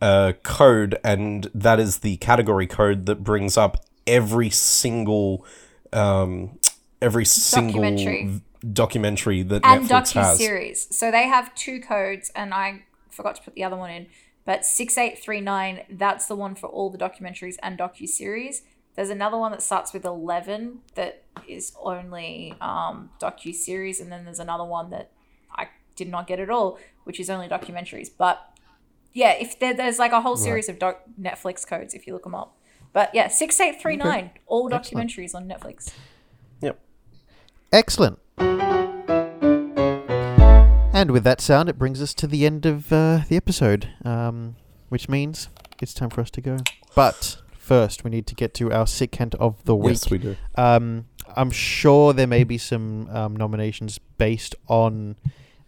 a 0.00 0.34
code, 0.42 0.98
and 1.02 1.48
that 1.54 1.80
is 1.80 2.00
the 2.00 2.16
category 2.18 2.66
code 2.66 3.06
that 3.06 3.24
brings 3.24 3.56
up 3.56 3.84
every 4.06 4.50
single, 4.50 5.46
um, 5.92 6.58
every 7.00 7.24
single 7.24 7.80
Documentary. 7.80 8.26
v- 8.26 8.40
documentary 8.72 9.42
that 9.42 9.64
and 9.64 9.88
Netflix 9.88 10.12
docu 10.12 10.22
has. 10.22 10.38
series. 10.38 10.96
So 10.96 11.10
they 11.10 11.26
have 11.26 11.54
two 11.54 11.80
codes, 11.80 12.30
and 12.36 12.52
I 12.52 12.82
forgot 13.10 13.36
to 13.36 13.42
put 13.42 13.54
the 13.54 13.64
other 13.64 13.76
one 13.76 13.90
in. 13.90 14.06
But 14.44 14.64
six 14.66 14.98
eight 14.98 15.18
three 15.18 15.40
nine, 15.40 15.82
that's 15.90 16.26
the 16.26 16.36
one 16.36 16.54
for 16.54 16.66
all 16.66 16.90
the 16.90 16.98
documentaries 16.98 17.56
and 17.62 17.78
docu 17.78 18.06
series. 18.08 18.62
There's 18.94 19.10
another 19.10 19.38
one 19.38 19.52
that 19.52 19.62
starts 19.62 19.92
with 19.92 20.04
eleven 20.04 20.80
that 20.94 21.24
is 21.48 21.72
only 21.80 22.54
um, 22.60 23.10
docu 23.20 23.54
series, 23.54 24.00
and 24.00 24.12
then 24.12 24.24
there's 24.24 24.38
another 24.38 24.64
one 24.64 24.90
that 24.90 25.10
I 25.50 25.68
did 25.96 26.08
not 26.08 26.26
get 26.26 26.40
at 26.40 26.50
all, 26.50 26.78
which 27.04 27.18
is 27.18 27.30
only 27.30 27.48
documentaries. 27.48 28.10
But 28.16 28.40
yeah, 29.12 29.32
if 29.32 29.58
there, 29.58 29.74
there's 29.74 29.98
like 29.98 30.12
a 30.12 30.20
whole 30.20 30.36
series 30.36 30.68
of 30.68 30.78
doc- 30.78 31.02
Netflix 31.20 31.66
codes 31.66 31.94
if 31.94 32.06
you 32.06 32.12
look 32.12 32.24
them 32.24 32.34
up. 32.34 32.56
But 32.92 33.14
yeah, 33.14 33.28
six 33.28 33.58
eight 33.60 33.80
three 33.80 33.96
nine, 33.96 34.30
all 34.46 34.72
Excellent. 34.72 35.10
documentaries 35.10 35.34
on 35.34 35.48
Netflix. 35.48 35.92
Yep. 36.60 36.78
Excellent. 37.72 38.18
And 41.04 41.10
with 41.10 41.24
that 41.24 41.42
sound, 41.42 41.68
it 41.68 41.78
brings 41.78 42.00
us 42.00 42.14
to 42.14 42.26
the 42.26 42.46
end 42.46 42.64
of 42.64 42.90
uh, 42.90 43.24
the 43.28 43.36
episode, 43.36 43.90
um, 44.06 44.56
which 44.88 45.06
means 45.06 45.50
it's 45.82 45.92
time 45.92 46.08
for 46.08 46.22
us 46.22 46.30
to 46.30 46.40
go. 46.40 46.56
But 46.94 47.42
first, 47.58 48.04
we 48.04 48.10
need 48.10 48.26
to 48.28 48.34
get 48.34 48.54
to 48.54 48.72
our 48.72 48.86
sick 48.86 49.10
Kent 49.10 49.34
of 49.34 49.62
the 49.66 49.76
week. 49.76 49.90
Yes, 49.90 50.10
we 50.10 50.16
do. 50.16 50.34
Um, 50.54 51.04
I'm 51.36 51.50
sure 51.50 52.14
there 52.14 52.26
may 52.26 52.42
be 52.42 52.56
some 52.56 53.10
um, 53.10 53.36
nominations 53.36 53.98
based 54.16 54.54
on 54.66 55.16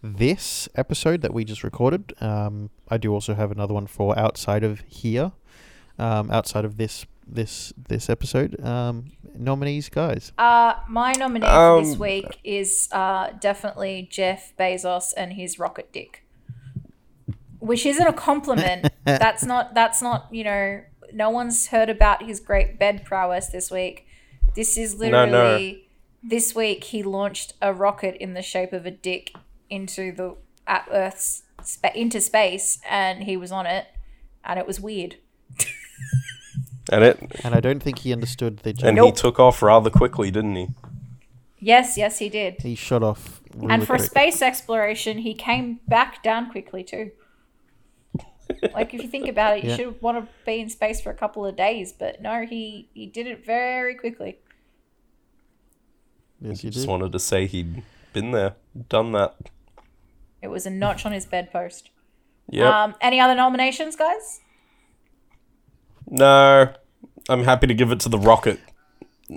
this 0.01 0.67
episode 0.73 1.21
that 1.21 1.35
we 1.35 1.45
just 1.45 1.63
recorded. 1.63 2.15
Um, 2.19 2.71
I 2.89 2.97
do 2.97 3.13
also 3.13 3.35
have 3.35 3.51
another 3.51 3.75
one 3.75 3.85
for 3.85 4.17
outside 4.17 4.63
of 4.63 4.81
here, 4.87 5.33
um, 5.99 6.29
outside 6.31 6.65
of 6.65 6.77
this 6.77 7.05
this 7.25 7.73
this 7.89 8.09
episode. 8.09 8.59
Um, 8.63 9.11
nominees, 9.35 9.89
guys. 9.89 10.31
Uh, 10.37 10.73
my 10.89 11.11
nominee 11.13 11.45
for 11.45 11.81
this 11.83 11.93
Um, 11.93 11.99
week 11.99 12.39
is 12.43 12.89
uh, 12.91 13.31
definitely 13.39 14.07
Jeff 14.11 14.53
Bezos 14.57 15.13
and 15.15 15.33
his 15.33 15.59
rocket 15.59 15.91
dick, 15.93 16.23
which 17.59 17.85
isn't 17.85 18.07
a 18.07 18.13
compliment. 18.13 18.87
that's 19.03 19.43
not. 19.45 19.73
That's 19.73 20.01
not. 20.01 20.27
You 20.31 20.43
know, 20.43 20.81
no 21.13 21.29
one's 21.29 21.67
heard 21.67 21.89
about 21.89 22.23
his 22.25 22.39
great 22.39 22.79
bed 22.79 23.05
prowess 23.05 23.47
this 23.47 23.69
week. 23.71 24.07
This 24.55 24.77
is 24.77 24.95
No, 24.95 24.99
literally 25.25 25.71
no. 26.23 26.29
this 26.29 26.55
week. 26.55 26.85
He 26.85 27.03
launched 27.03 27.53
a 27.61 27.73
rocket 27.73 28.15
in 28.21 28.33
the 28.33 28.41
shape 28.41 28.73
of 28.73 28.85
a 28.85 28.91
dick 28.91 29.33
into 29.69 30.11
the 30.11 30.35
at 30.65 30.87
Earth's 30.91 31.43
spa- 31.61 31.91
into 31.93 32.21
space, 32.21 32.79
and 32.89 33.23
he 33.23 33.37
was 33.37 33.51
on 33.51 33.65
it, 33.67 33.85
and 34.43 34.57
it 34.57 34.65
was 34.65 34.79
weird. 34.79 35.17
And 36.91 37.03
it 37.03 37.19
And 37.43 37.53
I 37.53 37.59
don't 37.59 37.81
think 37.81 37.99
he 37.99 38.13
understood 38.13 38.59
the 38.59 38.73
joke. 38.73 38.87
and 38.87 38.97
he 38.97 39.03
Nope. 39.05 39.15
took 39.15 39.39
off 39.39 39.61
rather 39.61 39.89
quickly, 39.89 40.31
didn't 40.31 40.55
he? 40.55 40.67
Yes, 41.59 41.97
yes, 41.97 42.19
he 42.19 42.29
did. 42.29 42.61
He 42.61 42.75
shut 42.75 43.03
off. 43.03 43.41
Really 43.55 43.73
and 43.73 43.81
for 43.87 43.97
quick. 43.97 44.09
space 44.09 44.41
exploration, 44.41 45.17
he 45.19 45.33
came 45.33 45.79
back 45.87 46.21
down 46.23 46.49
quickly 46.51 46.83
too. 46.83 47.11
like 48.73 48.93
if 48.93 49.01
you 49.01 49.09
think 49.09 49.27
about 49.27 49.57
it, 49.57 49.63
you 49.63 49.71
Yeah. 49.71 49.75
should 49.75 50.01
want 50.01 50.23
to 50.23 50.31
be 50.45 50.59
in 50.61 50.69
space 50.69 51.01
for 51.01 51.09
a 51.09 51.15
couple 51.15 51.45
of 51.45 51.55
days, 51.57 51.91
but 51.91 52.21
no, 52.21 52.45
he 52.45 52.87
he 52.93 53.05
did 53.07 53.27
it 53.27 53.45
very 53.45 53.95
quickly. 53.95 54.37
yes, 56.39 56.61
He 56.61 56.67
he 56.67 56.71
just 56.71 56.85
did. 56.85 56.89
wanted 56.91 57.11
to 57.11 57.19
say 57.19 57.45
he'd 57.47 57.83
been 58.13 58.31
there, 58.31 58.55
done 58.89 59.11
that. 59.13 59.35
It 60.41 60.47
was 60.47 60.65
a 60.65 60.69
notch 60.69 61.05
on 61.05 61.11
his 61.11 61.25
bedpost. 61.25 61.89
Yeah. 62.49 62.83
Um, 62.83 62.95
any 63.01 63.19
other 63.19 63.35
nominations, 63.35 63.95
guys? 63.95 64.39
No, 66.09 66.73
I'm 67.29 67.43
happy 67.43 67.67
to 67.67 67.73
give 67.73 67.91
it 67.91 67.99
to 68.01 68.09
the 68.09 68.19
rocket. 68.19 68.59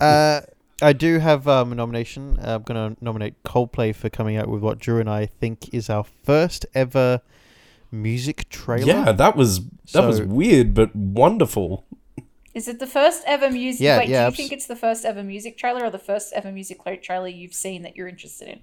Uh, 0.01 0.43
I 0.83 0.93
do 0.93 1.19
have 1.19 1.47
um, 1.49 1.73
a 1.73 1.75
nomination. 1.75 2.39
Uh, 2.39 2.57
I'm 2.57 2.63
going 2.63 2.95
to 2.95 3.05
nominate 3.05 3.43
Coldplay 3.43 3.95
for 3.95 4.09
coming 4.09 4.37
out 4.37 4.49
with 4.49 4.63
what 4.63 4.79
Drew 4.79 5.01
and 5.01 5.11
I 5.11 5.27
think 5.27 5.75
is 5.75 5.91
our 5.91 6.05
first 6.05 6.65
ever 6.75 7.21
music 7.91 8.49
trailer. 8.49 8.87
Yeah, 8.87 9.13
that 9.13 9.37
was 9.37 9.61
that 9.93 10.07
was 10.07 10.23
weird 10.23 10.75
but 10.75 10.95
wonderful. 10.95 11.85
Is 12.55 12.67
it 12.67 12.79
the 12.81 12.87
first 12.87 13.23
ever 13.27 13.51
music? 13.51 13.83
Yeah, 13.83 13.99
wait, 13.99 14.09
yeah, 14.09 14.19
do 14.19 14.23
you 14.23 14.27
abs- 14.29 14.37
think 14.37 14.53
it's 14.53 14.67
the 14.67 14.77
first 14.77 15.05
ever 15.05 15.23
music 15.23 15.57
trailer 15.57 15.85
or 15.85 15.91
the 15.91 15.99
first 15.99 16.33
ever 16.33 16.51
music 16.51 16.79
cla- 16.79 16.97
trailer 16.97 17.29
you've 17.29 17.55
seen 17.55 17.83
that 17.83 17.97
you're 17.97 18.09
interested 18.09 18.49
in? 18.49 18.61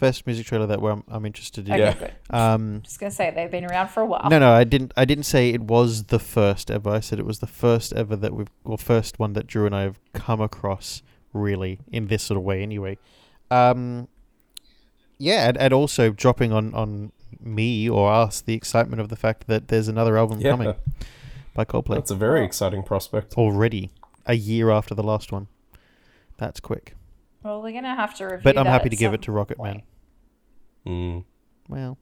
First 0.00 0.26
music 0.26 0.46
trailer 0.46 0.66
that 0.66 0.78
I'm, 0.82 1.04
I'm 1.08 1.26
interested 1.26 1.68
in. 1.68 1.74
Okay, 1.74 1.82
Yeah. 1.82 1.92
good. 1.94 2.12
Um, 2.30 2.80
Just 2.82 2.98
gonna 2.98 3.10
say 3.10 3.30
they've 3.34 3.50
been 3.50 3.66
around 3.66 3.88
for 3.88 4.00
a 4.00 4.06
while. 4.06 4.30
no, 4.30 4.38
no, 4.38 4.50
I 4.52 4.64
didn't. 4.64 4.94
I 4.96 5.04
didn't 5.04 5.24
say 5.24 5.50
it 5.50 5.60
was 5.60 6.04
the 6.04 6.18
first 6.18 6.70
ever. 6.70 6.88
I 6.88 7.00
said 7.00 7.18
it 7.18 7.26
was 7.26 7.40
the 7.40 7.46
first 7.46 7.92
ever 7.92 8.16
that 8.16 8.32
we've, 8.32 8.48
or 8.64 8.78
first 8.78 9.18
one 9.18 9.34
that 9.34 9.46
Drew 9.46 9.66
and 9.66 9.76
I 9.76 9.82
have 9.82 9.98
come 10.14 10.40
across 10.40 11.02
really 11.34 11.80
in 11.92 12.06
this 12.06 12.22
sort 12.22 12.38
of 12.38 12.44
way. 12.44 12.62
Anyway, 12.62 12.96
um, 13.50 14.08
yeah, 15.18 15.48
and, 15.50 15.58
and 15.58 15.74
also 15.74 16.08
dropping 16.12 16.50
on 16.50 16.72
on 16.74 17.12
me 17.38 17.86
or 17.86 18.10
us 18.10 18.40
the 18.40 18.54
excitement 18.54 19.02
of 19.02 19.10
the 19.10 19.16
fact 19.16 19.48
that 19.48 19.68
there's 19.68 19.86
another 19.88 20.16
album 20.16 20.40
Yeah, 20.40 20.52
coming 20.52 20.74
by 21.54 21.66
Coldplay 21.66 21.96
that's 21.96 22.10
a 22.10 22.14
very 22.16 22.42
exciting 22.42 22.82
prospect. 22.84 23.34
already, 23.36 23.90
a 24.24 24.34
year 24.34 24.70
after 24.70 24.94
the 24.94 25.02
last 25.02 25.30
one. 25.30 25.46
That's 26.38 26.58
quick, 26.58 26.94
Well, 27.42 27.60
we're 27.62 27.72
gonna 27.74 27.94
have 27.94 28.14
to 28.16 28.24
review. 28.24 28.40
but 28.44 28.56
I'm 28.56 28.64
that 28.64 28.70
happy 28.70 28.88
to 28.88 28.96
give 28.96 29.12
it 29.12 29.20
to 29.22 29.32
Rocket 29.32 29.58
point. 29.58 29.74
Man. 29.76 29.82
Mm. 30.86 31.24
Well, 31.68 31.98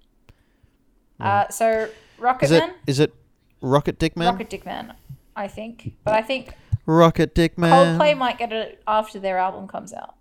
Uh, 1.21 1.49
so 1.49 1.89
Rocket 2.19 2.45
is 2.47 2.51
it 2.53 2.59
Man, 2.61 2.75
is 2.87 3.01
it 3.01 3.15
Rocket 3.61 3.99
Dick 3.99 4.17
Man? 4.17 4.33
Rocket 4.33 4.51
Dick 4.51 4.65
Man, 4.65 4.95
I 5.37 5.49
think. 5.49 5.95
But 6.05 6.15
I 6.15 6.23
think 6.23 6.55
Rocket 6.87 7.35
Dick 7.35 7.59
Man. 7.59 7.99
Coldplay 7.99 8.17
might 8.17 8.39
get 8.39 8.53
it 8.53 8.83
after 8.87 9.19
their 9.19 9.39
album 9.39 9.67
comes 9.69 9.93
out. 9.93 10.15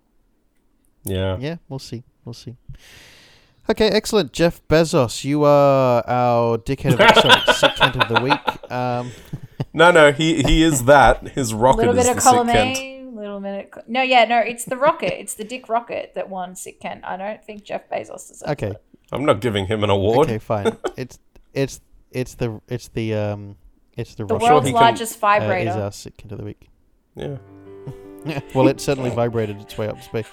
Yeah. 1.04 1.36
Yeah, 1.38 1.56
we'll 1.68 1.78
see. 1.78 2.02
We'll 2.24 2.34
see. 2.34 2.56
Okay, 3.70 3.88
excellent. 3.88 4.32
Jeff 4.32 4.66
Bezos, 4.68 5.24
you 5.24 5.44
are 5.44 6.02
our 6.06 6.58
dickhead 6.58 6.92
of 6.92 6.98
the 6.98 7.14
sorry, 7.54 7.54
sick 7.54 7.96
of 7.96 8.08
the 8.08 8.20
week. 8.22 8.72
Um, 8.72 9.12
No, 9.74 9.90
no, 9.90 10.10
he 10.12 10.42
he 10.42 10.62
is 10.62 10.84
that. 10.86 11.28
His 11.28 11.52
A 11.52 11.56
rocket 11.56 11.78
little 11.78 11.98
is 11.98 12.06
bit 12.06 12.12
the 12.12 12.16
of 12.18 12.22
sick 12.22 12.32
column 12.32 12.48
Kent. 12.48 12.78
A, 13.18 13.20
little 13.20 13.40
minute. 13.40 13.72
No, 13.86 14.02
yeah, 14.02 14.24
no, 14.24 14.38
it's 14.38 14.64
the 14.64 14.76
rocket. 14.76 15.20
It's 15.20 15.34
the 15.34 15.44
Dick 15.44 15.68
Rocket 15.68 16.12
that 16.14 16.28
won 16.28 16.54
Sick 16.54 16.80
Kent. 16.80 17.04
I 17.04 17.16
don't 17.16 17.44
think 17.44 17.64
Jeff 17.64 17.88
Bezos 17.88 18.28
deserves 18.28 18.42
okay, 18.52 18.68
it. 18.68 18.82
I'm 19.12 19.24
not 19.24 19.40
giving 19.40 19.66
him 19.66 19.82
an 19.84 19.90
award. 19.90 20.28
okay, 20.28 20.38
fine. 20.38 20.76
It's 20.96 21.18
it's 21.52 21.80
it's 22.12 22.34
the 22.34 22.60
it's 22.68 22.88
the 22.88 23.14
um 23.14 23.56
it's 23.96 24.14
the, 24.14 24.24
The 24.24 24.34
rocket 24.34 24.44
world's 24.44 24.66
he 24.66 24.72
can- 24.72 24.80
largest 24.80 25.12
uh, 25.12 25.14
is 25.14 25.20
vibrator. 25.20 25.70
our 25.70 25.92
sick 25.92 26.16
Kent 26.16 26.32
of 26.32 26.38
the 26.38 26.44
week. 26.44 26.68
Yeah. 27.16 27.38
well, 28.54 28.68
it 28.68 28.80
certainly 28.80 29.10
vibrated 29.10 29.60
its 29.60 29.76
way 29.76 29.88
up 29.88 29.96
to 29.96 30.02
space. 30.02 30.26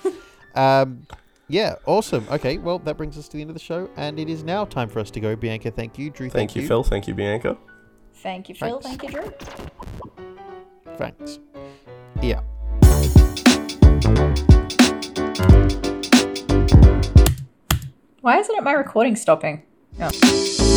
Um, 0.56 1.06
yeah, 1.48 1.76
awesome. 1.86 2.26
Okay, 2.32 2.58
well, 2.58 2.80
that 2.80 2.98
brings 2.98 3.18
us 3.18 3.28
to 3.28 3.38
the 3.38 3.42
end 3.42 3.50
of 3.50 3.56
the 3.56 3.60
show, 3.62 3.90
and 3.96 4.20
it 4.20 4.30
is 4.30 4.44
now 4.44 4.66
time 4.66 4.90
for 4.90 5.00
us 5.00 5.12
to 5.12 5.20
go. 5.20 5.36
Bianca, 5.36 5.70
thank 5.70 5.98
you. 6.00 6.10
Drew, 6.10 6.30
Thank, 6.30 6.52
thank, 6.52 6.56
you, 6.56 6.68
Phil. 6.68 6.84
Thank 6.84 7.08
you, 7.08 7.14
Bianca. 7.14 7.58
Thank 8.16 8.50
you, 8.50 8.56
Phil. 8.56 8.80
Thanks. 8.80 9.04
Thank 9.04 9.14
you, 9.14 9.22
Drew. 9.22 10.96
Thanks. 10.98 11.40
Yeah. 12.22 12.42
Why 18.26 18.40
isn't 18.40 18.56
it 18.56 18.64
my 18.64 18.72
recording 18.72 19.16
stopping? 19.16 19.62
Oh. 20.02 20.75